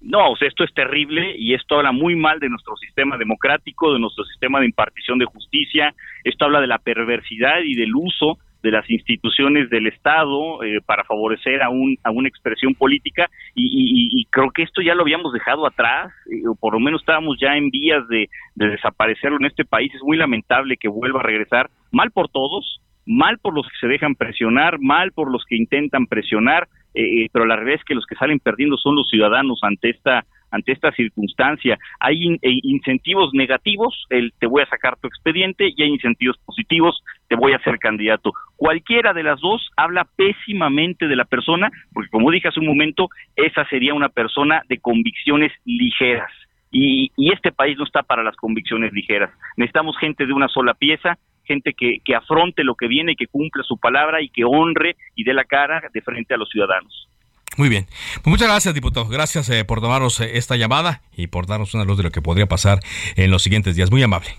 No, 0.02 0.32
o 0.32 0.38
sea, 0.38 0.48
esto 0.48 0.64
es 0.64 0.74
terrible 0.74 1.36
y 1.38 1.54
esto 1.54 1.76
habla 1.76 1.92
muy 1.92 2.16
mal 2.16 2.40
de 2.40 2.50
nuestro 2.50 2.76
sistema 2.78 3.18
democrático, 3.18 3.94
de 3.94 4.00
nuestro 4.00 4.24
sistema 4.26 4.60
de 4.60 4.68
impartición 4.68 5.20
de 5.20 5.26
justicia, 5.26 5.94
esto 6.24 6.46
habla 6.46 6.62
de 6.62 6.68
la 6.68 6.78
perversidad 6.78 7.60
y 7.66 7.76
del 7.76 7.94
uso 7.96 8.38
de 8.62 8.72
las 8.72 8.90
instituciones 8.90 9.70
del 9.70 9.88
Estado 9.88 10.64
eh, 10.64 10.80
para 10.86 11.04
favorecer 11.04 11.62
a, 11.62 11.70
un, 11.70 11.98
a 12.04 12.12
una 12.12 12.28
expresión 12.28 12.76
política 12.76 13.30
y, 13.56 14.26
creo 14.32 14.52
que 14.52 14.64
esto 14.64 14.82
ya 14.82 14.94
lo 14.94 15.02
habíamos 15.02 15.34
dejado 15.34 15.66
atrás, 15.66 16.12
eh, 16.32 16.48
o 16.48 16.56
por 16.56 16.74
lo 16.74 16.80
menos 16.80 17.02
estábamos 17.02 17.38
ya 17.40 17.56
en 17.56 17.70
vías 17.70 18.08
de, 18.10 18.30
desaparecerlo 18.56 19.38
en 19.40 19.46
este 19.46 19.66
país. 19.66 19.94
Es 19.94 20.04
muy 20.04 20.18
lamentable 20.18 20.78
que 20.78 20.88
vuelva 20.88 21.20
a 21.20 21.24
regresar, 21.24 21.70
mal 21.92 22.12
por 22.12 22.30
todos, 22.30 22.82
mal 23.06 23.40
por 23.40 23.54
los 23.54 23.66
que 23.66 23.78
se 23.80 23.88
dejan 23.88 24.16
presionar, 24.16 24.80
mal 24.80 25.12
por 25.14 25.32
los 25.32 25.44
que 25.46 25.56
intentan 25.56 26.06
presionar, 26.06 26.68
eh, 26.94 27.28
pero 27.32 27.46
la 27.46 27.56
realidad 27.56 27.80
es 27.80 27.86
que 27.86 27.96
los 27.96 28.06
que 28.06 28.16
salen 28.16 28.40
perdiendo 28.40 28.78
son 28.78 28.96
los 28.96 29.10
ciudadanos 29.10 29.60
ante 29.64 29.90
esta 29.90 30.26
ante 30.52 30.72
esta 30.72 30.92
circunstancia. 30.92 31.78
Hay 32.00 32.34
eh, 32.34 32.60
incentivos 32.64 33.32
negativos, 33.34 34.06
el 34.10 34.34
te 34.40 34.48
voy 34.48 34.64
a 34.64 34.70
sacar 34.70 34.98
tu 34.98 35.08
expediente, 35.08 35.70
y 35.76 35.84
hay 35.84 35.90
incentivos 35.90 36.38
positivos, 36.46 37.04
te 37.28 37.36
voy 37.36 37.54
a 37.54 37.58
hacer 37.58 37.78
candidato. 37.78 38.34
Cualquiera 38.56 39.14
de 39.14 39.24
las 39.24 39.40
dos 39.40 39.70
habla 39.78 40.08
pésimamente 40.16 41.08
de 41.08 41.16
la 41.16 41.26
persona, 41.26 41.70
porque 41.94 42.10
como 42.10 42.32
dije 42.32 42.48
hace 42.48 42.60
un 42.60 42.68
momento, 42.68 43.10
esa 43.36 43.66
sería 43.66 43.94
una 43.94 44.10
persona 44.10 44.64
de 44.68 44.80
convicciones 44.80 45.52
ligeras. 45.66 46.32
Y, 46.72 47.12
y 47.18 47.34
este 47.34 47.52
país 47.52 47.78
no 47.78 47.84
está 47.84 48.04
para 48.04 48.24
las 48.24 48.36
convicciones 48.36 48.94
ligeras. 48.94 49.32
Necesitamos 49.58 49.98
gente 49.98 50.28
de 50.28 50.34
una 50.34 50.48
sola 50.48 50.76
pieza, 50.76 51.18
gente 51.50 51.74
que, 51.74 51.98
que 52.06 52.16
afronte 52.16 52.64
lo 52.64 52.76
que 52.76 52.88
viene, 52.88 53.16
que 53.16 53.28
cumpla 53.28 53.64
su 53.64 53.78
palabra 53.78 54.22
y 54.22 54.30
que 54.30 54.44
honre 54.46 54.96
y 55.16 55.24
dé 55.24 55.34
la 55.34 55.46
cara 55.46 55.82
de 55.92 56.02
frente 56.02 56.36
a 56.36 56.38
los 56.38 56.50
ciudadanos. 56.50 57.10
Muy 57.58 57.68
bien. 57.68 57.88
Pues 58.24 58.28
muchas 58.28 58.48
gracias, 58.48 58.74
diputado. 58.74 59.08
Gracias 59.08 59.50
eh, 59.50 59.66
por 59.66 59.82
tomarnos 59.82 60.22
eh, 60.22 60.38
esta 60.38 60.56
llamada 60.56 61.02
y 61.18 61.28
por 61.28 61.48
darnos 61.48 61.74
una 61.74 61.84
luz 61.84 61.98
de 61.98 62.04
lo 62.04 62.12
que 62.12 62.22
podría 62.22 62.46
pasar 62.46 62.80
en 63.16 63.32
los 63.32 63.42
siguientes 63.42 63.76
días. 63.76 63.92
Muy 63.92 64.04
amable. 64.04 64.30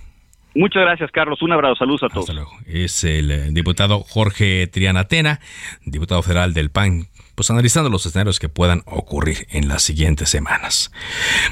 Muchas 0.55 0.83
gracias, 0.83 1.11
Carlos. 1.11 1.43
Un 1.43 1.53
abrazo. 1.53 1.77
Saludos 1.77 2.05
a 2.05 2.09
todos. 2.09 2.31
Hasta 2.31 2.33
luego. 2.33 2.51
Es 2.67 3.05
el 3.05 3.31
eh, 3.31 3.49
diputado 3.51 4.01
Jorge 4.01 4.67
Trianatena, 4.69 5.41
diputado 5.85 6.23
federal 6.23 6.55
del 6.55 6.71
PAN 6.71 7.09
pues 7.41 7.51
analizando 7.51 7.89
los 7.89 8.05
escenarios 8.05 8.39
que 8.39 8.51
puedan 8.51 8.83
ocurrir 8.85 9.47
en 9.49 9.67
las 9.67 9.81
siguientes 9.81 10.29
semanas. 10.29 10.93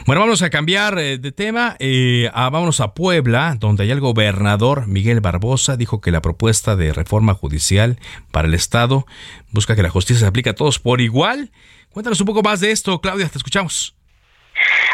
Bueno, 0.05 0.21
vamos 0.21 0.43
a 0.43 0.51
cambiar 0.51 0.99
eh, 0.99 1.17
de 1.17 1.33
tema. 1.33 1.77
Eh, 1.79 2.31
vámonos 2.35 2.81
a 2.81 2.93
Puebla, 2.93 3.57
donde 3.59 3.85
hay 3.85 3.91
el 3.91 4.01
gobernador 4.01 4.87
Miguel 4.87 5.23
Barbosa 5.23 5.79
dijo 5.79 6.03
que 6.03 6.11
la 6.11 6.21
propuesta 6.21 6.77
de 6.77 6.93
reforma 6.93 7.33
judicial 7.33 7.99
para 8.31 8.49
el 8.49 8.53
Estado 8.53 9.07
busca 9.51 9.77
que 9.77 9.83
la 9.83 9.89
justicia 9.89 10.21
se 10.21 10.27
aplique 10.27 10.51
a 10.51 10.55
todos 10.55 10.79
por 10.79 11.01
igual. 11.01 11.53
Cuéntanos 11.89 12.21
un 12.21 12.27
poco 12.27 12.43
más 12.43 12.61
de 12.61 12.71
esto, 12.71 13.01
Claudia, 13.01 13.27
te 13.31 13.39
escuchamos. 13.39 13.97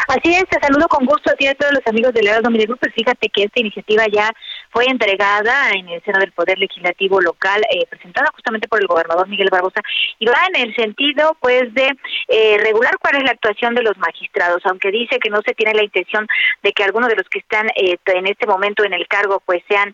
Así 0.07 0.35
es, 0.35 0.45
te 0.49 0.59
saludo 0.59 0.87
con 0.87 1.05
gusto 1.05 1.31
a 1.31 1.35
ti 1.35 1.45
y 1.45 1.47
a 1.47 1.55
todos 1.55 1.73
los 1.73 1.87
amigos 1.87 2.13
del 2.13 2.27
Heraldo 2.27 2.51
Media 2.51 2.67
Pues 2.79 2.93
fíjate 2.93 3.27
que 3.29 3.43
esta 3.43 3.59
iniciativa 3.59 4.05
ya 4.07 4.31
fue 4.69 4.85
entregada 4.85 5.71
en 5.71 5.89
el 5.89 6.03
seno 6.03 6.19
del 6.19 6.31
Poder 6.31 6.59
Legislativo 6.59 7.21
local, 7.21 7.63
eh, 7.71 7.87
presentada 7.89 8.29
justamente 8.33 8.67
por 8.67 8.79
el 8.79 8.87
gobernador 8.87 9.27
Miguel 9.27 9.49
Barbosa, 9.51 9.81
y 10.19 10.27
va 10.27 10.37
en 10.53 10.67
el 10.67 10.75
sentido, 10.75 11.35
pues, 11.39 11.73
de 11.73 11.95
eh, 12.27 12.57
regular 12.59 12.97
cuál 12.99 13.15
es 13.17 13.23
la 13.23 13.31
actuación 13.31 13.73
de 13.73 13.81
los 13.81 13.97
magistrados, 13.97 14.61
aunque 14.65 14.91
dice 14.91 15.17
que 15.17 15.29
no 15.29 15.41
se 15.43 15.55
tiene 15.55 15.73
la 15.73 15.83
intención 15.83 16.27
de 16.61 16.71
que 16.71 16.83
algunos 16.83 17.09
de 17.09 17.15
los 17.15 17.27
que 17.27 17.39
están 17.39 17.67
eh, 17.75 17.97
en 18.05 18.27
este 18.27 18.45
momento 18.45 18.83
en 18.83 18.93
el 18.93 19.07
cargo, 19.07 19.41
pues, 19.45 19.63
sean 19.67 19.91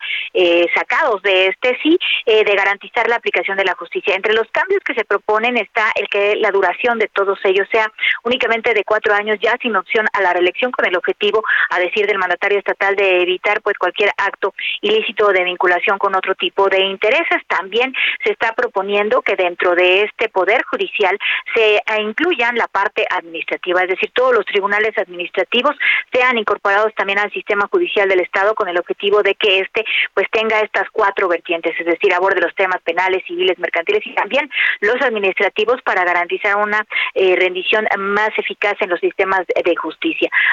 sacados 0.75 1.21
de 1.21 1.47
este, 1.47 1.77
sí, 1.83 1.97
de 2.25 2.55
garantizar 2.55 3.07
la 3.07 3.17
aplicación 3.17 3.57
de 3.57 3.65
la 3.65 3.75
justicia. 3.75 4.15
Entre 4.15 4.33
los 4.33 4.47
cambios 4.51 4.81
que 4.83 4.93
se 4.93 5.05
proponen 5.05 5.57
está 5.57 5.91
el 5.95 6.07
que 6.07 6.35
la 6.35 6.51
duración 6.51 6.99
de 6.99 7.07
todos 7.07 7.39
ellos 7.43 7.67
sea 7.71 7.91
únicamente 8.23 8.73
de 8.73 8.83
cuatro 8.83 9.13
años 9.13 9.37
ya 9.41 9.57
sin 9.61 9.75
opción 9.75 10.00
a 10.13 10.21
la 10.21 10.33
reelección 10.33 10.71
con 10.71 10.85
el 10.85 10.95
objetivo, 10.95 11.43
a 11.69 11.79
decir 11.79 12.07
del 12.07 12.17
mandatario 12.17 12.59
estatal, 12.59 12.95
de 12.95 13.21
evitar 13.21 13.61
pues 13.61 13.77
cualquier 13.77 14.11
acto 14.17 14.53
ilícito 14.81 15.27
de 15.27 15.43
vinculación 15.43 15.97
con 15.97 16.15
otro 16.15 16.35
tipo 16.35 16.69
de 16.69 16.79
intereses. 16.79 17.41
También 17.47 17.93
se 18.23 18.31
está 18.31 18.53
proponiendo 18.53 19.21
que 19.21 19.35
dentro 19.35 19.75
de 19.75 20.03
este 20.03 20.29
poder 20.29 20.63
judicial 20.63 21.17
se 21.55 21.75
eh, 21.75 21.81
incluyan 22.01 22.55
la 22.55 22.67
parte 22.67 23.05
administrativa, 23.09 23.81
es 23.83 23.89
decir, 23.89 24.11
todos 24.13 24.33
los 24.33 24.45
tribunales 24.45 24.97
administrativos 24.97 25.75
sean 26.11 26.37
incorporados 26.37 26.93
también 26.95 27.19
al 27.19 27.31
sistema 27.31 27.67
judicial 27.71 28.07
del 28.09 28.21
Estado 28.21 28.55
con 28.55 28.67
el 28.67 28.77
objetivo 28.77 29.23
de 29.23 29.35
que 29.35 29.59
este 29.59 29.85
pues 30.13 30.27
tenga 30.31 30.59
estas 30.59 30.89
cuatro 30.91 31.27
vertientes, 31.27 31.73
es 31.79 31.85
decir, 31.85 32.13
aborde 32.13 32.41
los 32.41 32.53
temas 32.55 32.81
penales, 32.81 33.23
civiles, 33.25 33.57
mercantiles 33.59 34.05
y 34.05 34.13
también 34.13 34.49
los 34.79 35.01
administrativos 35.01 35.81
para 35.83 36.03
garantizar 36.03 36.57
una 36.57 36.85
eh, 37.13 37.35
rendición 37.35 37.87
más 37.97 38.29
eficaz 38.37 38.75
en 38.81 38.89
los 38.89 38.99
sistemas 38.99 39.41
de 39.47 39.75
justicia. 39.75 39.90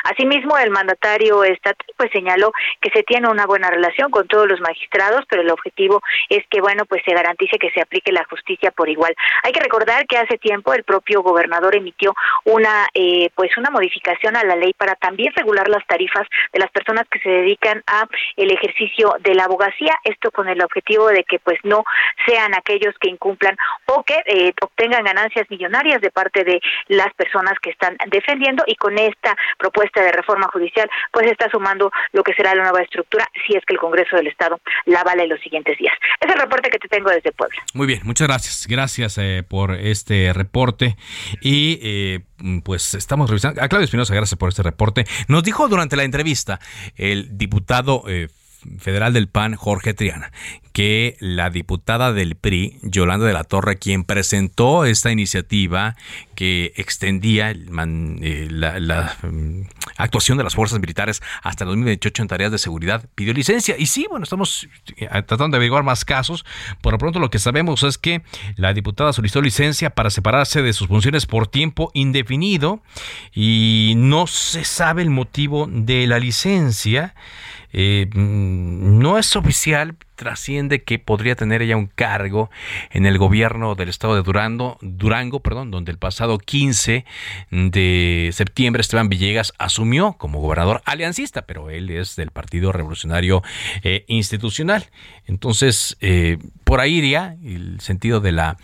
Asimismo, 0.04 0.58
el 0.58 0.70
mandatario 0.70 1.44
estatal 1.44 1.86
pues 1.96 2.10
señaló 2.12 2.52
que 2.80 2.90
se 2.90 3.02
tiene 3.02 3.28
una 3.28 3.46
buena 3.46 3.70
relación 3.70 4.10
con 4.10 4.28
todos 4.28 4.48
los 4.48 4.60
magistrados, 4.60 5.24
pero 5.28 5.42
el 5.42 5.50
objetivo 5.50 6.00
es 6.28 6.46
que 6.48 6.60
bueno, 6.60 6.84
pues 6.86 7.02
se 7.04 7.12
garantice 7.12 7.58
que 7.58 7.70
se 7.70 7.80
aplique 7.80 8.12
la 8.12 8.24
justicia 8.24 8.70
por 8.70 8.88
igual. 8.88 9.14
Hay 9.42 9.52
que 9.52 9.60
recordar 9.60 10.06
que 10.06 10.16
hace 10.16 10.38
tiempo 10.38 10.72
el 10.74 10.84
propio 10.84 11.22
gobernador 11.22 11.74
emitió 11.74 12.14
una 12.44 12.86
eh, 12.94 13.30
pues 13.34 13.50
una 13.56 13.70
modificación 13.70 14.36
a 14.36 14.44
la 14.44 14.56
ley 14.56 14.72
para 14.74 14.94
también 14.94 15.32
regular 15.34 15.68
las 15.68 15.86
tarifas 15.86 16.26
de 16.52 16.60
las 16.60 16.70
personas 16.70 17.04
que 17.10 17.18
se 17.20 17.30
dedican 17.30 17.82
a 17.86 18.06
el 18.36 18.50
ejercicio 18.50 19.16
de 19.20 19.34
la 19.34 19.44
abogacía, 19.44 19.94
esto 20.04 20.30
con 20.30 20.48
el 20.48 20.62
objetivo 20.62 21.08
de 21.08 21.24
que 21.24 21.38
pues 21.38 21.58
no 21.64 21.84
sean 22.26 22.54
aquellos 22.54 22.94
que 23.00 23.08
incumplan 23.08 23.56
o 23.86 24.02
que 24.04 24.22
eh, 24.26 24.52
obtengan 24.62 25.04
ganancias 25.04 25.50
millonarias 25.50 26.00
de 26.00 26.10
parte 26.10 26.44
de 26.44 26.60
las 26.88 27.12
personas 27.14 27.54
que 27.60 27.70
están 27.70 27.96
defendiendo 28.06 28.64
y 28.66 28.76
con 28.76 28.98
esta 28.98 29.27
propuesta 29.58 30.02
de 30.02 30.12
reforma 30.12 30.48
judicial, 30.52 30.88
pues 31.12 31.30
está 31.30 31.50
sumando 31.50 31.90
lo 32.12 32.22
que 32.22 32.34
será 32.34 32.54
la 32.54 32.62
nueva 32.62 32.82
estructura 32.82 33.26
si 33.46 33.56
es 33.56 33.64
que 33.64 33.74
el 33.74 33.80
Congreso 33.80 34.16
del 34.16 34.28
Estado 34.28 34.60
la 34.86 35.02
vale 35.04 35.24
en 35.24 35.30
los 35.30 35.40
siguientes 35.40 35.78
días. 35.78 35.94
Es 36.20 36.32
el 36.32 36.40
reporte 36.40 36.70
que 36.70 36.78
te 36.78 36.88
tengo 36.88 37.10
desde 37.10 37.32
Puebla. 37.32 37.58
Muy 37.74 37.86
bien, 37.86 38.00
muchas 38.04 38.28
gracias. 38.28 38.66
Gracias 38.68 39.18
eh, 39.18 39.44
por 39.48 39.72
este 39.72 40.32
reporte 40.32 40.96
y 41.40 41.78
eh, 41.82 42.20
pues 42.64 42.94
estamos 42.94 43.28
revisando. 43.28 43.62
A 43.62 43.68
Claudio 43.68 43.84
Espinosa, 43.84 44.14
gracias 44.14 44.38
por 44.38 44.48
este 44.48 44.62
reporte. 44.62 45.04
Nos 45.28 45.42
dijo 45.42 45.68
durante 45.68 45.96
la 45.96 46.04
entrevista 46.04 46.60
el 46.96 47.36
diputado 47.36 48.04
eh, 48.08 48.28
federal 48.78 49.12
del 49.12 49.28
PAN, 49.28 49.54
Jorge 49.54 49.94
Triana, 49.94 50.32
que 50.72 51.16
la 51.18 51.50
diputada 51.50 52.12
del 52.12 52.36
PRI, 52.36 52.78
Yolanda 52.82 53.26
de 53.26 53.32
la 53.32 53.44
Torre, 53.44 53.78
quien 53.78 54.04
presentó 54.04 54.84
esta 54.84 55.10
iniciativa 55.10 55.96
que 56.34 56.72
extendía 56.76 57.50
eh, 57.50 58.48
la, 58.48 59.16
mm, 59.22 59.62
actuación 59.96 60.38
de 60.38 60.44
las 60.44 60.54
fuerzas 60.54 60.78
militares 60.78 61.20
hasta 61.42 61.64
el 61.64 61.68
2028 61.70 62.22
en 62.22 62.28
tareas 62.28 62.52
de 62.52 62.58
seguridad, 62.58 63.04
pidió 63.16 63.34
licencia. 63.34 63.74
Y 63.76 63.86
sí, 63.86 64.06
bueno, 64.08 64.22
estamos 64.22 64.68
eh, 64.96 65.08
tratando 65.08 65.48
de 65.48 65.56
averiguar 65.56 65.82
más 65.82 66.04
casos. 66.04 66.44
Por 66.80 66.92
lo 66.92 66.98
pronto 66.98 67.18
lo 67.18 67.30
que 67.30 67.40
sabemos 67.40 67.82
es 67.82 67.98
que 67.98 68.22
la 68.54 68.72
diputada 68.72 69.12
solicitó 69.12 69.42
licencia 69.42 69.90
para 69.90 70.10
separarse 70.10 70.62
de 70.62 70.72
sus 70.72 70.86
funciones 70.86 71.26
por 71.26 71.48
tiempo 71.48 71.90
indefinido 71.92 72.82
y 73.34 73.94
no 73.96 74.28
se 74.28 74.64
sabe 74.64 75.02
el 75.02 75.10
motivo 75.10 75.66
de 75.68 76.06
la 76.06 76.20
licencia. 76.20 77.14
Eh, 77.72 78.08
mm, 78.12 78.98
no 78.98 79.18
es 79.18 79.36
oficial, 79.36 79.96
trasciende 80.16 80.82
que 80.82 80.98
podría 80.98 81.36
tener 81.36 81.62
ella 81.62 81.76
un 81.76 81.86
cargo 81.86 82.50
en 82.90 83.06
el 83.06 83.18
gobierno 83.18 83.74
del 83.74 83.88
estado 83.88 84.16
de 84.16 84.22
Durango, 84.22 84.78
Durango, 84.80 85.40
perdón, 85.40 85.70
donde 85.70 85.92
el 85.92 85.98
pasado 85.98 86.38
15 86.38 87.04
de 87.50 88.30
septiembre 88.32 88.80
Esteban 88.80 89.08
Villegas 89.08 89.52
asumió 89.58 90.14
como 90.14 90.40
gobernador 90.40 90.82
aliancista, 90.84 91.42
pero 91.42 91.70
él 91.70 91.90
es 91.90 92.16
del 92.16 92.30
Partido 92.30 92.72
Revolucionario 92.72 93.42
eh, 93.82 94.04
Institucional. 94.08 94.86
Entonces, 95.26 95.96
eh, 96.00 96.38
por 96.64 96.80
ahí 96.80 96.96
iría 96.96 97.36
el 97.44 97.80
sentido 97.80 98.20
de 98.20 98.32
la 98.32 98.56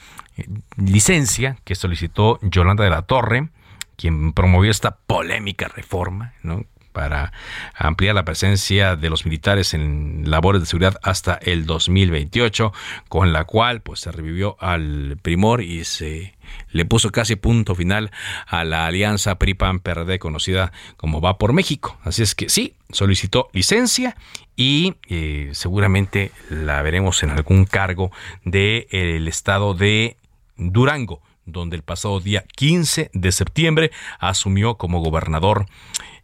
licencia 0.76 1.56
que 1.64 1.74
solicitó 1.74 2.38
Yolanda 2.42 2.84
de 2.84 2.90
la 2.90 3.02
Torre, 3.02 3.48
quien 3.96 4.32
promovió 4.32 4.70
esta 4.70 4.96
polémica 4.96 5.68
reforma, 5.68 6.34
¿no? 6.42 6.64
Para 6.94 7.32
ampliar 7.74 8.14
la 8.14 8.24
presencia 8.24 8.96
de 8.96 9.10
los 9.10 9.26
militares 9.26 9.74
en 9.74 10.30
labores 10.30 10.62
de 10.62 10.66
seguridad 10.66 10.98
hasta 11.02 11.34
el 11.34 11.66
2028, 11.66 12.72
con 13.08 13.34
la 13.34 13.44
cual 13.44 13.82
pues 13.82 14.00
se 14.00 14.12
revivió 14.12 14.56
al 14.60 15.18
primor 15.20 15.60
y 15.60 15.84
se 15.84 16.34
le 16.70 16.84
puso 16.84 17.10
casi 17.10 17.36
punto 17.36 17.74
final 17.74 18.12
a 18.46 18.64
la 18.64 18.86
alianza 18.86 19.38
PRI-PAN-PRD 19.38 20.18
conocida 20.18 20.72
como 20.96 21.20
Va 21.20 21.36
por 21.36 21.52
México. 21.52 21.98
Así 22.04 22.22
es 22.22 22.34
que 22.34 22.48
sí, 22.48 22.74
solicitó 22.90 23.50
licencia 23.52 24.16
y 24.56 24.94
eh, 25.08 25.50
seguramente 25.52 26.30
la 26.48 26.80
veremos 26.82 27.22
en 27.24 27.30
algún 27.30 27.64
cargo 27.64 28.12
del 28.44 29.26
estado 29.26 29.74
de 29.74 30.16
Durango 30.56 31.20
donde 31.46 31.76
el 31.76 31.82
pasado 31.82 32.20
día 32.20 32.44
15 32.56 33.10
de 33.12 33.32
septiembre 33.32 33.90
asumió 34.18 34.76
como 34.76 35.00
gobernador 35.00 35.66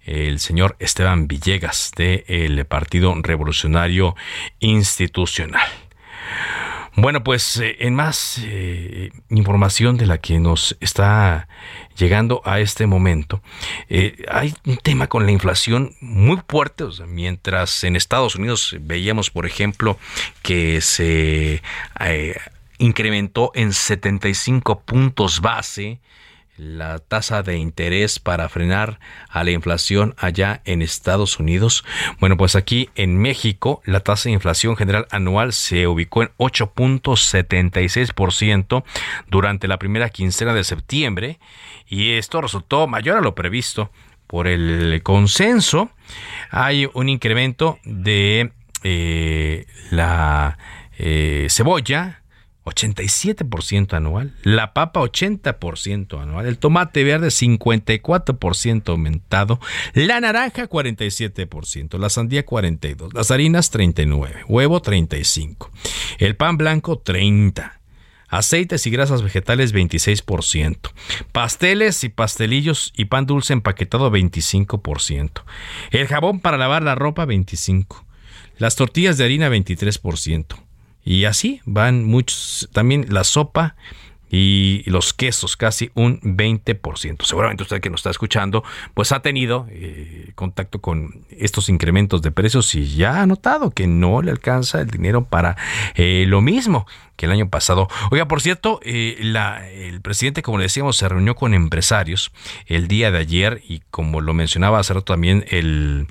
el 0.05 0.40
señor 0.40 0.76
Esteban 0.78 1.28
Villegas 1.28 1.92
del 1.96 2.64
Partido 2.66 3.14
Revolucionario 3.22 4.16
Institucional. 4.59 5.68
Bueno, 6.96 7.22
pues 7.22 7.57
eh, 7.59 7.76
en 7.80 7.94
más 7.94 8.40
eh, 8.42 9.11
información 9.30 9.96
de 9.96 10.07
la 10.07 10.18
que 10.18 10.40
nos 10.40 10.76
está 10.80 11.48
llegando 11.96 12.42
a 12.44 12.59
este 12.61 12.86
momento, 12.86 13.42
eh, 13.88 14.24
hay 14.28 14.55
un 14.66 14.76
tema 14.76 15.07
con 15.07 15.24
la 15.24 15.30
inflación 15.30 15.94
muy 16.01 16.40
fuerte, 16.48 16.84
mientras 17.07 17.84
en 17.84 17.94
Estados 17.94 18.34
Unidos 18.34 18.76
veíamos, 18.80 19.30
por 19.30 19.46
ejemplo, 19.46 19.98
que 20.42 20.80
se 20.80 21.62
incrementó 22.78 23.53
en 23.55 23.72
75 23.72 24.80
puntos 24.80 25.40
base 25.40 26.01
la 26.61 26.98
tasa 26.98 27.42
de 27.42 27.56
interés 27.56 28.18
para 28.18 28.46
frenar 28.48 28.98
a 29.28 29.44
la 29.44 29.50
inflación 29.50 30.14
allá 30.18 30.61
en 30.64 30.80
Estados 30.82 31.38
Unidos? 31.38 31.84
Bueno, 32.20 32.36
pues 32.36 32.54
aquí 32.54 32.90
en 32.94 33.16
México 33.18 33.80
la 33.84 34.00
tasa 34.00 34.28
de 34.28 34.34
inflación 34.34 34.76
general 34.76 35.06
anual 35.11 35.54
se 35.54 35.86
ubicó 35.86 36.22
en 36.22 36.30
8.76% 36.36 38.84
durante 39.28 39.68
la 39.68 39.78
primera 39.78 40.11
quincena 40.11 40.52
de 40.54 40.64
septiembre 40.64 41.38
y 41.88 42.12
esto 42.12 42.40
resultó 42.40 42.86
mayor 42.86 43.16
a 43.16 43.22
lo 43.22 43.34
previsto 43.34 43.90
por 44.26 44.46
el 44.46 45.02
consenso. 45.02 45.90
Hay 46.50 46.88
un 46.92 47.08
incremento 47.08 47.78
de 47.84 48.52
eh, 48.82 49.66
la 49.90 50.58
eh, 50.98 51.46
cebolla 51.50 52.19
87% 52.70 53.94
anual, 53.94 54.34
la 54.42 54.72
papa 54.72 55.00
80% 55.00 56.20
anual, 56.20 56.46
el 56.46 56.58
tomate 56.58 57.04
verde 57.04 57.28
54% 57.28 58.88
aumentado, 58.88 59.60
la 59.94 60.20
naranja 60.20 60.68
47%, 60.68 61.98
la 61.98 62.08
sandía 62.08 62.46
42%, 62.46 63.12
las 63.12 63.30
harinas 63.30 63.72
39%, 63.72 64.44
huevo 64.48 64.82
35%, 64.82 65.68
el 66.18 66.36
pan 66.36 66.56
blanco 66.56 67.02
30%. 67.02 67.72
Aceites 68.30 68.86
y 68.86 68.90
grasas 68.90 69.22
vegetales 69.22 69.74
26%. 69.74 70.92
Pasteles 71.32 72.04
y 72.04 72.10
pastelillos 72.10 72.92
y 72.96 73.06
pan 73.06 73.26
dulce 73.26 73.52
empaquetado 73.52 74.08
25%. 74.08 75.42
El 75.90 76.06
jabón 76.06 76.38
para 76.38 76.56
lavar 76.56 76.84
la 76.84 76.94
ropa 76.94 77.26
25%. 77.26 78.04
Las 78.58 78.76
tortillas 78.76 79.18
de 79.18 79.24
harina 79.24 79.48
23%. 79.48 80.69
Y 81.05 81.24
así 81.24 81.61
van 81.64 82.05
muchos, 82.05 82.68
también 82.72 83.07
la 83.09 83.24
sopa 83.24 83.74
y 84.30 84.84
los 84.86 85.12
quesos 85.12 85.57
casi 85.57 85.90
un 85.94 86.20
20%. 86.20 87.24
Seguramente 87.24 87.64
usted 87.64 87.80
que 87.80 87.90
nos 87.90 88.01
está 88.01 88.11
escuchando 88.11 88.62
pues 88.94 89.11
ha 89.12 89.20
tenido 89.20 89.66
eh, 89.70 90.30
contacto 90.36 90.80
con 90.80 91.24
estos 91.30 91.68
incrementos 91.68 92.22
de 92.22 92.30
precios 92.30 92.74
y 92.74 92.94
ya 92.94 93.20
ha 93.20 93.26
notado 93.26 93.70
que 93.70 93.88
no 93.88 94.22
le 94.22 94.30
alcanza 94.30 94.80
el 94.80 94.86
dinero 94.88 95.24
para 95.24 95.57
eh, 95.96 96.24
lo 96.28 96.40
mismo 96.40 96.86
que 97.16 97.26
el 97.26 97.32
año 97.32 97.51
pasado. 97.51 97.88
Oiga, 98.11 98.28
por 98.28 98.40
cierto, 98.40 98.80
eh, 98.84 99.18
el 99.20 100.01
presidente, 100.01 100.42
como 100.42 100.59
le 100.59 100.64
decíamos, 100.64 100.96
se 100.96 101.09
reunió 101.09 101.34
con 101.34 101.53
empresarios 101.53 102.32
el 102.66 102.86
día 102.86 103.11
de 103.11 103.18
ayer 103.18 103.62
y 103.68 103.82
como 103.90 104.20
lo 104.20 104.32
mencionaba 104.32 104.78
hace 104.78 104.94
rato 104.94 105.12
también 105.12 105.44
el 105.48 106.07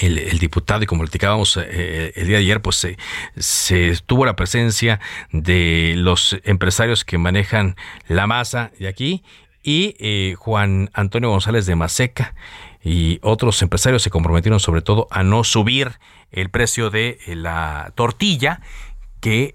el, 0.00 0.38
diputado 0.38 0.82
y 0.82 0.86
como 0.86 1.02
platicábamos 1.02 1.58
eh, 1.58 2.12
el 2.16 2.26
día 2.26 2.36
de 2.36 2.42
ayer, 2.42 2.62
pues 2.62 2.76
se, 2.76 2.96
se, 3.36 3.96
tuvo 4.06 4.26
la 4.26 4.36
presencia 4.36 5.00
de 5.32 5.94
los 5.96 6.36
empresarios 6.44 7.04
que 7.04 7.18
manejan 7.18 7.76
la 8.08 8.26
masa 8.26 8.72
de 8.78 8.88
aquí 8.88 9.22
y 9.62 9.94
eh, 9.98 10.34
Juan 10.38 10.90
Antonio 10.92 11.30
González 11.30 11.66
de 11.66 11.76
Maseca 11.76 12.34
y 12.82 13.20
otros 13.22 13.62
empresarios 13.62 14.02
se 14.02 14.10
comprometieron 14.10 14.58
sobre 14.58 14.82
todo 14.82 15.06
a 15.10 15.22
no 15.22 15.44
subir 15.44 15.92
el 16.32 16.50
precio 16.50 16.90
de 16.90 17.18
la 17.26 17.92
tortilla 17.94 18.60
que 19.20 19.54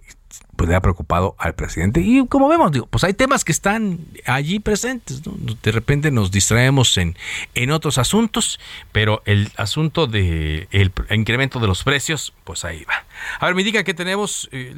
pues 0.57 0.69
le 0.69 0.75
ha 0.75 0.81
preocupado 0.81 1.35
al 1.37 1.53
presidente. 1.53 2.01
Y 2.01 2.25
como 2.27 2.49
vemos, 2.49 2.71
digo, 2.71 2.87
pues 2.87 3.03
hay 3.03 3.13
temas 3.13 3.45
que 3.45 3.51
están 3.51 3.99
allí 4.25 4.59
presentes. 4.59 5.21
De 5.63 5.71
repente 5.71 6.11
nos 6.11 6.31
distraemos 6.31 6.97
en, 6.97 7.15
en 7.53 7.71
otros 7.71 7.97
asuntos, 7.97 8.59
pero 8.91 9.21
el 9.25 9.51
asunto 9.55 10.07
del 10.07 10.67
el 10.71 10.91
incremento 11.11 11.59
de 11.59 11.67
los 11.67 11.83
precios, 11.83 12.33
pues 12.43 12.65
ahí 12.65 12.83
va. 12.85 13.05
A 13.39 13.45
ver, 13.45 13.55
me 13.55 13.63
diga 13.63 13.83
que 13.83 13.93
tenemos 13.93 14.49
eh, 14.51 14.73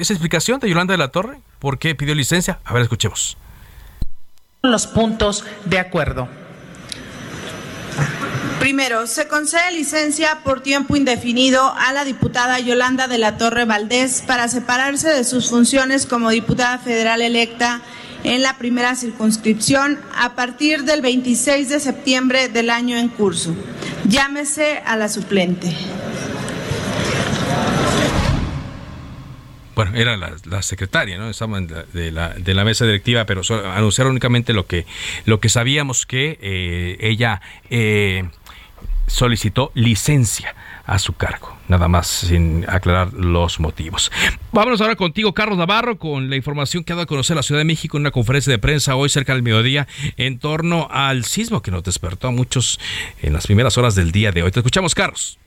esa 0.00 0.14
explicación 0.14 0.58
de 0.60 0.68
Yolanda 0.68 0.92
de 0.92 0.98
la 0.98 1.08
Torre. 1.08 1.38
¿Por 1.58 1.78
qué 1.78 1.94
pidió 1.94 2.14
licencia? 2.14 2.58
A 2.64 2.72
ver, 2.72 2.82
escuchemos. 2.82 3.36
Los 4.62 4.86
puntos 4.86 5.44
de 5.66 5.78
acuerdo. 5.78 6.28
Primero, 8.60 9.06
se 9.06 9.28
concede 9.28 9.72
licencia 9.72 10.40
por 10.42 10.60
tiempo 10.60 10.96
indefinido 10.96 11.72
a 11.78 11.92
la 11.92 12.04
diputada 12.04 12.58
Yolanda 12.58 13.06
de 13.06 13.18
la 13.18 13.38
Torre 13.38 13.64
Valdés 13.64 14.22
para 14.26 14.48
separarse 14.48 15.08
de 15.08 15.24
sus 15.24 15.48
funciones 15.48 16.06
como 16.06 16.30
diputada 16.30 16.78
federal 16.78 17.22
electa 17.22 17.80
en 18.24 18.42
la 18.42 18.58
primera 18.58 18.96
circunscripción 18.96 19.98
a 20.16 20.34
partir 20.34 20.82
del 20.82 21.02
26 21.02 21.68
de 21.68 21.78
septiembre 21.78 22.48
del 22.48 22.70
año 22.70 22.96
en 22.96 23.08
curso. 23.08 23.54
Llámese 24.08 24.82
a 24.84 24.96
la 24.96 25.08
suplente. 25.08 25.72
bueno, 29.78 29.92
era 29.94 30.16
la, 30.16 30.62
secretaria, 30.62 31.18
¿no? 31.18 31.30
Estaban 31.30 31.68
de 31.68 32.10
la, 32.10 32.30
de 32.30 32.52
la 32.52 32.64
mesa 32.64 32.84
directiva, 32.84 33.26
pero 33.26 33.42
anunciaron 33.72 34.10
únicamente 34.10 34.52
lo 34.52 34.66
que, 34.66 34.86
lo 35.24 35.38
que 35.38 35.48
sabíamos 35.48 36.04
que 36.04 36.36
eh, 36.42 36.96
ella 36.98 37.40
eh, 37.70 38.28
solicitó 39.08 39.72
licencia 39.74 40.54
a 40.86 40.98
su 40.98 41.14
cargo, 41.14 41.54
nada 41.68 41.88
más 41.88 42.06
sin 42.06 42.64
aclarar 42.68 43.12
los 43.12 43.60
motivos. 43.60 44.10
Vámonos 44.52 44.80
ahora 44.80 44.96
contigo, 44.96 45.34
Carlos 45.34 45.58
Navarro, 45.58 45.98
con 45.98 46.30
la 46.30 46.36
información 46.36 46.84
que 46.84 46.92
ha 46.92 46.96
dado 46.96 47.04
a 47.04 47.06
conocer 47.06 47.36
la 47.36 47.42
Ciudad 47.42 47.60
de 47.60 47.64
México 47.64 47.96
en 47.96 48.02
una 48.02 48.10
conferencia 48.10 48.50
de 48.50 48.58
prensa 48.58 48.96
hoy 48.96 49.08
cerca 49.08 49.34
del 49.34 49.42
mediodía 49.42 49.86
en 50.16 50.38
torno 50.38 50.88
al 50.90 51.24
sismo 51.24 51.60
que 51.60 51.70
nos 51.70 51.82
despertó 51.82 52.28
a 52.28 52.30
muchos 52.30 52.80
en 53.20 53.32
las 53.32 53.46
primeras 53.46 53.76
horas 53.76 53.94
del 53.94 54.12
día 54.12 54.32
de 54.32 54.42
hoy. 54.42 54.50
Te 54.50 54.60
escuchamos, 54.60 54.94
Carlos. 54.94 55.38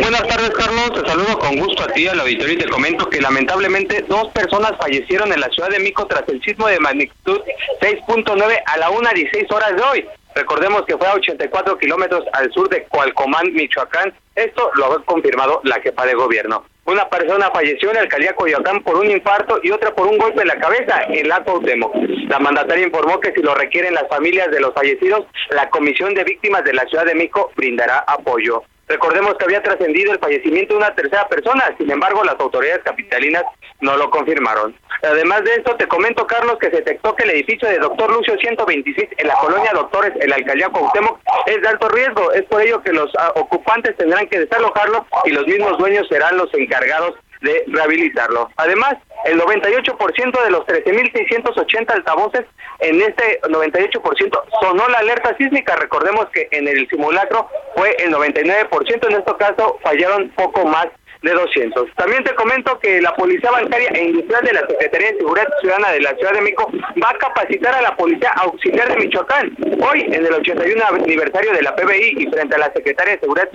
Buenas 0.00 0.26
tardes, 0.26 0.50
Carlos. 0.50 0.92
Te 0.92 1.08
saludo 1.08 1.38
con 1.38 1.56
gusto 1.56 1.84
a 1.84 1.86
ti, 1.86 2.08
al 2.08 2.18
auditorio, 2.18 2.54
y 2.54 2.58
te 2.58 2.68
comento 2.68 3.08
que 3.08 3.20
lamentablemente 3.20 4.04
dos 4.08 4.28
personas 4.32 4.72
fallecieron 4.80 5.32
en 5.32 5.40
la 5.40 5.48
Ciudad 5.50 5.68
de 5.68 5.78
México 5.78 6.06
tras 6.06 6.28
el 6.28 6.42
sismo 6.42 6.66
de 6.66 6.80
magnitud 6.80 7.40
6.9 7.80 8.62
a 8.66 8.76
la 8.78 8.90
1.16 8.90 9.52
horas 9.52 9.76
de 9.76 9.82
hoy. 9.82 10.04
Recordemos 10.34 10.82
que 10.86 10.96
fue 10.96 11.06
a 11.06 11.14
84 11.14 11.78
kilómetros 11.78 12.24
al 12.32 12.50
sur 12.52 12.68
de 12.68 12.84
Cualcomán, 12.84 13.52
Michoacán. 13.52 14.14
Esto 14.34 14.70
lo 14.74 14.86
ha 14.86 15.04
confirmado 15.04 15.60
la 15.64 15.80
jefa 15.80 16.06
de 16.06 16.14
gobierno. 16.14 16.64
Una 16.84 17.08
persona 17.08 17.50
falleció 17.52 17.90
en 17.90 17.96
la 17.96 18.02
alcaldía 18.02 18.34
Coyoacán 18.34 18.82
por 18.82 18.96
un 18.96 19.10
infarto 19.10 19.60
y 19.62 19.70
otra 19.70 19.94
por 19.94 20.08
un 20.08 20.18
golpe 20.18 20.42
en 20.42 20.48
la 20.48 20.58
cabeza 20.58 21.02
en 21.08 21.28
la 21.28 21.44
Cuauhtémoc. 21.44 21.94
La 22.28 22.40
mandataria 22.40 22.86
informó 22.86 23.20
que 23.20 23.32
si 23.32 23.40
lo 23.40 23.54
requieren 23.54 23.94
las 23.94 24.08
familias 24.08 24.50
de 24.50 24.60
los 24.60 24.74
fallecidos, 24.74 25.26
la 25.50 25.70
Comisión 25.70 26.14
de 26.14 26.24
Víctimas 26.24 26.64
de 26.64 26.72
la 26.72 26.84
Ciudad 26.86 27.04
de 27.04 27.14
México 27.14 27.52
brindará 27.54 27.98
apoyo. 27.98 28.64
Recordemos 28.92 29.36
que 29.38 29.46
había 29.46 29.62
trascendido 29.62 30.12
el 30.12 30.18
fallecimiento 30.18 30.74
de 30.74 30.80
una 30.80 30.94
tercera 30.94 31.26
persona, 31.26 31.64
sin 31.78 31.90
embargo 31.90 32.22
las 32.24 32.38
autoridades 32.38 32.82
capitalinas 32.84 33.42
no 33.80 33.96
lo 33.96 34.10
confirmaron. 34.10 34.76
Además 35.02 35.42
de 35.44 35.54
esto, 35.54 35.74
te 35.76 35.88
comento, 35.88 36.26
Carlos, 36.26 36.58
que 36.60 36.68
se 36.68 36.76
detectó 36.76 37.16
que 37.16 37.24
el 37.24 37.30
edificio 37.30 37.70
de 37.70 37.78
Doctor 37.78 38.12
Lucio 38.12 38.36
126 38.36 39.08
en 39.16 39.28
la 39.28 39.34
colonia 39.36 39.72
Doctores, 39.72 40.12
en 40.20 40.28
la 40.28 40.36
alcaldía 40.36 40.68
Cuauhtémoc, 40.68 41.18
es 41.46 41.62
de 41.62 41.68
alto 41.68 41.88
riesgo. 41.88 42.32
Es 42.32 42.42
por 42.42 42.60
ello 42.60 42.82
que 42.82 42.92
los 42.92 43.10
ah, 43.18 43.32
ocupantes 43.36 43.96
tendrán 43.96 44.26
que 44.26 44.40
desalojarlo 44.40 45.06
y 45.24 45.30
los 45.30 45.46
mismos 45.46 45.78
dueños 45.78 46.06
serán 46.08 46.36
los 46.36 46.52
encargados 46.52 47.14
de 47.42 47.64
rehabilitarlo. 47.66 48.50
Además, 48.56 48.94
el 49.24 49.40
98% 49.40 50.44
de 50.44 50.50
los 50.50 50.66
13.680 50.66 51.90
altavoces, 51.90 52.46
en 52.80 53.00
este 53.00 53.40
98% 53.42 54.42
sonó 54.60 54.88
la 54.88 54.98
alerta 54.98 55.36
sísmica. 55.36 55.76
Recordemos 55.76 56.26
que 56.32 56.48
en 56.50 56.66
el 56.66 56.88
simulacro 56.88 57.48
fue 57.76 57.94
el 57.98 58.12
99%, 58.12 59.08
en 59.08 59.16
este 59.18 59.36
caso 59.38 59.78
fallaron 59.82 60.30
poco 60.30 60.64
más 60.64 60.88
de 61.22 61.32
200. 61.32 61.88
También 61.96 62.24
te 62.24 62.34
comento 62.34 62.78
que 62.80 63.00
la 63.00 63.14
Policía 63.14 63.50
Bancaria 63.50 63.88
e 63.90 64.04
Industrial 64.04 64.44
de 64.44 64.52
la 64.52 64.66
Secretaría 64.66 65.12
de 65.12 65.18
Seguridad 65.18 65.48
Ciudadana 65.60 65.92
de 65.92 66.00
la 66.00 66.14
Ciudad 66.16 66.32
de 66.32 66.40
México 66.40 66.70
va 67.02 67.10
a 67.10 67.18
capacitar 67.18 67.74
a 67.74 67.82
la 67.82 67.96
Policía 67.96 68.30
Auxiliar 68.30 68.88
de 68.88 68.96
Michoacán. 68.96 69.56
Hoy, 69.80 70.02
en 70.02 70.26
el 70.26 70.32
81 70.32 70.84
aniversario 70.84 71.52
de 71.52 71.62
la 71.62 71.74
PBI 71.76 72.14
y 72.18 72.26
frente 72.26 72.56
a 72.56 72.58
la 72.58 72.72
Secretaria 72.72 73.14
de 73.14 73.20
Seguridad 73.20 73.48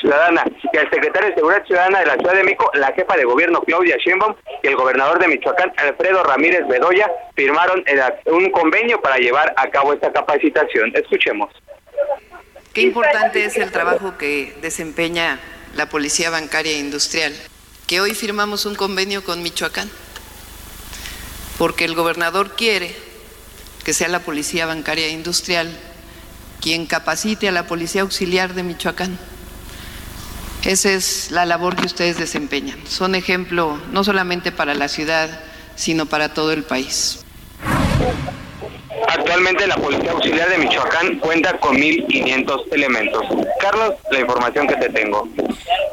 Ciudadana 0.00 0.44
y 0.72 0.76
al 0.76 0.90
Secretario 0.90 1.28
de 1.28 1.34
Seguridad 1.34 1.64
Ciudadana 1.66 2.00
de 2.00 2.06
la 2.06 2.14
Ciudad 2.14 2.34
de 2.34 2.44
México, 2.44 2.70
la 2.74 2.92
jefa 2.92 3.16
de 3.16 3.24
gobierno 3.24 3.62
Claudia 3.62 3.96
Sheinbaum 3.98 4.34
y 4.62 4.66
el 4.66 4.76
gobernador 4.76 5.18
de 5.18 5.28
Michoacán, 5.28 5.72
Alfredo 5.76 6.24
Ramírez 6.24 6.66
Bedoya, 6.66 7.10
firmaron 7.34 7.84
un 8.26 8.50
convenio 8.50 9.00
para 9.00 9.16
llevar 9.18 9.52
a 9.56 9.70
cabo 9.70 9.92
esta 9.92 10.12
capacitación. 10.12 10.92
Escuchemos. 10.94 11.50
Qué 12.72 12.82
importante 12.82 13.44
es 13.44 13.56
el 13.58 13.70
trabajo 13.70 14.16
que 14.16 14.54
desempeña 14.62 15.38
la 15.74 15.88
Policía 15.88 16.30
Bancaria 16.30 16.78
Industrial, 16.78 17.34
que 17.86 18.00
hoy 18.00 18.14
firmamos 18.14 18.66
un 18.66 18.74
convenio 18.74 19.24
con 19.24 19.42
Michoacán, 19.42 19.90
porque 21.58 21.84
el 21.84 21.94
gobernador 21.94 22.54
quiere 22.56 22.96
que 23.84 23.94
sea 23.94 24.08
la 24.08 24.20
Policía 24.20 24.66
Bancaria 24.66 25.08
Industrial 25.08 25.70
quien 26.62 26.86
capacite 26.86 27.48
a 27.48 27.52
la 27.52 27.66
Policía 27.66 28.02
Auxiliar 28.02 28.54
de 28.54 28.62
Michoacán. 28.62 29.18
Esa 30.64 30.92
es 30.92 31.32
la 31.32 31.44
labor 31.44 31.74
que 31.74 31.86
ustedes 31.86 32.18
desempeñan. 32.18 32.78
Son 32.86 33.16
ejemplo 33.16 33.78
no 33.90 34.04
solamente 34.04 34.52
para 34.52 34.74
la 34.74 34.86
ciudad, 34.86 35.40
sino 35.74 36.06
para 36.06 36.32
todo 36.32 36.52
el 36.52 36.62
país. 36.62 37.24
Actualmente 39.08 39.66
la 39.66 39.76
Policía 39.76 40.12
Auxiliar 40.12 40.48
de 40.50 40.58
Michoacán 40.58 41.18
cuenta 41.18 41.58
con 41.58 41.76
1.500 41.76 42.62
elementos. 42.70 43.22
Carlos, 43.60 43.94
la 44.12 44.20
información 44.20 44.68
que 44.68 44.76
te 44.76 44.88
tengo. 44.90 45.28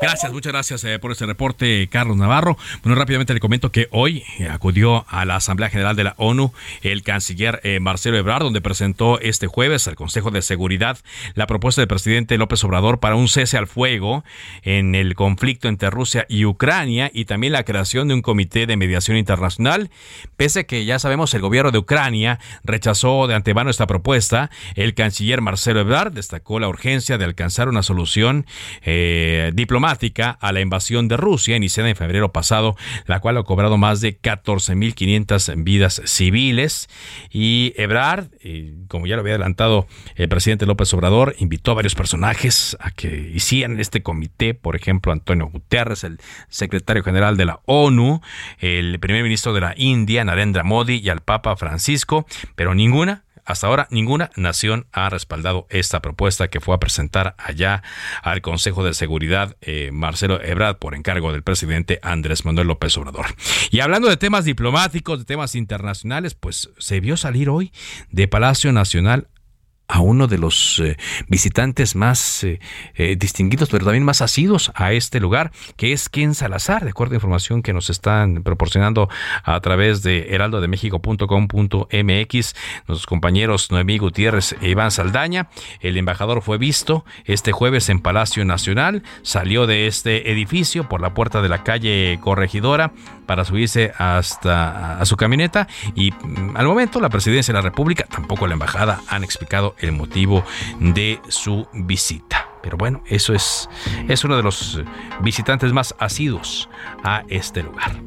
Gracias, 0.01 0.31
muchas 0.31 0.53
gracias 0.53 0.83
eh, 0.85 0.97
por 0.97 1.11
este 1.11 1.25
reporte, 1.25 1.89
Carlos 1.91 2.15
Navarro. 2.15 2.57
Bueno, 2.83 2.97
rápidamente 2.97 3.33
le 3.33 3.41
comento 3.41 3.69
que 3.69 3.89
hoy 3.91 4.23
eh, 4.39 4.47
acudió 4.47 5.05
a 5.09 5.25
la 5.25 5.35
Asamblea 5.35 5.69
General 5.69 5.93
de 5.93 6.05
la 6.05 6.13
ONU 6.15 6.53
el 6.83 7.03
canciller 7.03 7.59
eh, 7.63 7.81
Marcelo 7.81 8.17
Ebrard, 8.17 8.43
donde 8.43 8.61
presentó 8.61 9.19
este 9.19 9.47
jueves 9.47 9.89
al 9.89 9.95
Consejo 9.95 10.31
de 10.31 10.41
Seguridad 10.41 10.99
la 11.33 11.47
propuesta 11.47 11.81
del 11.81 11.89
presidente 11.89 12.37
López 12.37 12.63
Obrador 12.63 13.01
para 13.01 13.15
un 13.15 13.27
cese 13.27 13.57
al 13.57 13.67
fuego 13.67 14.23
en 14.63 14.95
el 14.95 15.15
conflicto 15.15 15.67
entre 15.67 15.89
Rusia 15.89 16.25
y 16.29 16.45
Ucrania 16.45 17.11
y 17.13 17.25
también 17.25 17.51
la 17.51 17.63
creación 17.63 18.07
de 18.07 18.13
un 18.13 18.21
comité 18.21 18.67
de 18.67 18.77
mediación 18.77 19.17
internacional. 19.17 19.89
Pese 20.37 20.61
a 20.61 20.63
que 20.63 20.85
ya 20.85 20.97
sabemos 20.99 21.33
el 21.33 21.41
gobierno 21.41 21.71
de 21.71 21.79
Ucrania 21.79 22.39
rechazó 22.63 23.27
de 23.27 23.35
antemano 23.35 23.69
esta 23.69 23.85
propuesta, 23.85 24.49
el 24.75 24.93
canciller 24.93 25.41
Marcelo 25.41 25.81
Ebrard 25.81 26.13
destacó 26.13 26.61
la 26.61 26.69
urgencia 26.69 27.17
de 27.17 27.25
alcanzar 27.25 27.67
una 27.67 27.83
solución 27.83 28.45
diplomática 28.85 29.88
a 30.39 30.51
la 30.51 30.61
invasión 30.61 31.07
de 31.07 31.17
Rusia 31.17 31.55
iniciada 31.55 31.89
en 31.89 31.95
febrero 31.95 32.31
pasado, 32.31 32.75
la 33.05 33.19
cual 33.19 33.37
ha 33.37 33.43
cobrado 33.43 33.77
más 33.77 34.01
de 34.01 34.19
14.500 34.19 35.63
vidas 35.63 36.01
civiles. 36.05 36.89
Y 37.31 37.73
Ebrard, 37.77 38.27
eh, 38.41 38.75
como 38.87 39.07
ya 39.07 39.15
lo 39.15 39.21
había 39.21 39.33
adelantado 39.33 39.87
el 40.15 40.29
presidente 40.29 40.65
López 40.65 40.93
Obrador, 40.93 41.35
invitó 41.39 41.71
a 41.71 41.75
varios 41.75 41.95
personajes 41.95 42.77
a 42.79 42.91
que 42.91 43.31
hicieran 43.33 43.79
este 43.79 44.03
comité, 44.03 44.53
por 44.53 44.75
ejemplo, 44.75 45.11
Antonio 45.11 45.47
Guterres, 45.47 46.03
el 46.03 46.19
secretario 46.49 47.03
general 47.03 47.37
de 47.37 47.45
la 47.45 47.61
ONU, 47.65 48.21
el 48.59 48.99
primer 48.99 49.23
ministro 49.23 49.53
de 49.53 49.61
la 49.61 49.73
India, 49.77 50.23
Narendra 50.23 50.63
Modi, 50.63 50.97
y 50.97 51.09
al 51.09 51.21
Papa 51.21 51.55
Francisco, 51.55 52.25
pero 52.55 52.75
ninguna 52.75 53.23
hasta 53.45 53.67
ahora 53.67 53.87
ninguna 53.89 54.31
nación 54.35 54.87
ha 54.91 55.09
respaldado 55.09 55.65
esta 55.69 56.01
propuesta 56.01 56.49
que 56.49 56.59
fue 56.59 56.75
a 56.75 56.79
presentar 56.79 57.35
allá 57.37 57.83
al 58.21 58.41
Consejo 58.41 58.83
de 58.83 58.93
Seguridad 58.93 59.55
eh, 59.61 59.89
Marcelo 59.91 60.41
Ebrard 60.43 60.77
por 60.77 60.95
encargo 60.95 61.31
del 61.31 61.43
presidente 61.43 61.99
Andrés 62.03 62.45
Manuel 62.45 62.67
López 62.67 62.97
Obrador. 62.97 63.27
Y 63.71 63.79
hablando 63.79 64.09
de 64.09 64.17
temas 64.17 64.45
diplomáticos, 64.45 65.19
de 65.19 65.25
temas 65.25 65.55
internacionales, 65.55 66.33
pues 66.33 66.69
se 66.77 66.99
vio 66.99 67.17
salir 67.17 67.49
hoy 67.49 67.71
de 68.11 68.27
Palacio 68.27 68.71
Nacional 68.71 69.28
a 69.89 69.99
uno 70.01 70.27
de 70.27 70.37
los 70.37 70.79
eh, 70.79 70.97
visitantes 71.27 71.95
más 71.95 72.43
eh, 72.43 72.59
eh, 72.93 73.15
distinguidos, 73.17 73.69
pero 73.69 73.83
también 73.83 74.03
más 74.03 74.21
asidos 74.21 74.71
a 74.75 74.93
este 74.93 75.19
lugar, 75.19 75.51
que 75.77 75.93
es 75.93 76.09
Ken 76.09 76.35
Salazar, 76.35 76.83
de 76.83 76.91
acuerdo 76.91 77.13
a 77.13 77.17
información 77.17 77.63
que 77.63 77.73
nos 77.73 77.89
están 77.89 78.43
proporcionando 78.43 79.09
a 79.43 79.59
través 79.61 80.03
de 80.03 80.27
heraldodemexico.com.mx, 80.29 82.55
nuestros 82.87 83.07
compañeros 83.07 83.71
Noemí 83.71 83.97
Gutiérrez 83.97 84.55
e 84.61 84.69
Iván 84.69 84.91
Saldaña. 84.91 85.49
El 85.81 85.97
embajador 85.97 86.43
fue 86.43 86.59
visto 86.59 87.03
este 87.25 87.51
jueves 87.51 87.89
en 87.89 87.99
Palacio 87.99 88.45
Nacional, 88.45 89.01
salió 89.23 89.65
de 89.65 89.87
este 89.87 90.31
edificio 90.31 90.87
por 90.87 91.01
la 91.01 91.15
puerta 91.15 91.41
de 91.41 91.49
la 91.49 91.63
calle 91.63 92.19
Corregidora 92.21 92.91
para 93.25 93.43
subirse 93.43 93.91
hasta 93.97 94.99
a 94.99 95.05
su 95.05 95.17
camioneta 95.17 95.67
y 95.95 96.11
mm, 96.11 96.57
al 96.57 96.65
momento 96.65 96.99
la 96.99 97.09
presidencia 97.09 97.53
de 97.53 97.59
la 97.59 97.61
República, 97.61 98.05
tampoco 98.05 98.47
la 98.47 98.53
embajada 98.53 99.01
han 99.07 99.23
explicado 99.23 99.75
el 99.79 99.91
motivo 99.91 100.43
de 100.79 101.19
su 101.27 101.67
visita. 101.73 102.49
Pero 102.61 102.77
bueno, 102.77 103.03
eso 103.07 103.33
es, 103.33 103.69
es 104.07 104.23
uno 104.23 104.35
de 104.35 104.43
los 104.43 104.81
visitantes 105.21 105.71
más 105.71 105.95
asiduos 105.97 106.69
a 107.03 107.23
este 107.29 107.63
lugar. 107.63 108.01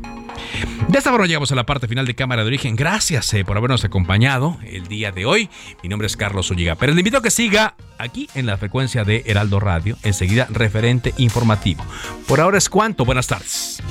De 0.88 0.98
esta 0.98 1.10
forma 1.10 1.26
llegamos 1.26 1.52
a 1.52 1.54
la 1.54 1.64
parte 1.64 1.88
final 1.88 2.06
de 2.06 2.14
Cámara 2.14 2.42
de 2.42 2.48
Origen. 2.48 2.76
Gracias 2.76 3.32
eh, 3.34 3.44
por 3.44 3.56
habernos 3.56 3.84
acompañado 3.84 4.58
el 4.64 4.86
día 4.88 5.12
de 5.12 5.24
hoy. 5.24 5.48
Mi 5.82 5.88
nombre 5.88 6.06
es 6.06 6.16
Carlos 6.16 6.50
Ulliga, 6.50 6.74
pero 6.74 6.92
le 6.92 7.00
invito 7.00 7.18
a 7.18 7.22
que 7.22 7.30
siga 7.30 7.74
aquí 7.98 8.28
en 8.34 8.46
la 8.46 8.56
frecuencia 8.56 9.04
de 9.04 9.22
Heraldo 9.26 9.60
Radio, 9.60 9.96
enseguida 10.02 10.46
referente 10.50 11.14
informativo. 11.16 11.84
Por 12.26 12.40
ahora 12.40 12.58
es 12.58 12.68
cuanto. 12.68 13.04
Buenas 13.04 13.26
tardes. 13.26 13.82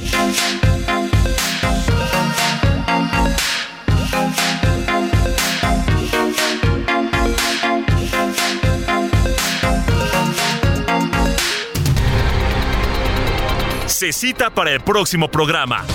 Se 14.02 14.12
cita 14.14 14.50
para 14.50 14.72
el 14.72 14.82
próximo 14.82 15.30
programa. 15.30 15.86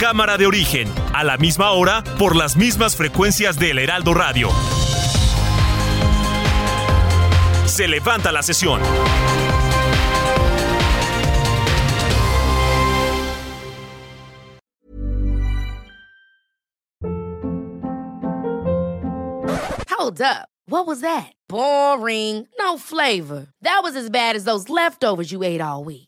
Cámara 0.00 0.38
de 0.38 0.46
origen, 0.46 0.88
a 1.12 1.22
la 1.22 1.36
misma 1.36 1.72
hora, 1.72 2.02
por 2.18 2.34
las 2.34 2.56
mismas 2.56 2.96
frecuencias 2.96 3.58
del 3.58 3.78
Heraldo 3.78 4.14
Radio. 4.14 4.48
Se 7.66 7.86
levanta 7.86 8.32
la 8.32 8.42
sesión. 8.42 8.80
Hold 19.90 20.22
up. 20.22 20.48
What 20.66 20.86
was 20.86 21.02
that? 21.02 21.34
Boring. 21.46 22.48
No 22.58 22.78
flavor. 22.78 23.48
That 23.60 23.80
was 23.82 23.96
as 23.96 24.08
bad 24.08 24.34
as 24.34 24.44
those 24.44 24.70
leftovers 24.70 25.30
you 25.30 25.42
ate 25.42 25.60
all 25.60 25.84
week. 25.84 26.07